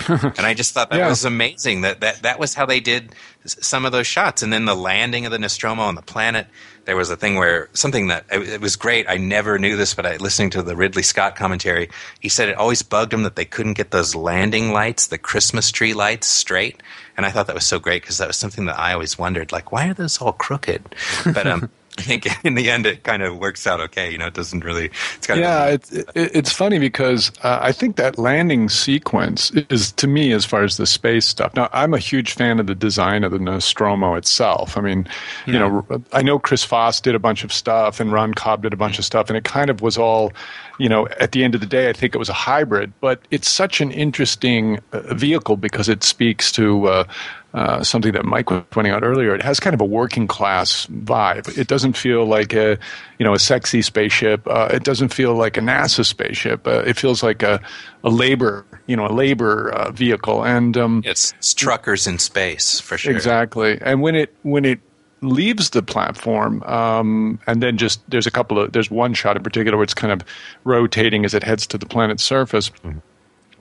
[0.08, 1.08] and I just thought that yeah.
[1.08, 1.82] was amazing.
[1.82, 3.14] That, that that was how they did
[3.46, 6.46] some of those shots, and then the landing of the Nostromo on the planet.
[6.84, 9.08] There was a thing where something that it, it was great.
[9.08, 11.88] I never knew this, but I listening to the Ridley Scott commentary,
[12.20, 15.70] he said it always bugged him that they couldn't get those landing lights, the Christmas
[15.70, 16.82] tree lights, straight.
[17.16, 19.52] And I thought that was so great because that was something that I always wondered,
[19.52, 20.94] like, why are those all crooked?
[21.24, 24.10] But um, I think in the end it kind of works out okay.
[24.10, 24.90] You know, it doesn't really.
[25.16, 29.50] It's kind yeah, of, it's it, it's funny because uh, I think that landing sequence
[29.70, 31.54] is to me as far as the space stuff.
[31.54, 34.76] Now, I'm a huge fan of the design of the Nostromo itself.
[34.76, 35.08] I mean,
[35.46, 38.72] you know, I know Chris Foss did a bunch of stuff and Ron Cobb did
[38.72, 40.32] a bunch of stuff, and it kind of was all,
[40.78, 42.92] you know, at the end of the day, I think it was a hybrid.
[43.00, 46.86] But it's such an interesting uh, vehicle because it speaks to.
[46.86, 47.04] Uh,
[47.54, 49.34] uh, something that Mike was pointing out earlier.
[49.34, 51.56] It has kind of a working class vibe.
[51.56, 52.76] It doesn't feel like a
[53.18, 54.46] you know a sexy spaceship.
[54.46, 56.66] Uh, it doesn't feel like a NASA spaceship.
[56.66, 57.60] Uh, it feels like a
[58.02, 60.44] a labor you know a labor uh, vehicle.
[60.44, 63.14] And um, it's, it's truckers in space for sure.
[63.14, 63.78] Exactly.
[63.80, 64.80] And when it when it
[65.20, 69.44] leaves the platform, um, and then just there's a couple of there's one shot in
[69.44, 70.26] particular where it's kind of
[70.64, 72.70] rotating as it heads to the planet's surface.
[72.70, 72.98] Mm-hmm.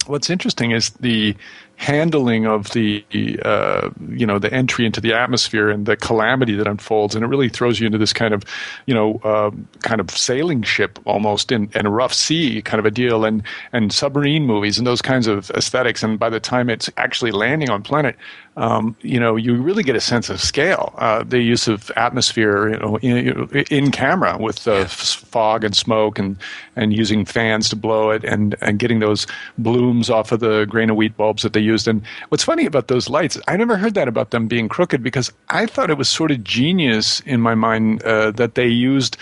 [0.07, 1.35] What's interesting is the
[1.83, 3.03] handling of the
[3.43, 7.27] uh, you know the entry into the atmosphere and the calamity that unfolds, and it
[7.27, 8.43] really throws you into this kind of
[8.85, 12.85] you know uh, kind of sailing ship almost in, in a rough sea kind of
[12.85, 16.01] a deal, and and submarine movies and those kinds of aesthetics.
[16.03, 18.15] And by the time it's actually landing on planet,
[18.55, 20.93] um, you know you really get a sense of scale.
[20.97, 26.37] Uh, the use of atmosphere you know in, in camera with fog and smoke and
[26.77, 29.27] and using fans to blow it and and getting those
[29.57, 31.87] blooms off of the grain of wheat bulbs that they used.
[31.87, 35.31] And what's funny about those lights, I never heard that about them being crooked because
[35.49, 39.17] I thought it was sort of genius in my mind uh, that they used.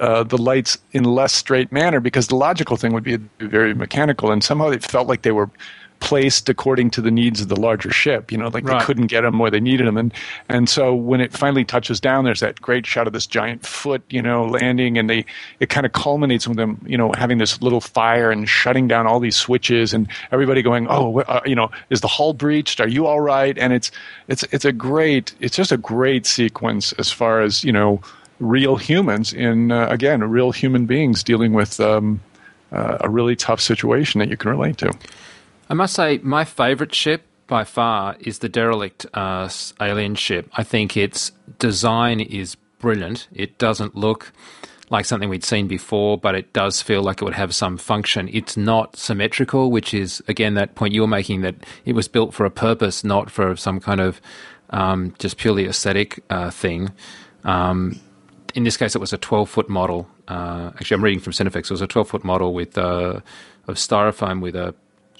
[0.00, 4.32] Uh, the lights in less straight manner because the logical thing would be very mechanical
[4.32, 5.48] and somehow it felt like they were
[6.04, 8.30] placed according to the needs of the larger ship.
[8.30, 8.78] You know, like right.
[8.78, 10.12] they couldn't get them where they needed them, and
[10.50, 14.02] and so when it finally touches down, there's that great shot of this giant foot,
[14.10, 15.24] you know, landing, and they
[15.60, 19.06] it kind of culminates with them, you know, having this little fire and shutting down
[19.06, 22.80] all these switches, and everybody going, oh, uh, you know, is the hull breached?
[22.80, 23.56] Are you all right?
[23.56, 23.90] And it's
[24.28, 28.02] it's it's a great, it's just a great sequence as far as you know,
[28.40, 31.80] real humans in uh, again, real human beings dealing with.
[31.80, 32.20] Um,
[32.72, 34.90] uh, a really tough situation that you can relate to.
[35.74, 39.50] I must say, my favourite ship by far is the derelict uh,
[39.80, 40.48] alien ship.
[40.52, 43.26] I think its design is brilliant.
[43.32, 44.30] It doesn't look
[44.90, 48.30] like something we'd seen before, but it does feel like it would have some function.
[48.32, 52.34] It's not symmetrical, which is, again, that point you were making that it was built
[52.34, 54.20] for a purpose, not for some kind of
[54.70, 56.92] um, just purely aesthetic uh, thing.
[57.42, 57.98] Um,
[58.54, 60.08] in this case, it was a 12 foot model.
[60.28, 61.64] Uh, actually, I'm reading from Cinefex.
[61.64, 63.18] It was a 12 foot model with uh,
[63.66, 64.74] of styrofoam with a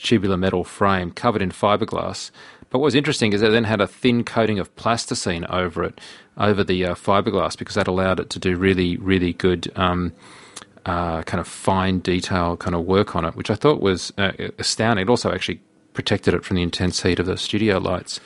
[0.05, 2.31] tubular metal frame covered in fiberglass.
[2.71, 6.01] But what was interesting is it then had a thin coating of plasticine over it,
[6.37, 10.13] over the uh, fiberglass, because that allowed it to do really, really good um,
[10.87, 14.33] uh, kind of fine detail kind of work on it, which I thought was uh,
[14.59, 15.05] astounding.
[15.05, 15.61] It also actually
[15.93, 18.21] protected it from the intense heat of the studio lights.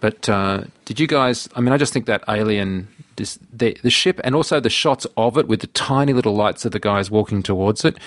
[0.00, 1.48] But uh, did you guys?
[1.54, 5.06] I mean, I just think that alien, this, the, the ship, and also the shots
[5.18, 7.98] of it with the tiny little lights of the guys walking towards it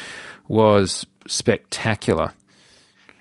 [0.48, 2.34] was spectacular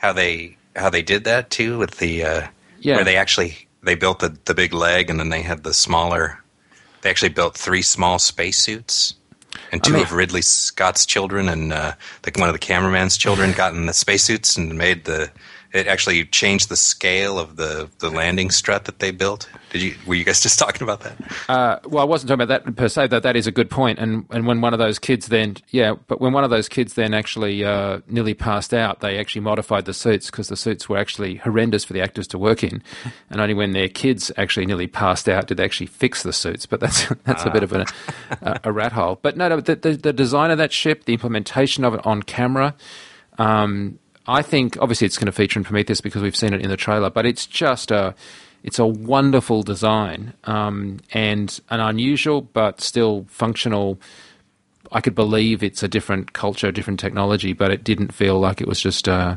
[0.03, 2.46] how they how they did that too with the uh,
[2.80, 2.96] yeah.
[2.96, 6.42] where they actually they built the the big leg and then they had the smaller.
[7.00, 9.14] They actually built three small spacesuits.
[9.70, 11.92] And two I mean, of Ridley Scott's children and uh,
[12.22, 15.30] the, one of the cameraman's children got in the spacesuits and made the
[15.73, 19.49] it actually changed the scale of the, the landing strut that they built.
[19.70, 21.16] Did you were you guys just talking about that?
[21.49, 23.07] Uh, well, I wasn't talking about that per se.
[23.07, 23.99] Though that is a good point.
[23.99, 26.95] And and when one of those kids then yeah, but when one of those kids
[26.95, 30.99] then actually uh, nearly passed out, they actually modified the suits because the suits were
[30.99, 32.83] actually horrendous for the actors to work in.
[33.31, 36.66] And only when their kids actually nearly passed out did they actually fix the suits.
[36.66, 37.87] But that's that's a bit of a,
[38.43, 39.18] a, a rat hole.
[39.23, 42.23] But no, no, the, the, the design of that ship, the implementation of it on
[42.23, 42.75] camera.
[43.39, 46.68] Um, I think obviously it's going to feature in Prometheus because we've seen it in
[46.68, 48.14] the trailer, but it's just a
[48.62, 53.99] it's a wonderful design um, and an unusual but still functional.
[54.93, 58.68] I could believe it's a different culture, different technology, but it didn't feel like it
[58.68, 59.37] was just uh,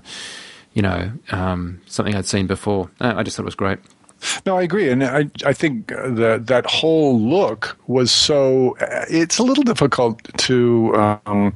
[0.74, 2.92] you know um, something I'd seen before.
[3.00, 3.80] I just thought it was great.
[4.46, 8.76] No, I agree, and I I think that that whole look was so.
[9.10, 11.20] It's a little difficult to.
[11.26, 11.54] Um,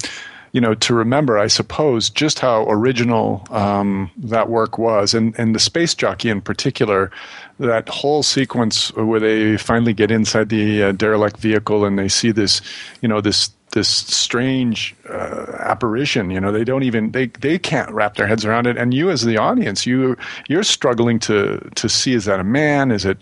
[0.51, 5.55] you know, to remember, I suppose, just how original um, that work was, and and
[5.55, 7.11] the space jockey in particular,
[7.59, 12.31] that whole sequence where they finally get inside the uh, derelict vehicle and they see
[12.31, 12.61] this,
[13.01, 16.29] you know, this this strange uh, apparition.
[16.29, 18.77] You know, they don't even they they can't wrap their heads around it.
[18.77, 22.91] And you, as the audience, you you're struggling to to see is that a man?
[22.91, 23.17] Is it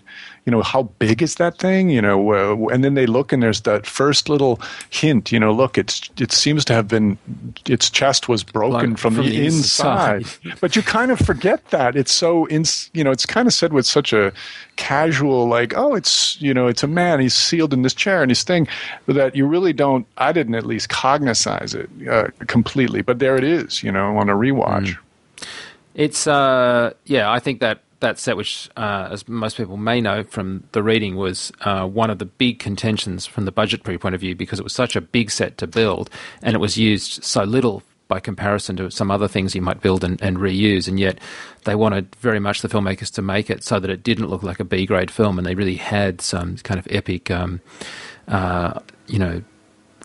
[0.48, 1.90] you know, how big is that thing?
[1.90, 5.30] You know, uh, and then they look and there's that first little hint.
[5.30, 7.18] You know, look, it's it seems to have been
[7.66, 10.22] its chest was broken like from, from, the, the inside.
[10.22, 10.58] inside.
[10.62, 12.64] but you kind of forget that it's so in.
[12.94, 14.32] You know, it's kind of said with such a
[14.76, 17.20] casual, like, oh, it's you know, it's a man.
[17.20, 18.66] He's sealed in this chair and his thing,
[19.04, 20.06] that you really don't.
[20.16, 23.82] I didn't at least cognize it uh, completely, but there it is.
[23.82, 24.96] You know, on a rewatch.
[24.96, 25.46] Mm.
[25.94, 30.22] It's uh, yeah, I think that that set, which, uh, as most people may know
[30.22, 34.20] from the reading, was uh, one of the big contentions from the budgetary point of
[34.20, 36.10] view because it was such a big set to build
[36.42, 40.02] and it was used so little by comparison to some other things you might build
[40.02, 40.88] and, and reuse.
[40.88, 41.18] And yet
[41.64, 44.60] they wanted very much the filmmakers to make it so that it didn't look like
[44.60, 47.60] a B grade film, and they really had some kind of epic, um,
[48.26, 49.42] uh, you know,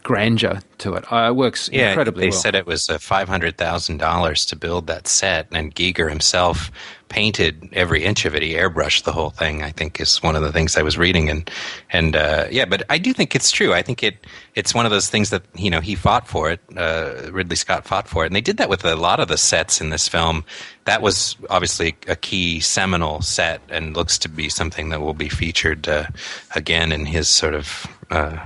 [0.04, 1.12] grandeur to it.
[1.12, 2.40] Uh, it works yeah, incredibly they well.
[2.40, 6.70] said it was uh, five hundred thousand dollars to build that set, and Giger himself
[7.14, 8.42] painted every inch of it.
[8.42, 9.62] He airbrushed the whole thing.
[9.62, 11.50] I think is one of the things I was reading, and
[11.92, 13.72] and uh, yeah, but I do think it's true.
[13.72, 16.60] I think it it's one of those things that you know he fought for it.
[16.76, 19.38] Uh, Ridley Scott fought for it, and they did that with a lot of the
[19.38, 20.44] sets in this film.
[20.86, 25.30] That was obviously a key seminal set, and looks to be something that will be
[25.30, 26.08] featured uh,
[26.56, 28.44] again in his sort of uh,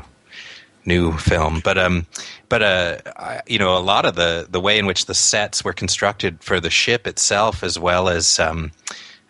[0.87, 1.61] new film.
[1.63, 2.07] But um,
[2.49, 5.63] but uh, I, you know, a lot of the the way in which the sets
[5.63, 8.71] were constructed for the ship itself, as well as um,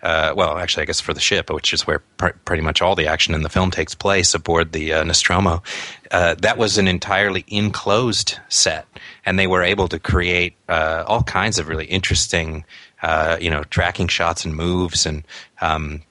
[0.04, 2.96] uh, well, actually, I guess for the ship, which is where pr- pretty much all
[2.96, 5.64] the action in the film takes place aboard the uh, Nostromo,
[6.12, 8.86] uh, that was an entirely enclosed set,
[9.26, 12.64] and they were able to create uh, all kinds of really interesting,
[13.02, 15.24] uh, you know, tracking shots and moves, and
[15.62, 16.04] um,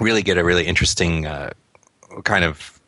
[0.00, 1.50] really get a really interesting uh,
[2.24, 2.79] kind of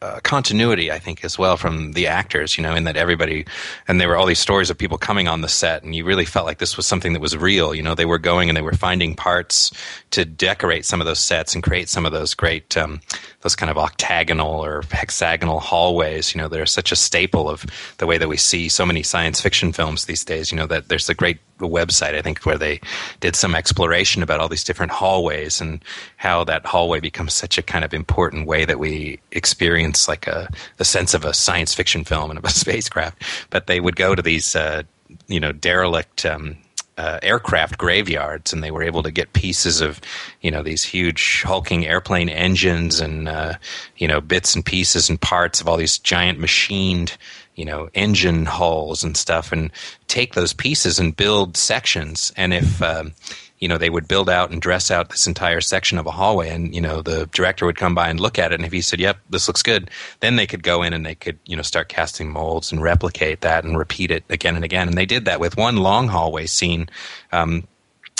[0.00, 3.44] uh, continuity, I think, as well from the actors, you know, in that everybody,
[3.88, 6.24] and there were all these stories of people coming on the set, and you really
[6.24, 7.74] felt like this was something that was real.
[7.74, 9.72] You know, they were going and they were finding parts
[10.12, 13.00] to decorate some of those sets and create some of those great, um,
[13.40, 16.32] those kind of octagonal or hexagonal hallways.
[16.32, 17.66] You know, they're such a staple of
[17.98, 20.52] the way that we see so many science fiction films these days.
[20.52, 22.80] You know, that there's a great website, I think, where they
[23.20, 25.82] did some exploration about all these different hallways and
[26.16, 30.48] how that hallway becomes such a kind of important way that we experience like a
[30.80, 33.22] sense of a science fiction film and of a spacecraft.
[33.50, 34.82] But they would go to these, uh,
[35.26, 36.24] you know, derelict.
[36.24, 36.58] Um,
[36.98, 40.00] uh, aircraft graveyards, and they were able to get pieces of,
[40.40, 43.54] you know, these huge hulking airplane engines and, uh,
[43.98, 47.16] you know, bits and pieces and parts of all these giant machined,
[47.58, 49.72] you know, engine hulls and stuff, and
[50.06, 52.32] take those pieces and build sections.
[52.36, 53.12] And if um,
[53.58, 56.50] you know, they would build out and dress out this entire section of a hallway,
[56.50, 58.80] and you know, the director would come by and look at it, and if he
[58.80, 59.90] said, "Yep, this looks good,"
[60.20, 63.40] then they could go in and they could, you know, start casting molds and replicate
[63.40, 64.86] that and repeat it again and again.
[64.86, 66.88] And they did that with one long hallway scene.
[67.32, 67.66] Um,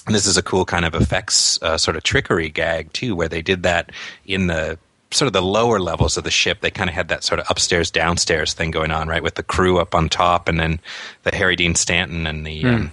[0.08, 3.42] this is a cool kind of effects uh, sort of trickery gag too, where they
[3.42, 3.92] did that
[4.26, 4.78] in the
[5.10, 6.60] sort of the lower levels of the ship.
[6.60, 9.42] They kind of had that sort of upstairs downstairs thing going on, right, with the
[9.42, 10.80] crew up on top, and then
[11.22, 12.62] the Harry Dean Stanton and the.
[12.62, 12.74] Mm.
[12.74, 12.92] Um,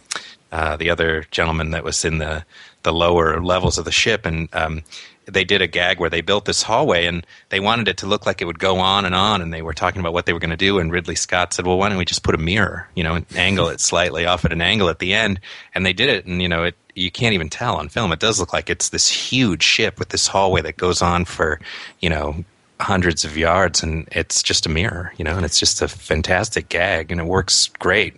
[0.52, 2.46] uh, the other gentleman that was in the
[2.84, 4.84] the lower levels of the ship, and um,
[5.26, 8.26] they did a gag where they built this hallway, and they wanted it to look
[8.26, 10.40] like it would go on and on, and they were talking about what they were
[10.40, 12.88] going to do, and Ridley Scott said, "Well, why don't we just put a mirror,
[12.96, 15.42] you know, and angle it slightly off at an angle at the end?"
[15.74, 18.12] And they did it, and you know, it you can't even tell on film.
[18.12, 21.60] It does look like it's this huge ship with this hallway that goes on for,
[22.00, 22.44] you know,
[22.80, 26.70] hundreds of yards, and it's just a mirror, you know, and it's just a fantastic
[26.70, 28.16] gag, and it works great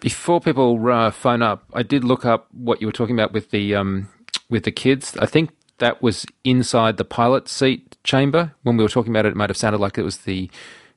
[0.00, 3.50] before people uh, phone up, I did look up what you were talking about with
[3.50, 4.08] the um,
[4.48, 5.16] with the kids.
[5.18, 8.54] I think that was inside the pilot seat chamber.
[8.62, 10.50] When we were talking about it, it might have sounded like it was the,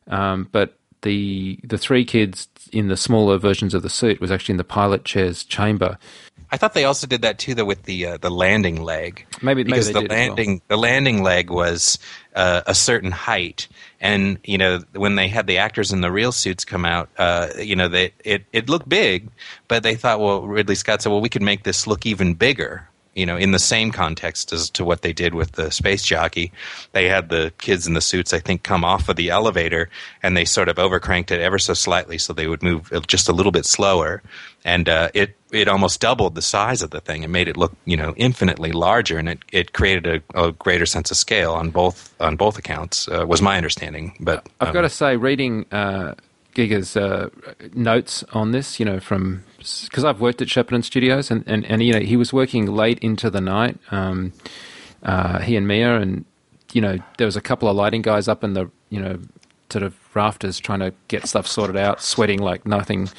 [0.08, 4.54] um, but the the three kids in the smaller versions of the suit was actually
[4.54, 5.98] in the pilot chair's chamber.
[6.52, 9.26] I thought they also did that too, though, with the uh, the landing leg.
[9.42, 10.62] Maybe because maybe the landing well.
[10.68, 11.98] the landing leg was
[12.36, 13.70] uh, a certain height,
[14.02, 17.48] and you know when they had the actors in the real suits come out, uh,
[17.58, 19.30] you know they it it looked big,
[19.70, 22.88] but they thought, well, Ridley Scott said, well, we could make this look even bigger.
[23.14, 26.52] You know, in the same context as to what they did with the space jockey,
[26.94, 29.90] they had the kids in the suits, I think, come off of the elevator,
[30.24, 33.34] and they sort of overcranked it ever so slightly, so they would move just a
[33.34, 34.24] little bit slower,
[34.64, 37.24] and uh, it it almost doubled the size of the thing.
[37.24, 40.86] It made it look, you know, infinitely larger, and it, it created a, a greater
[40.86, 43.10] sense of scale on both on both accounts.
[43.10, 46.16] Uh, was my understanding, but I've um, got to say, reading uh,
[46.54, 47.30] Giger's uh,
[47.74, 49.44] notes on this, you know, from
[49.84, 53.00] because I've worked at Shepperton Studios, and, and, and you know he was working late
[53.00, 53.78] into the night.
[53.92, 54.34] Um,
[55.04, 56.26] uh, he and Mia, and
[56.74, 59.20] you know there was a couple of lighting guys up in the you know
[59.72, 63.10] sort of rafters trying to get stuff sorted out, sweating like nothing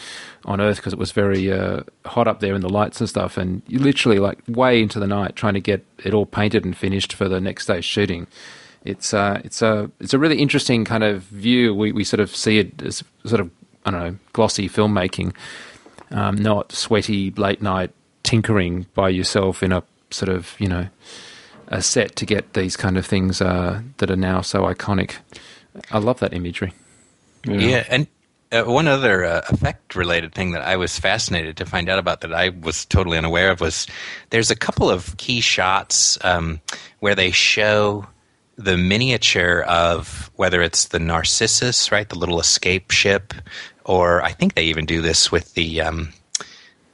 [0.44, 3.36] on earth because it was very uh, hot up there in the lights and stuff,
[3.36, 7.12] and literally like way into the night trying to get it all painted and finished
[7.12, 8.26] for the next day's shooting.
[8.84, 11.74] It's uh, it's a it's a really interesting kind of view.
[11.74, 13.50] We we sort of see it as sort of
[13.84, 15.34] I don't know glossy filmmaking,
[16.12, 17.90] um, not sweaty late night
[18.22, 20.88] tinkering by yourself in a sort of you know
[21.68, 25.16] a set to get these kind of things uh, that are now so iconic.
[25.90, 26.72] I love that imagery.
[27.46, 28.06] yeah, yeah and
[28.52, 32.20] uh, one other uh, effect related thing that I was fascinated to find out about
[32.20, 33.86] that I was totally unaware of was
[34.28, 36.60] there's a couple of key shots um,
[37.00, 38.06] where they show
[38.56, 43.32] the miniature of whether it's the Narcissus, right, the little escape ship,
[43.84, 46.12] or I think they even do this with the um,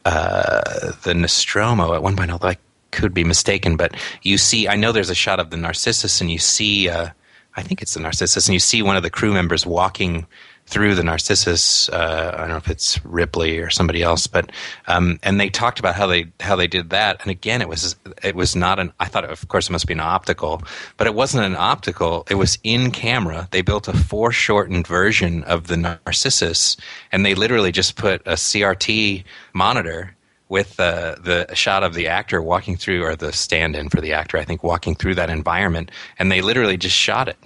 [0.05, 2.31] uh, the Nostromo at one point.
[2.31, 2.57] Although I
[2.91, 6.31] could be mistaken, but you see, I know there's a shot of the Narcissus, and
[6.31, 7.09] you see, uh,
[7.57, 10.27] I think it's the Narcissus, and you see one of the crew members walking
[10.69, 11.89] through the Narcissus.
[11.89, 14.53] Uh, I don't know if it's Ripley or somebody else, but
[14.87, 17.23] um, and they talked about how they how they did that.
[17.23, 18.93] And again, it was it was not an.
[19.01, 20.63] I thought of course it must be an optical,
[20.99, 22.27] but it wasn't an optical.
[22.29, 23.49] It was in camera.
[23.51, 26.77] They built a foreshortened version of the Narcissus,
[27.13, 30.15] and they literally just put a CRT monitor
[30.51, 34.39] with uh, the shot of the actor walking through, or the stand-in for the actor,
[34.39, 37.37] I think, walking through that environment, and they literally just shot it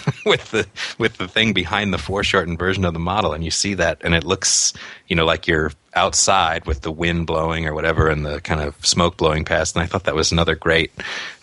[0.26, 0.66] with the
[0.98, 4.14] with the thing behind the foreshortened version of the model, and you see that, and
[4.14, 4.72] it looks,
[5.08, 8.74] you know, like you're outside with the wind blowing or whatever, and the kind of
[8.84, 9.76] smoke blowing past.
[9.76, 10.92] And I thought that was another great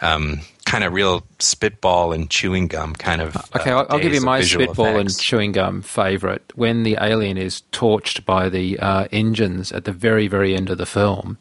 [0.01, 3.35] um, kind of real spitball and chewing gum kind of.
[3.55, 5.15] Okay, uh, I'll, I'll give you my spitball effects.
[5.15, 6.51] and chewing gum favorite.
[6.55, 10.77] When the alien is torched by the uh, engines at the very very end of
[10.77, 11.37] the film.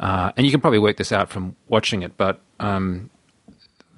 [0.00, 3.10] Uh, and you can probably work this out from watching it, but um,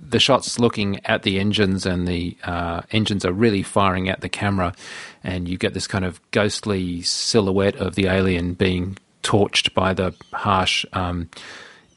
[0.00, 4.28] the shots looking at the engines and the uh, engines are really firing at the
[4.28, 4.74] camera,
[5.22, 10.14] and you get this kind of ghostly silhouette of the alien being torched by the
[10.32, 11.28] harsh um,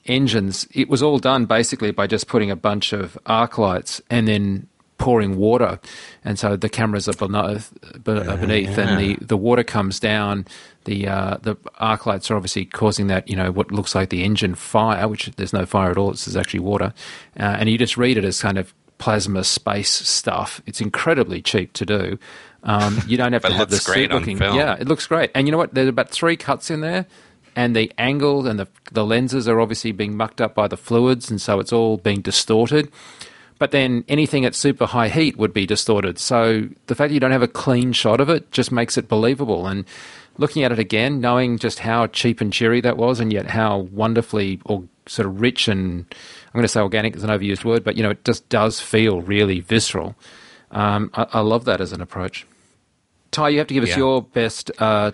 [0.05, 0.67] engines.
[0.73, 4.67] It was all done basically by just putting a bunch of arc lights and then
[4.97, 5.79] pouring water,
[6.23, 7.73] and so the cameras are beneath,
[8.03, 8.87] beneath yeah.
[8.87, 10.45] and the, the water comes down
[10.85, 14.23] the uh, the arc lights are obviously causing that you know what looks like the
[14.23, 16.11] engine fire, which there's no fire at all.
[16.11, 16.93] It's actually water,
[17.39, 20.61] uh, and you just read it as kind of plasma space stuff.
[20.65, 22.19] It's incredibly cheap to do.
[22.63, 24.37] Um, you don't have to have the suit looking.
[24.37, 25.31] Yeah, it looks great.
[25.35, 25.73] And you know what?
[25.73, 27.05] There's about three cuts in there,
[27.55, 31.29] and the angle and the the lenses are obviously being mucked up by the fluids,
[31.29, 32.91] and so it's all being distorted.
[33.59, 36.19] But then anything at super high heat would be distorted.
[36.19, 39.07] So the fact that you don't have a clean shot of it just makes it
[39.07, 39.67] believable.
[39.67, 39.85] And
[40.37, 43.79] looking at it again, knowing just how cheap and cheery that was, and yet how
[43.91, 47.83] wonderfully or sort of rich and I'm going to say organic is an overused word,
[47.83, 50.15] but you know it just does feel really visceral.
[50.71, 52.47] Um, I, I, love that as an approach.
[53.31, 53.97] Ty, you have to give us yeah.
[53.97, 55.11] your best uh,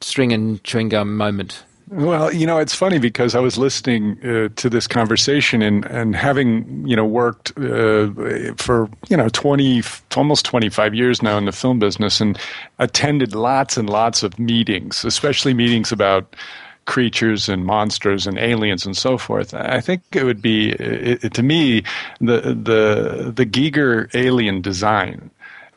[0.00, 1.64] string and chewing gum moment.
[1.90, 6.14] Well, you know, it's funny because I was listening uh, to this conversation and, and
[6.14, 9.82] having, you know, worked uh, for, you know, 20,
[10.14, 12.38] almost 25 years now in the film business and
[12.78, 16.36] attended lots and lots of meetings, especially meetings about
[16.84, 19.52] creatures and monsters and aliens and so forth.
[19.52, 21.82] I think it would be, it, to me,
[22.20, 25.28] the, the, the Giger alien design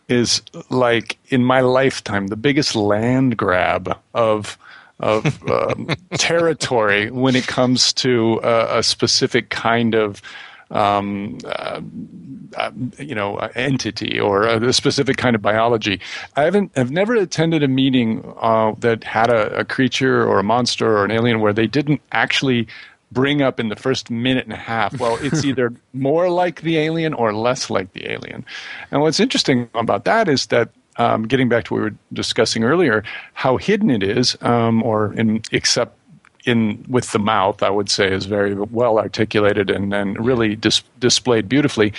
[0.10, 4.60] is like, in my lifetime, the biggest land grab of–
[5.00, 10.22] of um, territory when it comes to a, a specific kind of
[10.72, 11.82] um, uh,
[12.58, 16.00] uh, you know entity or a, specific kind of biology.
[16.36, 20.44] I haven't I've never attended a meeting uh, that had a, a, creature or a
[20.44, 22.68] monster or an alien where they didn't actually
[23.12, 25.00] bring up in the first minute and a half.
[25.00, 28.44] Well, it's either more like the alien or less like the alien.
[28.90, 32.64] And what's interesting about that is that um, getting back to what we were discussing
[32.64, 35.98] earlier, how hidden it is, um, or in except
[36.46, 40.84] in with the mouth, I would say is very well articulated and, and really dis-
[41.00, 41.94] displayed beautifully.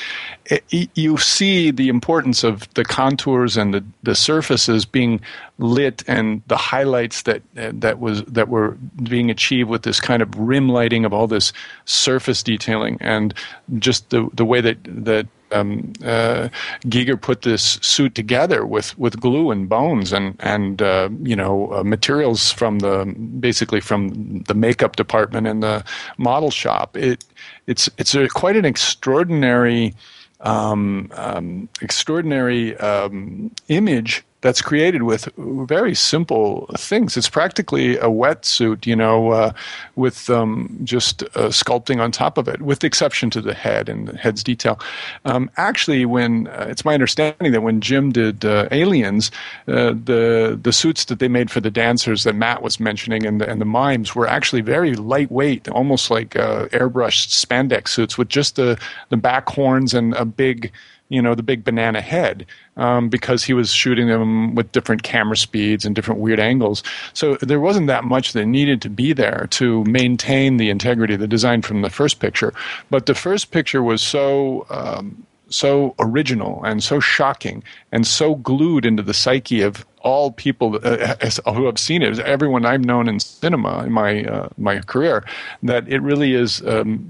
[0.46, 5.20] It, you see the importance of the contours and the, the surfaces being
[5.58, 8.72] lit and the highlights that uh, that was that were
[9.02, 11.52] being achieved with this kind of rim lighting of all this
[11.86, 13.34] surface detailing and
[13.78, 16.48] just the the way that that um, uh,
[16.86, 21.72] Giger put this suit together with, with glue and bones and and uh, you know
[21.72, 23.04] uh, materials from the
[23.40, 25.84] basically from the makeup department and the
[26.18, 26.96] model shop.
[26.96, 27.24] It
[27.66, 29.94] it's it's a, quite an extraordinary
[30.40, 37.16] um, um, extraordinary um, image that's created with very simple things.
[37.16, 39.52] It's practically a wetsuit, you know, uh,
[39.96, 43.88] with um, just uh, sculpting on top of it, with the exception to the head
[43.88, 44.78] and the head's detail.
[45.24, 49.30] Um, actually, when uh, it's my understanding that when Jim did uh, Aliens,
[49.66, 53.40] uh, the the suits that they made for the dancers that Matt was mentioning and
[53.40, 58.28] the, and the mimes were actually very lightweight, almost like uh, airbrushed spandex suits with
[58.28, 58.78] just the
[59.08, 60.70] the back horns and a big
[61.14, 62.46] you know, the big banana head
[62.76, 66.82] um, because he was shooting them with different camera speeds and different weird angles.
[67.12, 71.20] So there wasn't that much that needed to be there to maintain the integrity of
[71.20, 72.52] the design from the first picture.
[72.90, 74.66] But the first picture was so.
[74.70, 77.62] Um, so original and so shocking
[77.92, 81.16] and so glued into the psyche of all people uh,
[81.52, 85.24] who have seen it, everyone I've known in cinema in my uh, my career,
[85.62, 87.06] that it really is um,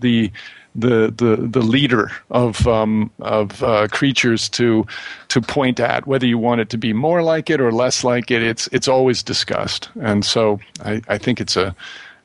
[0.00, 0.30] the
[0.74, 4.86] the the the leader of um, of uh, creatures to
[5.28, 8.30] to point at whether you want it to be more like it or less like
[8.30, 8.42] it.
[8.42, 11.74] It's it's always discussed, and so I, I think it's a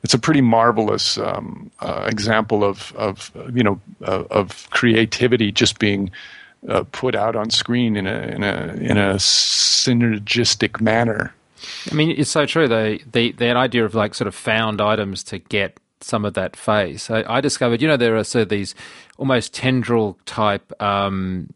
[0.02, 5.78] it's a pretty marvelous um, uh, example of of you know uh, of creativity just
[5.78, 6.10] being
[6.68, 11.34] uh, put out on screen in a in a in a synergistic manner.
[11.90, 12.68] I mean, it's so true.
[12.68, 16.56] They the that idea of like sort of found items to get some of that
[16.56, 17.10] face.
[17.10, 18.74] I, I discovered, you know, there are so these
[19.16, 21.48] almost tendril type, um,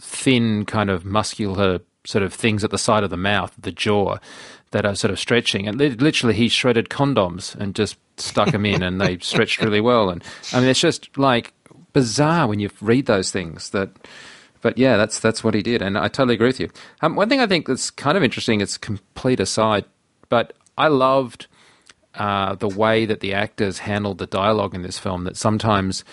[0.00, 4.16] thin kind of muscular sort of things at the side of the mouth, the jaw,
[4.70, 5.66] that are sort of stretching.
[5.66, 10.10] And literally, he shredded condoms and just stuck them in, and they stretched really well.
[10.10, 11.52] And I mean, it's just like
[11.92, 13.90] bizarre when you read those things that
[14.66, 16.70] but yeah, that's that's what he did, and I totally agree with you.
[17.00, 19.84] Um, one thing I think that's kind of interesting, it's complete aside,
[20.28, 21.46] but I loved
[22.16, 25.24] uh, the way that the actors handled the dialogue in this film.
[25.24, 26.04] That sometimes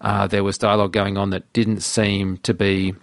[0.00, 2.94] uh, there was dialogue going on that didn't seem to be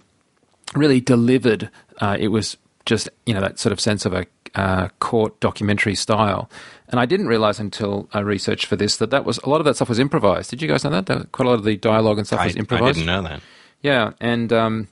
[0.74, 1.70] really delivered.
[2.00, 5.94] Uh, it was just you know that sort of sense of a uh, court documentary
[5.94, 6.50] style.
[6.88, 9.64] And I didn't realize until I researched for this that that was a lot of
[9.66, 10.50] that stuff was improvised.
[10.50, 11.06] Did you guys know that?
[11.06, 12.88] that quite a lot of the dialogue and stuff I, was improvised.
[12.88, 13.40] I didn't know that.
[13.82, 14.88] Yeah, and um,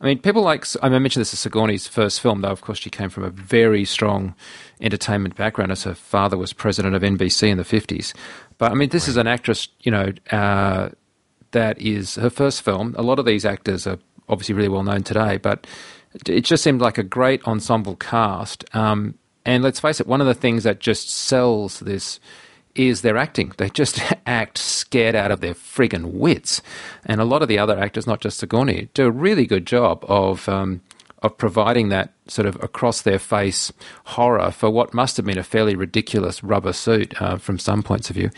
[0.00, 2.50] I mean, people like I mentioned this is Sigourney's first film, though.
[2.50, 4.34] Of course, she came from a very strong
[4.80, 8.14] entertainment background, as her father was president of NBC in the fifties.
[8.58, 9.10] But I mean, this right.
[9.10, 10.90] is an actress, you know, uh,
[11.52, 12.94] that is her first film.
[12.98, 13.98] A lot of these actors are
[14.28, 15.66] obviously really well known today, but
[16.26, 18.64] it just seemed like a great ensemble cast.
[18.74, 22.20] Um, and let's face it, one of the things that just sells this
[22.74, 23.52] is their acting.
[23.56, 26.62] They just act scared out of their friggin' wits.
[27.04, 30.04] And a lot of the other actors, not just Sigourney, do a really good job
[30.08, 30.80] of um,
[31.22, 33.72] of providing that sort of across their face
[34.04, 38.10] horror for what must have been a fairly ridiculous rubber suit uh, from some points
[38.10, 38.30] of view.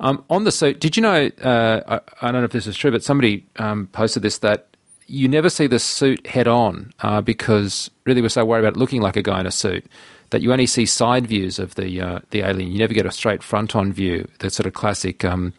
[0.00, 1.30] Um, on the suit, did you know?
[1.40, 4.66] Uh, I, I, don't know if this is true, but somebody um, posted this that
[5.06, 9.00] you never see the suit head on uh, because really we're so worried about looking
[9.00, 9.86] like a guy in a suit
[10.30, 12.72] that you only see side views of the uh, the alien.
[12.72, 14.26] You never get a straight front on view.
[14.40, 15.52] The sort of classic um,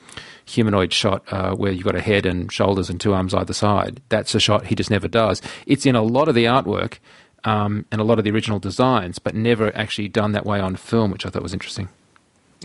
[0.45, 4.02] humanoid shot uh, where you've got a head and shoulders and two arms either side.
[4.10, 5.41] That's a shot he just never does.
[5.65, 6.99] It's in a lot of the artwork
[7.44, 10.76] um, and a lot of the original designs, but never actually done that way on
[10.76, 11.90] film, which I thought was interesting.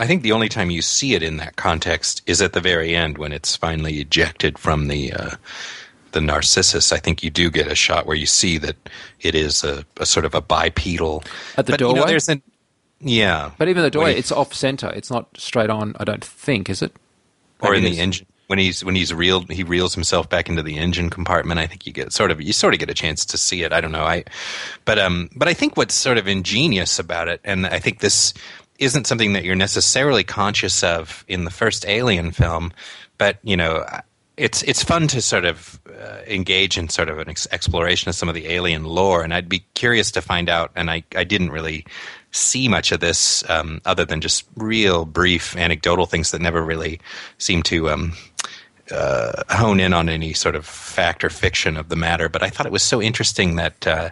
[0.00, 2.94] I think the only time you see it in that context is at the very
[2.94, 5.30] end when it's finally ejected from the uh,
[6.12, 8.76] the Narcissus, I think you do get a shot where you see that
[9.20, 11.22] it is a, a sort of a bipedal
[11.56, 11.98] at the but, doorway.
[11.98, 12.42] You know, there's an,
[13.00, 14.90] yeah, but even the doorway, it's off center.
[14.94, 15.94] It's not straight on.
[15.98, 16.92] I don't think, is it?
[17.60, 20.78] Or in the engine when he's when he's reeled he reels himself back into the
[20.78, 21.60] engine compartment.
[21.60, 23.72] I think you get sort of you sort of get a chance to see it.
[23.72, 24.04] I don't know.
[24.04, 24.24] I
[24.84, 28.34] but um but I think what's sort of ingenious about it, and I think this
[28.78, 32.72] isn't something that you're necessarily conscious of in the first Alien film,
[33.18, 33.84] but you know
[34.38, 38.14] it's it's fun to sort of uh, engage in sort of an ex- exploration of
[38.14, 40.70] some of the alien lore, and I'd be curious to find out.
[40.76, 41.84] And I, I didn't really
[42.30, 47.00] see much of this um, other than just real brief anecdotal things that never really
[47.38, 48.12] seem to um,
[48.90, 52.28] uh, hone in on any sort of fact or fiction of the matter.
[52.28, 54.10] But I thought it was so interesting that uh,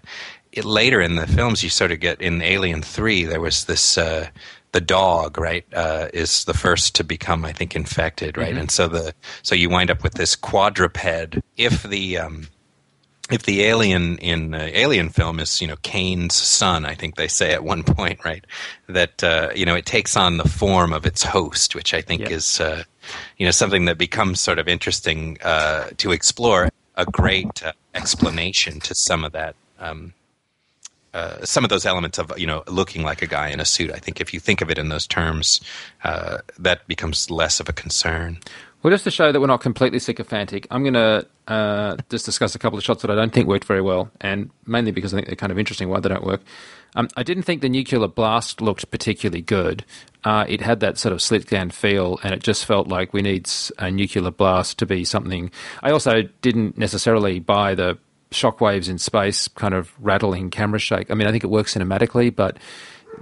[0.52, 3.98] it, later in the films you sort of get in Alien Three there was this
[3.98, 4.28] uh,
[4.72, 8.58] the dog, right, uh, is the first to become, I think, infected, right, mm-hmm.
[8.58, 11.38] and so the so you wind up with this quadruped.
[11.56, 12.48] If the um,
[13.30, 17.28] if the alien in uh, alien film is you know Kane's son, I think they
[17.28, 18.44] say at one point, right,
[18.88, 22.30] that uh, you know it takes on the form of its host, which I think
[22.30, 22.84] is uh,
[23.36, 26.68] you know something that becomes sort of interesting uh, to explore.
[26.98, 30.14] A great uh, explanation to some of that um,
[31.16, 33.90] uh, some of those elements of you know looking like a guy in a suit.
[33.90, 35.62] I think if you think of it in those terms,
[36.04, 38.38] uh, that becomes less of a concern.
[38.86, 42.54] Well, just to show that we're not completely sycophantic, I'm going to uh, just discuss
[42.54, 45.16] a couple of shots that I don't think worked very well, and mainly because I
[45.16, 46.40] think they're kind of interesting why they don't work.
[46.94, 49.84] Um, I didn't think the nuclear blast looked particularly good.
[50.22, 53.22] Uh, it had that sort of slit scan feel, and it just felt like we
[53.22, 55.50] need a nuclear blast to be something.
[55.82, 57.98] I also didn't necessarily buy the
[58.30, 61.10] shockwaves in space kind of rattling camera shake.
[61.10, 62.56] I mean, I think it works cinematically, but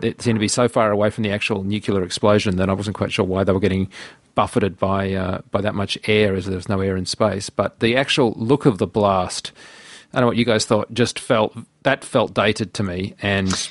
[0.03, 2.97] it seemed to be so far away from the actual nuclear explosion that I wasn't
[2.97, 3.91] quite sure why they were getting
[4.35, 7.51] buffeted by uh, by that much air, as there's no air in space.
[7.51, 9.53] But the actual look of the blast,
[10.13, 13.15] I don't know what you guys thought, just felt that felt dated to me.
[13.21, 13.69] And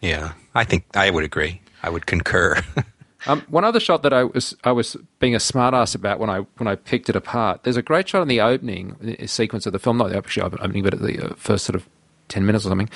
[0.00, 1.60] yeah, I think I would agree.
[1.82, 2.62] I would concur.
[3.26, 6.40] Um, one other shot that I was I was being a smartass about when I
[6.58, 7.62] when I picked it apart.
[7.62, 11.00] There's a great shot in the opening sequence of the film, not the opening, but
[11.00, 11.88] the uh, first sort of
[12.28, 12.90] ten minutes or something.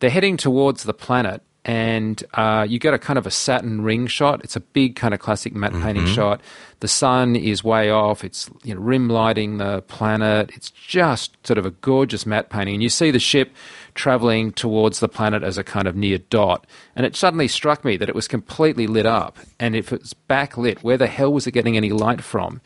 [0.00, 4.08] They're heading towards the planet, and uh, you get a kind of a Saturn ring
[4.08, 4.42] shot.
[4.42, 6.40] It's a big kind of classic matte painting shot.
[6.80, 8.24] The sun is way off.
[8.24, 10.50] It's you know, rim lighting the planet.
[10.56, 13.52] It's just sort of a gorgeous matte painting, and you see the ship
[13.94, 16.66] traveling towards the planet as a kind of near dot.
[16.96, 20.82] And it suddenly struck me that it was completely lit up, and if it's backlit,
[20.82, 22.60] where the hell was it getting any light from?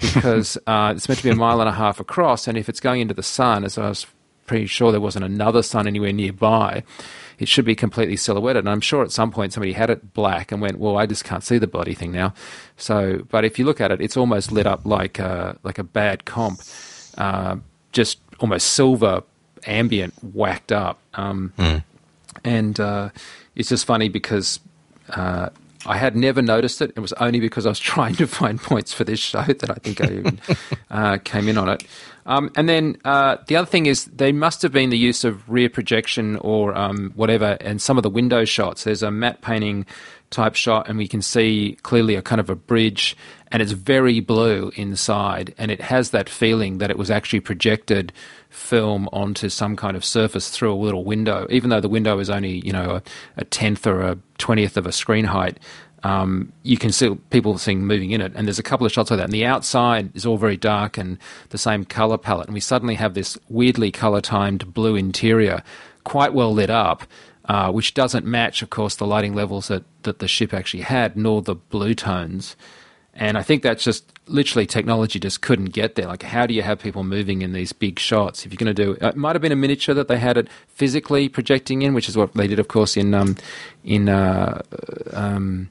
[0.00, 2.80] Because uh, it's meant to be a mile and a half across, and if it's
[2.80, 4.06] going into the sun, as I was
[4.48, 6.82] pretty sure there wasn't another sun anywhere nearby
[7.38, 8.60] it should be completely silhouetted.
[8.60, 11.24] And I'm sure at some point somebody had it black and went, well, I just
[11.24, 12.34] can't see the bloody thing now.
[12.76, 15.84] So, but if you look at it, it's almost lit up like a, like a
[15.84, 16.60] bad comp,
[17.16, 17.56] uh,
[17.92, 19.22] just almost silver
[19.66, 20.98] ambient whacked up.
[21.14, 21.84] Um, Mm.
[22.44, 23.10] And uh,
[23.56, 24.60] it's just funny because
[25.10, 25.48] uh,
[25.86, 26.92] I had never noticed it.
[26.94, 29.74] It was only because I was trying to find points for this show that I
[29.74, 30.40] think I even
[30.90, 31.84] uh, came in on it.
[32.28, 35.48] Um, and then uh, the other thing is they must have been the use of
[35.48, 38.84] rear projection or um, whatever, and some of the window shots.
[38.84, 39.86] There's a matte painting
[40.30, 43.16] type shot, and we can see clearly a kind of a bridge,
[43.50, 48.12] and it's very blue inside, and it has that feeling that it was actually projected
[48.50, 52.28] film onto some kind of surface through a little window, even though the window is
[52.28, 53.02] only you know a,
[53.38, 55.58] a tenth or a twentieth of a screen height.
[56.04, 59.10] Um, you can see people seeing moving in it, and there's a couple of shots
[59.10, 59.24] like that.
[59.24, 61.18] And the outside is all very dark and
[61.50, 65.62] the same color palette, and we suddenly have this weirdly color timed blue interior,
[66.04, 67.04] quite well lit up,
[67.46, 71.16] uh, which doesn't match, of course, the lighting levels that that the ship actually had,
[71.16, 72.54] nor the blue tones.
[73.14, 76.06] And I think that's just literally technology just couldn't get there.
[76.06, 78.46] Like, how do you have people moving in these big shots?
[78.46, 80.48] If you're going to do, it might have been a miniature that they had it
[80.68, 83.36] physically projecting in, which is what they did, of course, in um,
[83.82, 84.62] in uh,
[85.12, 85.68] um,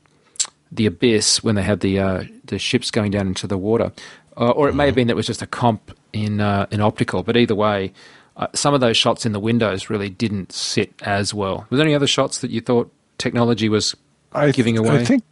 [0.78, 3.92] the abyss when they had the uh, the ships going down into the water,
[4.38, 6.82] uh, or it may have been that it was just a comp in uh, in
[6.82, 7.24] optical.
[7.24, 7.94] But either way,
[8.38, 11.68] uh, some of those shots in the windows really didn't sit as well.
[11.70, 13.96] Were there any other shots that you thought technology was
[14.32, 15.00] I giving away?
[15.00, 15.24] I think.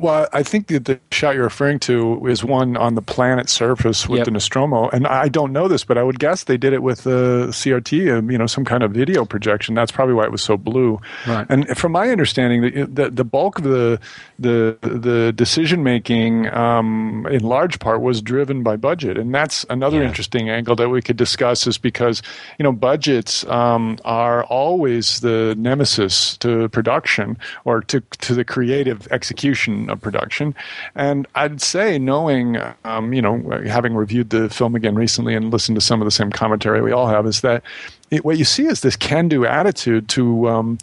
[0.00, 4.08] Well, I think that the shot you're referring to is one on the planet surface
[4.08, 4.24] with Yep.
[4.26, 7.02] the Nostromo, and I don't know this, but I would guess they did it with
[7.02, 9.74] the CRT, um, you know, some kind of video projection.
[9.74, 11.00] That's probably why it was so blue.
[11.26, 11.44] Right.
[11.48, 13.98] And from my understanding, the the, the bulk of the
[14.38, 19.98] the the decision making, um, in large part, was driven by budget, and that's another
[20.00, 20.06] Yeah.
[20.08, 21.66] interesting angle that we could discuss.
[21.66, 22.22] Is because
[22.60, 29.08] you know budgets um, are always the nemesis to production or to to the creative
[29.10, 30.54] execution of production.
[30.94, 35.76] And I'd say, knowing, um, you know, having reviewed the film again recently and listened
[35.76, 37.62] to some of the same commentary we all have, is that
[38.10, 40.78] it, what you see is this can-do attitude to um,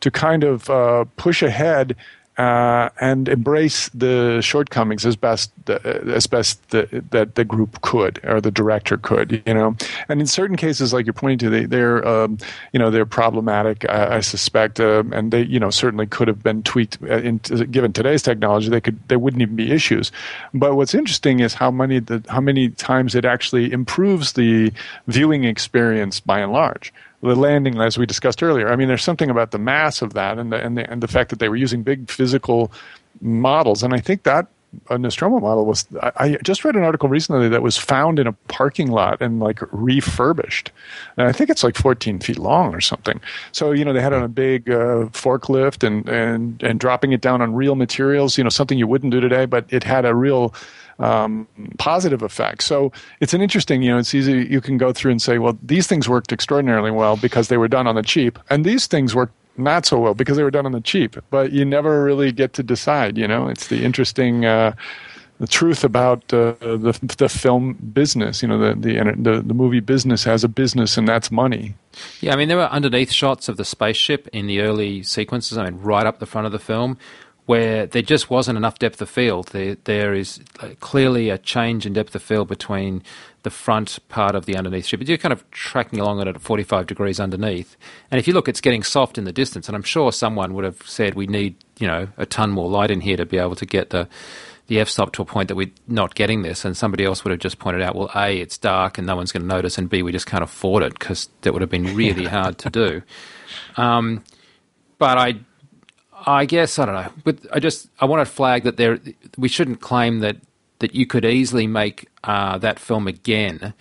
[0.00, 1.94] to kind of uh, push ahead
[2.40, 8.40] uh, and embrace the shortcomings as best as best the, that the group could or
[8.40, 9.76] the director could, you know.
[10.08, 12.38] And in certain cases, like you're pointing to, they, they're um,
[12.72, 13.84] you know they're problematic.
[13.90, 16.96] I, I suspect, uh, and they you know certainly could have been tweaked.
[17.02, 17.38] uh, In,
[17.70, 20.10] given today's technology, they could they wouldn't even be issues.
[20.54, 24.72] But what's interesting is how many the, how many times it actually improves the
[25.08, 26.90] viewing experience by and large
[27.22, 28.68] the landing, as we discussed earlier.
[28.68, 31.08] I mean, there's something about the mass of that and the, and the, and the
[31.08, 32.72] fact that they were using big physical
[33.20, 33.82] models.
[33.82, 34.46] And I think that
[34.88, 38.26] a Nostromo model was, I, I just read an article recently that was found in
[38.26, 40.70] a parking lot and like refurbished.
[41.16, 43.20] And I think it's like 14 feet long or something.
[43.52, 47.20] So, you know, they had on a big uh, forklift and, and, and dropping it
[47.20, 50.14] down on real materials, you know, something you wouldn't do today, but it had a
[50.14, 50.54] real,
[51.00, 51.48] um,
[51.78, 52.62] positive effect.
[52.62, 54.46] So it's an interesting, you know, it's easy.
[54.48, 57.68] You can go through and say, well, these things worked extraordinarily well because they were
[57.68, 60.66] done on the cheap, and these things worked not so well because they were done
[60.66, 61.16] on the cheap.
[61.30, 63.18] But you never really get to decide.
[63.18, 64.44] You know, it's the interesting.
[64.44, 64.74] Uh,
[65.40, 69.80] the truth about uh, the the film business, you know, the, the the the movie
[69.80, 71.74] business has a business, and that's money.
[72.20, 75.64] Yeah, I mean, there were underneath shots of the spaceship in the early sequences, I
[75.64, 76.98] mean, right up the front of the film,
[77.50, 79.48] where there just wasn't enough depth of field.
[79.48, 80.38] There, there is
[80.78, 83.02] clearly a change in depth of field between
[83.42, 85.02] the front part of the underneath ship.
[85.02, 87.76] You're kind of tracking along it at 45 degrees underneath.
[88.08, 89.66] And if you look, it's getting soft in the distance.
[89.68, 92.92] And I'm sure someone would have said, we need, you know, a ton more light
[92.92, 94.06] in here to be able to get the
[94.68, 97.40] the f-stop to a point that we're not getting this, and somebody else would have
[97.40, 100.04] just pointed out, well, A, it's dark and no one's going to notice, and B,
[100.04, 103.02] we just can't afford it because that would have been really hard to do.
[103.76, 104.22] Um,
[104.98, 105.40] but I,
[106.26, 107.12] I guess I don't know.
[107.24, 108.98] But I just I want to flag that there
[109.38, 110.36] we shouldn't claim that
[110.80, 113.74] that you could easily make uh, that film again,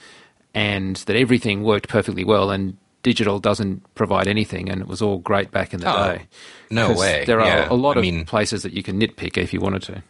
[0.54, 2.78] and that everything worked perfectly well and.
[3.02, 6.24] Digital doesn't provide anything, and it was all great back in the Oh, day.
[6.70, 7.24] no 'Cause way.
[7.26, 9.62] There are Yeah, a lot I of mean- places that you can nitpick if you
[9.62, 9.92] wanted to.
[9.94, 10.02] Well,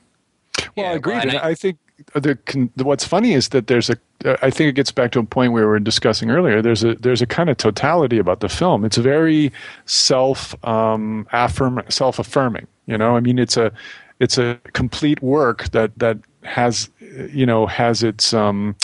[0.76, 1.14] Yeah, I agree.
[1.14, 1.77] well, and and I- I think
[2.13, 2.38] the,
[2.77, 3.97] what's funny is that there's a.
[4.43, 6.61] I think it gets back to a point we were discussing earlier.
[6.61, 8.85] There's a there's a kind of totality about the film.
[8.85, 9.51] It's very
[9.85, 12.67] self um, affirm self affirming.
[12.85, 13.71] You know, I mean, it's a
[14.19, 16.89] it's a complete work that that has
[17.31, 18.76] you know has its um,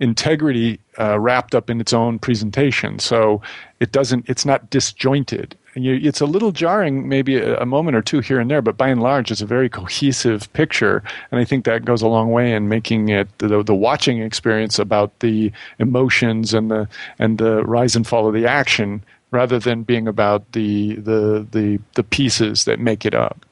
[0.00, 2.98] integrity uh, wrapped up in its own presentation.
[2.98, 3.42] So
[3.80, 4.28] it doesn't.
[4.28, 5.56] It's not disjointed.
[5.78, 8.60] And you, it's a little jarring, maybe a, a, moment or two here and there,
[8.60, 11.04] but by and large, it's a very cohesive picture.
[11.30, 14.80] And I think that goes a long way in making it the, the watching experience
[14.80, 16.88] about the emotions and the
[17.20, 21.78] and the rise and fall of the action, rather than being about the the the,
[21.94, 23.46] the pieces that make it up.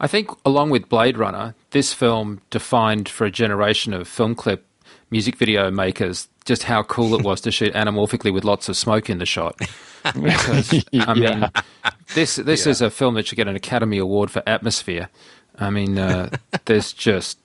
[0.00, 4.66] I think, along with Blade Runner, this film defined for a generation of film clip
[5.12, 9.08] music video makers just how cool it was to shoot anamorphically with lots of smoke
[9.08, 9.56] in the shot.
[10.20, 11.50] Because, I mean, yeah.
[12.14, 12.70] this this yeah.
[12.72, 15.08] is a film that should get an Academy Award for atmosphere.
[15.60, 16.30] I mean, uh,
[16.64, 17.38] there's just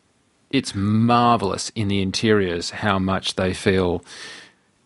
[0.50, 4.04] it's marvelous in the interiors how much they feel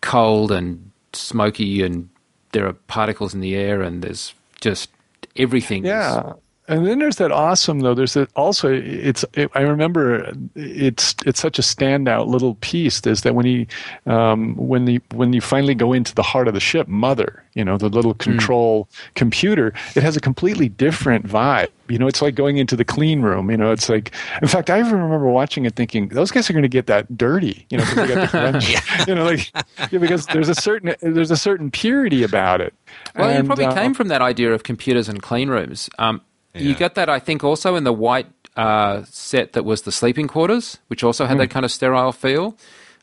[0.02, 2.10] cold and smoky, and
[2.52, 4.90] there are particles in the air, and there's just
[5.34, 5.86] everything.
[5.86, 6.34] Yeah.
[6.70, 7.94] And then there's that awesome though.
[7.94, 8.72] There's that also.
[8.72, 9.24] It's.
[9.34, 10.32] It, I remember.
[10.54, 11.16] It's.
[11.26, 13.04] It's such a standout little piece.
[13.04, 13.66] Is that when he,
[14.06, 17.44] um, when the when you finally go into the heart of the ship, Mother.
[17.54, 18.18] You know the little hmm.
[18.18, 19.14] control mm.
[19.14, 19.74] computer.
[19.96, 21.70] It has a completely different vibe.
[21.88, 23.50] You know, it's like going into the clean room.
[23.50, 24.14] You know, it's like.
[24.40, 27.18] In fact, I even remember watching it, thinking those guys are going to get that
[27.18, 27.66] dirty.
[27.70, 29.08] You know, because they got the grunge.
[29.08, 29.50] you know, like
[29.90, 32.72] yeah, because there's a certain there's a certain purity about it.
[33.16, 35.90] Well, and, it probably uh, came from that idea of computers and clean rooms.
[35.98, 36.20] Um,
[36.54, 36.62] yeah.
[36.62, 40.28] You got that, I think, also in the white uh, set that was the sleeping
[40.28, 41.40] quarters, which also had mm.
[41.40, 42.56] that kind of sterile feel.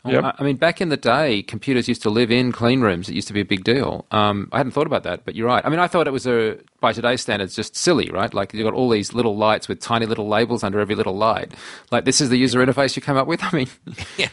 [0.10, 0.24] Yep.
[0.24, 3.10] I, I mean, back in the day, computers used to live in clean rooms.
[3.10, 4.06] It used to be a big deal.
[4.12, 5.66] Um, I hadn't thought about that, but you're right.
[5.66, 8.34] I mean, I thought it was a by today's standards just silly, right?
[8.34, 11.54] Like you've got all these little lights with tiny little labels under every little light.
[11.92, 13.44] Like this is the user interface you come up with.
[13.44, 13.68] I mean,
[14.18, 14.30] yeah,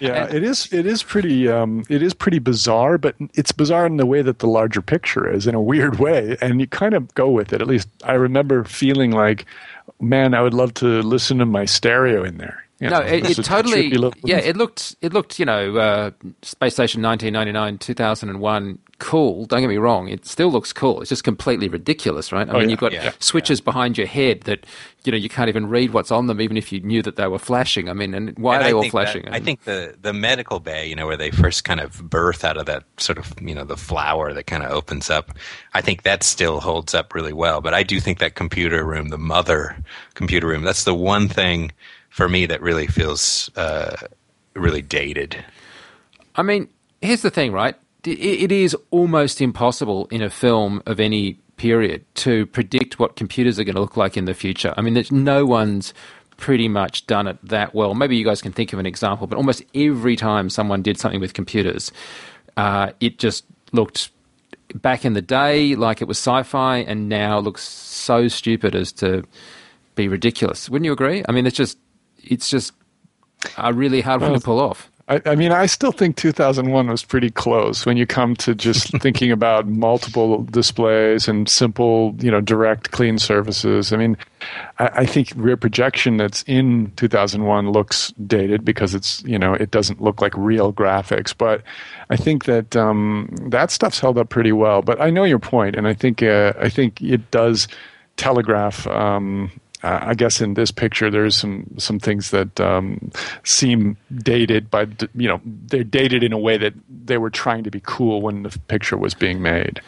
[0.00, 0.72] yeah, it is.
[0.72, 1.48] It is pretty.
[1.48, 5.30] Um, it is pretty bizarre, but it's bizarre in the way that the larger picture
[5.30, 7.60] is, in a weird way, and you kind of go with it.
[7.60, 9.46] At least I remember feeling like,
[10.00, 12.63] man, I would love to listen to my stereo in there.
[12.80, 13.96] You know, no, it, it totally.
[14.24, 14.96] Yeah, it looked.
[15.00, 15.38] It looked.
[15.38, 16.10] You know, uh,
[16.42, 18.78] Space Station 1999, 2001.
[18.98, 19.44] Cool.
[19.46, 20.08] Don't get me wrong.
[20.08, 21.00] It still looks cool.
[21.00, 22.48] It's just completely ridiculous, right?
[22.48, 23.64] I oh, mean, yeah, you've got yeah, switches yeah.
[23.64, 24.66] behind your head that
[25.04, 27.28] you know you can't even read what's on them, even if you knew that they
[27.28, 27.88] were flashing.
[27.88, 29.24] I mean, and why and are they all flashing?
[29.26, 32.44] That, I think the the medical bay, you know, where they first kind of birth
[32.44, 35.30] out of that sort of you know the flower that kind of opens up.
[35.74, 37.60] I think that still holds up really well.
[37.60, 39.76] But I do think that computer room, the mother
[40.14, 41.70] computer room, that's the one thing
[42.14, 43.96] for me that really feels uh,
[44.54, 45.44] really dated.
[46.36, 46.68] I mean,
[47.02, 47.74] here's the thing, right?
[48.04, 53.64] It is almost impossible in a film of any period to predict what computers are
[53.64, 54.72] going to look like in the future.
[54.76, 55.92] I mean, there's no one's
[56.36, 57.94] pretty much done it that well.
[57.94, 61.20] Maybe you guys can think of an example, but almost every time someone did something
[61.20, 61.90] with computers,
[62.56, 64.12] uh, it just looked
[64.76, 69.24] back in the day like it was sci-fi, and now looks so stupid as to
[69.96, 70.70] be ridiculous.
[70.70, 71.24] Wouldn't you agree?
[71.28, 71.76] I mean, it's just
[72.30, 72.72] it's just
[73.56, 74.90] a really hard well, one to pull off.
[75.06, 78.88] I, I, mean, I still think 2001 was pretty close when you come to just
[79.02, 83.92] thinking about multiple displays and simple, you know, direct, clean surfaces.
[83.92, 84.16] I mean,
[84.78, 89.70] I, I, think rear projection that's in 2001 looks dated because it's, you know, it
[89.70, 91.36] doesn't look like real graphics.
[91.36, 91.62] But
[92.08, 94.80] I think that um, that stuff's held up pretty well.
[94.80, 97.68] But I know your point, and I think uh, I think it does
[98.16, 99.50] telegraph um,
[99.84, 103.12] uh, I guess in this picture there's some some things that um,
[103.44, 107.70] seem dated, but you know they're dated in a way that they were trying to
[107.70, 109.82] be cool when the picture was being made.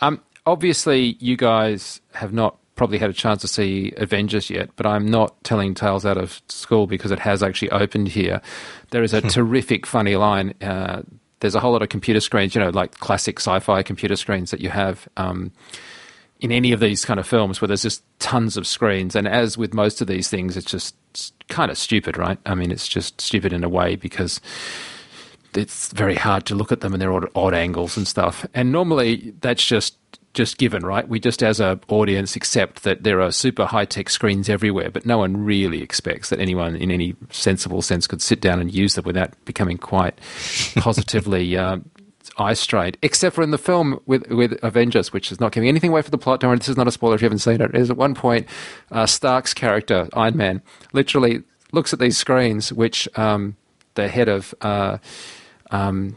[0.00, 4.84] Um, obviously, you guys have not probably had a chance to see Avengers yet, but
[4.84, 8.42] I'm not telling tales out of school because it has actually opened here.
[8.90, 9.28] There is a hmm.
[9.28, 10.54] terrific, funny line.
[10.60, 11.02] Uh,
[11.40, 14.60] there's a whole lot of computer screens, you know, like classic sci-fi computer screens that
[14.60, 15.08] you have.
[15.16, 15.52] Um,
[16.40, 19.16] in any of these kind of films where there's just tons of screens.
[19.16, 20.94] And as with most of these things, it's just
[21.48, 22.38] kind of stupid, right?
[22.44, 24.40] I mean, it's just stupid in a way because
[25.54, 28.46] it's very hard to look at them and they're odd, odd angles and stuff.
[28.54, 29.96] And normally that's just
[30.34, 31.08] just given, right?
[31.08, 35.06] We just as an audience accept that there are super high tech screens everywhere, but
[35.06, 38.96] no one really expects that anyone in any sensible sense could sit down and use
[38.96, 40.18] them without becoming quite
[40.76, 41.78] positively uh,
[42.38, 45.90] eye straight, except for in the film with with Avengers, which is not giving anything
[45.90, 46.40] away for the plot.
[46.40, 47.74] Don't worry, this is not a spoiler if you haven't seen it.
[47.74, 48.46] Is at one point,
[48.90, 51.42] uh, Stark's character Iron Man literally
[51.72, 53.56] looks at these screens, which um,
[53.94, 54.98] the head of uh,
[55.70, 56.16] um,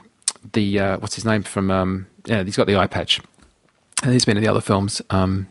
[0.54, 3.20] the uh, what's his name from um, yeah, he's got the eye patch,
[4.04, 5.02] and he's been in the other films.
[5.10, 5.48] Um,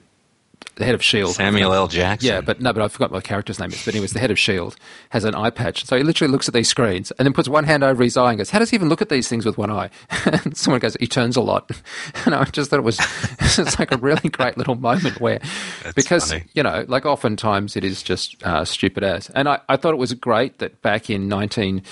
[0.77, 1.35] the head of Shield.
[1.35, 1.89] Samuel L.
[1.89, 2.29] Jackson.
[2.29, 3.85] Yeah, but no, but I forgot what the character's name is.
[3.85, 4.77] But he was the head of Shield,
[5.11, 5.85] has an eye patch.
[5.85, 8.31] So he literally looks at these screens and then puts one hand over his eye
[8.31, 9.91] and goes, "How does he even look at these things with one eye?"
[10.25, 11.71] and someone goes, "He turns a lot."
[12.25, 12.99] and I just thought it was
[13.41, 15.41] it's like a really great little moment where,
[15.83, 16.45] That's because funny.
[16.55, 19.31] you know, like oftentimes it is just uh, stupid as.
[19.31, 21.83] And I, I thought it was great that back in nineteen.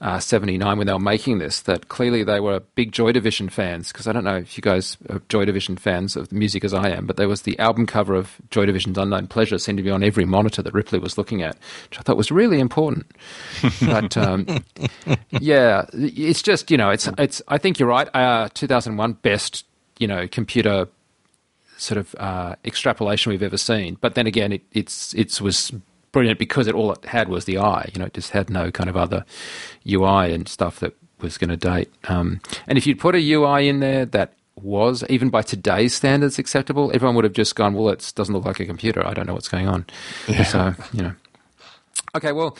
[0.00, 3.92] Uh, 79 when they were making this that clearly they were big Joy Division fans
[3.92, 6.74] because I don't know if you guys are Joy Division fans of the music as
[6.74, 9.84] I am but there was the album cover of Joy Division's Unknown Pleasure seemed to
[9.84, 11.56] be on every monitor that Ripley was looking at
[11.88, 13.06] which I thought was really important
[13.86, 14.64] but um,
[15.30, 19.64] yeah it's just you know it's it's I think you're right uh, 2001 best
[19.98, 20.88] you know computer
[21.76, 23.96] sort of uh, extrapolation we've ever seen.
[24.00, 25.72] But then again, it, it's it was
[26.14, 27.90] brilliant because it all it had was the eye.
[27.92, 29.26] You know, it just had no kind of other
[29.86, 31.92] UI and stuff that was going to date.
[32.04, 36.38] Um, and if you'd put a UI in there that was even by today's standards
[36.38, 39.04] acceptable, everyone would have just gone, "Well, it doesn't look like a computer.
[39.04, 39.84] I don't know what's going on."
[40.50, 41.14] So you know,
[42.16, 42.56] okay, well.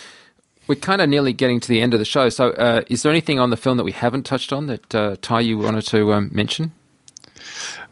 [0.66, 2.30] We're kind of nearly getting to the end of the show.
[2.30, 5.16] So, uh, is there anything on the film that we haven't touched on that uh,
[5.20, 6.72] Ty you wanted to um, mention?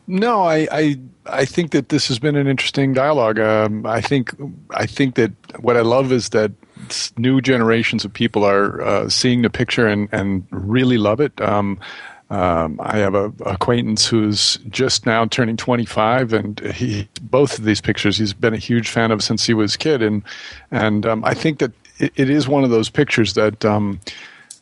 [0.06, 3.38] No, I, I I think that this has been an interesting dialogue.
[3.38, 4.34] Um, I think
[4.70, 6.52] I think that what I love is that
[7.16, 11.40] new generations of people are uh, seeing the picture and, and really love it.
[11.40, 11.78] Um,
[12.30, 17.80] um, I have a acquaintance who's just now turning 25, and he both of these
[17.80, 20.22] pictures he's been a huge fan of since he was a kid, and
[20.70, 23.64] and um, I think that it, it is one of those pictures that.
[23.64, 24.00] Um,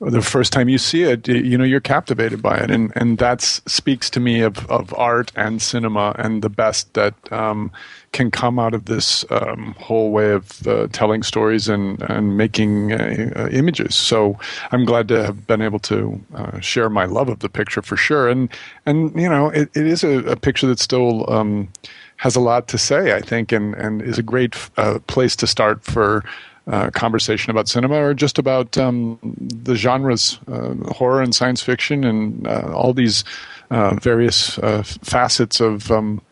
[0.01, 3.43] the first time you see it, you know, you're captivated by it, and and that
[3.43, 7.71] speaks to me of, of art and cinema and the best that um,
[8.13, 12.93] can come out of this um, whole way of uh, telling stories and and making
[12.93, 13.95] uh, uh, images.
[13.95, 14.39] So
[14.73, 17.99] I'm glad to have been able to uh, share my love of the picture for
[17.99, 18.49] sure, and
[18.87, 21.31] and you know, it, it is a, a picture that still.
[21.31, 21.69] Um,
[22.17, 25.47] has a lot to say, I think, and, and is a great uh, place to
[25.47, 26.23] start for
[26.71, 32.05] uh, conversation about cinema or just about um, the genres, uh, horror and science fiction,
[32.05, 33.25] and uh, all these
[33.71, 36.23] uh, various uh, facets of um,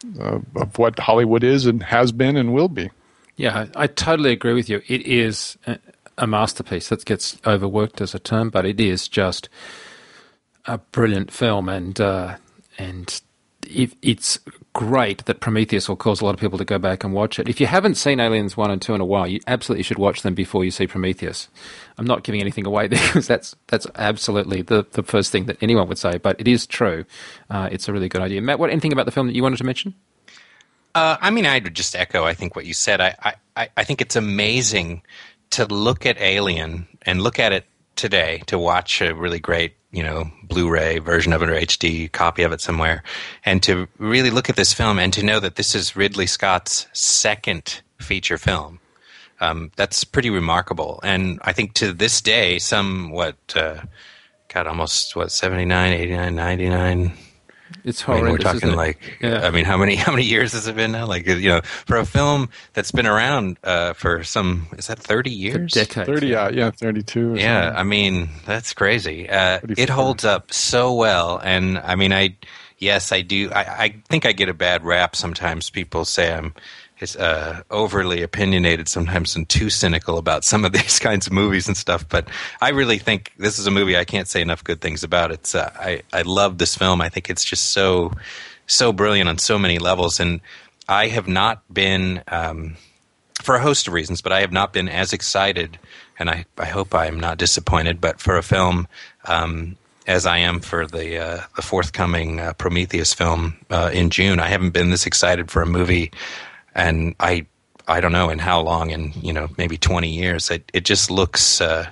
[0.55, 2.91] of what Hollywood is and has been and will be.
[3.37, 4.81] Yeah, I totally agree with you.
[4.87, 5.59] It is
[6.17, 6.89] a, masterpiece.
[6.89, 9.49] That gets overworked as a term, but it is just
[10.67, 11.99] a brilliant film, and
[12.79, 13.21] and
[13.67, 14.39] it, it's
[14.79, 17.49] great that Prometheus will cause a lot of people to go back and watch it.
[17.49, 20.23] If you haven't seen Aliens one and two in a while, you absolutely should watch
[20.23, 21.49] them before you see Prometheus.
[21.99, 25.57] I'm not giving anything away there because that's that's absolutely the the first thing that
[25.61, 27.05] anyone would say, but it is true.
[27.51, 28.41] Uh, it's a really good idea.
[28.41, 29.95] Matt, what anything about the film that you wanted to mention?
[30.95, 32.25] Uh, I mean, I'd just echo.
[32.25, 33.01] I think what you said.
[33.01, 35.03] I, I- I, I think it's amazing
[35.51, 37.65] to look at Alien and look at it
[37.99, 42.43] today to watch a really great, you know, Blu-ray version of it or HD copy
[42.43, 43.03] of it somewhere,
[43.45, 46.87] and to really look at this film and to know that this is Ridley Scott's
[46.93, 48.81] second feature film.
[49.41, 53.37] Um, that's pretty remarkable, and I think to this day, some what.
[53.55, 53.83] Uh,
[54.49, 57.13] God, almost what 79, 89, 99
[57.85, 58.33] It's I mean, horrendous.
[58.33, 58.77] we're talking isn't it?
[58.77, 59.47] like, Yeah.
[59.47, 61.07] I mean, how many how many years has it been now?
[61.07, 65.31] Like, you know, for a film that's been around uh, for some, is that thirty
[65.31, 65.73] years?
[65.73, 66.07] decades.
[66.07, 67.35] Thirty, yeah, yeah, thirty-two.
[67.37, 67.79] Yeah, something.
[67.81, 69.29] I mean, that's crazy.
[69.29, 72.37] Uh, it holds up so well, and I mean, I
[72.79, 73.51] yes, I do.
[73.53, 75.71] I, I think I get a bad rap sometimes.
[75.71, 76.55] People say I'm
[77.01, 81.69] is uh, overly opinionated sometimes and too cynical about some of these kinds of movies
[81.69, 82.09] and stuff.
[82.09, 82.29] But
[82.61, 85.31] I really think this is a movie I can't say enough good things about.
[85.31, 87.01] It's uh, I I love this film.
[87.01, 88.13] I think it's just so
[88.67, 90.41] so brilliant on so many levels, and
[90.89, 92.23] I have not been.
[92.29, 92.77] Um,
[93.43, 95.79] for a host of reasons, but I have not been as excited,
[96.19, 98.01] and I, I hope I am not disappointed.
[98.01, 98.89] But for a film
[99.27, 99.77] um,
[100.09, 104.49] as I am for the uh, the forthcoming uh, Prometheus film uh, in June, I
[104.49, 106.11] haven't been this excited for a movie,
[106.75, 107.47] and I
[107.87, 110.51] I don't know in how long, in you know maybe twenty years.
[110.51, 111.61] It it just looks.
[111.61, 111.91] Uh,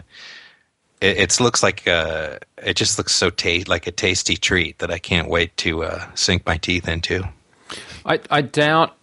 [1.00, 4.90] it, it looks like uh, it just looks so ta- like a tasty treat that
[4.90, 7.22] I can't wait to uh, sink my teeth into.
[8.04, 8.96] I, I doubt.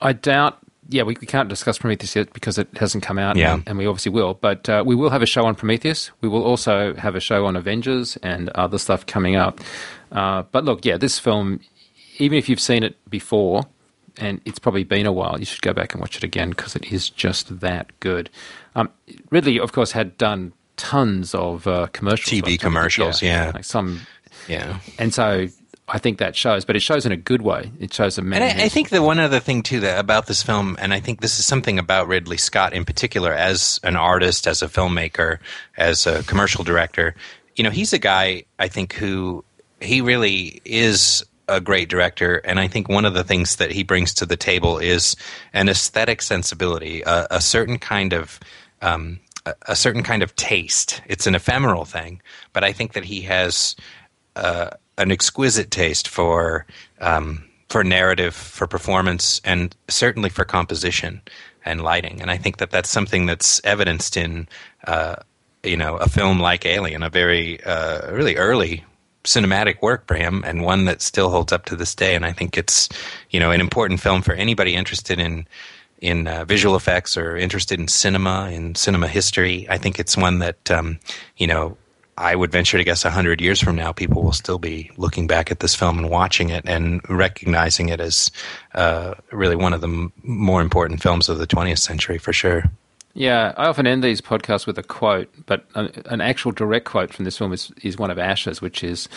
[0.00, 0.58] I doubt.
[0.90, 3.54] Yeah, we, we can't discuss Prometheus yet because it hasn't come out, Yeah.
[3.54, 4.34] and, and we obviously will.
[4.34, 6.10] But uh, we will have a show on Prometheus.
[6.22, 9.60] We will also have a show on Avengers and other stuff coming up.
[10.10, 11.60] Uh, but look, yeah, this film,
[12.16, 13.64] even if you've seen it before,
[14.18, 16.76] and it's probably been a while, you should go back and watch it again because
[16.76, 18.28] it is just that good.
[18.74, 18.90] Um,
[19.30, 23.52] Ridley, of course, had done tons of uh, commercials, TV commercials, yeah.
[23.54, 24.00] like some,
[24.46, 24.78] Yeah.
[24.98, 25.48] and so
[25.88, 27.72] I think that shows, but it shows in a good way.
[27.80, 28.42] It shows a man.
[28.42, 31.00] And I, I think the one other thing too that about this film, and I
[31.00, 35.38] think this is something about Ridley Scott in particular, as an artist, as a filmmaker,
[35.76, 37.14] as a commercial director.
[37.56, 39.44] You know, he's a guy I think who
[39.80, 43.82] he really is a great director, and I think one of the things that he
[43.82, 45.16] brings to the table is
[45.52, 48.38] an aesthetic sensibility, a, a certain kind of
[48.82, 51.02] um, a, a, certain kind of taste.
[51.06, 52.20] It's an ephemeral thing,
[52.52, 53.74] but I think that he has
[54.36, 56.66] uh, an exquisite taste for
[57.00, 61.20] um, for narrative, for performance, and certainly for composition
[61.64, 62.20] and lighting.
[62.20, 64.48] And I think that that's something that's evidenced in
[64.86, 65.16] uh,
[65.62, 68.84] you know a film like Alien, a very uh, really early
[69.24, 72.14] cinematic work for him, and one that still holds up to this day.
[72.14, 72.88] And I think it's
[73.30, 75.46] you know an important film for anybody interested in
[76.00, 79.66] in uh, visual effects or interested in cinema in cinema history.
[79.68, 80.98] I think it's one that um,
[81.36, 81.76] you know
[82.18, 85.50] I would venture to guess hundred years from now, people will still be looking back
[85.50, 88.30] at this film and watching it and recognizing it as
[88.74, 92.64] uh, really one of the m- more important films of the 20th century, for sure.
[93.14, 97.24] Yeah, I often end these podcasts with a quote, but an actual direct quote from
[97.24, 99.08] this film is, is one of Ash's, which is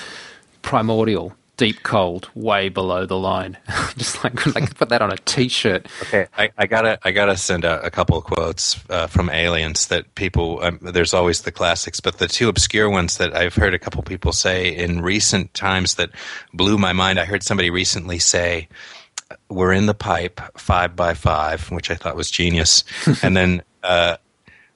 [0.62, 3.56] primordial deep cold, way below the line.
[3.96, 5.86] Just like, like put that on a T-shirt.
[6.02, 9.86] Okay, I, I gotta I gotta send out a couple of quotes uh, from Aliens
[9.88, 10.60] that people.
[10.64, 14.02] Um, there's always the classics, but the two obscure ones that I've heard a couple
[14.02, 16.10] people say in recent times that
[16.52, 17.20] blew my mind.
[17.20, 18.68] I heard somebody recently say.
[19.50, 22.84] We're in the pipe, five by five, which I thought was genius.
[23.24, 24.18] and then uh,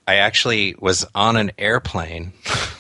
[0.08, 2.34] I actually was on an airplane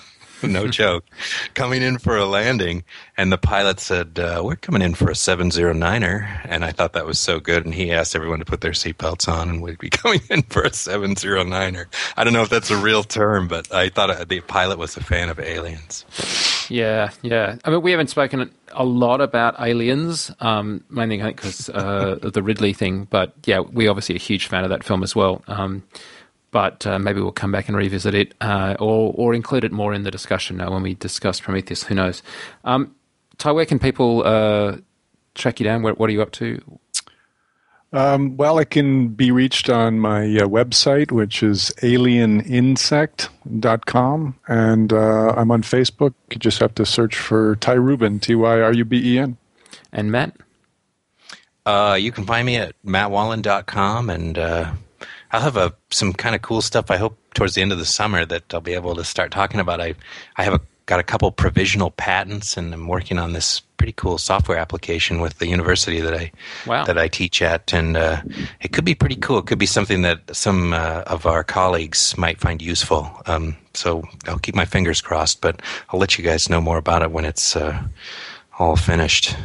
[0.47, 1.05] no joke,
[1.53, 2.83] coming in for a landing,
[3.17, 7.05] and the pilot said, uh, "We're coming in for a 709er," and I thought that
[7.05, 7.65] was so good.
[7.65, 10.63] And he asked everyone to put their seatbelts on, and we'd be coming in for
[10.63, 11.85] a 709er.
[12.17, 14.97] I don't know if that's a real term, but I thought uh, the pilot was
[14.97, 16.05] a fan of aliens.
[16.69, 17.57] Yeah, yeah.
[17.63, 22.73] I mean, we haven't spoken a lot about aliens, um, mainly because uh, the Ridley
[22.73, 25.43] thing, but yeah, we're obviously a huge fan of that film as well.
[25.47, 25.83] Um,
[26.51, 29.93] but uh, maybe we'll come back and revisit it uh, or, or include it more
[29.93, 31.83] in the discussion uh, when we discuss Prometheus.
[31.83, 32.23] Who knows?
[32.63, 32.95] Um,
[33.37, 34.77] Ty, where can people uh,
[35.33, 35.81] track you down?
[35.81, 36.61] What, what, are you up to?
[37.97, 44.35] Um, well, it can be reached on my uh, website, which is alieninsect.com.
[44.47, 46.13] And uh, I'm on Facebook.
[46.31, 49.37] You just have to search for Ty Ruben, T Y R U B E N.
[49.91, 50.35] And Matt?
[51.97, 56.89] you can find me at mattwallin.com and I'll have a, some kind of cool stuff.
[56.89, 59.59] I hope towards the end of the summer that I'll be able to start talking
[59.59, 59.81] about.
[59.81, 59.95] I
[60.37, 64.17] I have a, got a couple provisional patents, and I'm working on this pretty cool
[64.17, 66.31] software application with the university that I
[66.65, 66.85] wow.
[66.85, 68.21] that I teach at, and uh,
[68.61, 69.39] it could be pretty cool.
[69.39, 73.09] It could be something that some uh, of our colleagues might find useful.
[73.25, 77.01] Um, so I'll keep my fingers crossed, but I'll let you guys know more about
[77.01, 77.83] it when it's uh,
[78.59, 79.35] all finished.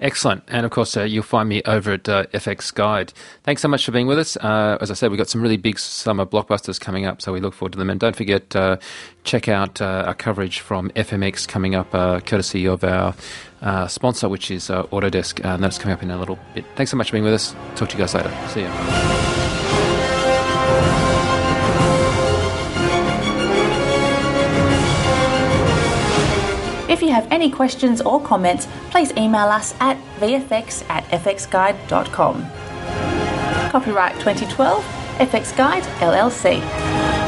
[0.00, 0.44] Excellent.
[0.46, 3.12] And of course, uh, you'll find me over at uh, FX Guide.
[3.42, 4.36] Thanks so much for being with us.
[4.36, 7.40] Uh, as I said, we've got some really big summer blockbusters coming up, so we
[7.40, 7.90] look forward to them.
[7.90, 8.76] And don't forget, uh,
[9.24, 13.14] check out uh, our coverage from FMX coming up, uh, courtesy of our
[13.88, 15.44] sponsor, which is Autodesk.
[15.44, 16.64] and that's coming up in a little bit.
[16.76, 17.56] Thanks so much for being with us.
[17.74, 18.32] Talk to you guys later.
[18.48, 19.57] See you.
[26.88, 32.42] If you have any questions or comments, please email us at vfx at fxguide.com.
[33.70, 34.84] Copyright 2012,
[35.18, 37.27] FX Guide LLC.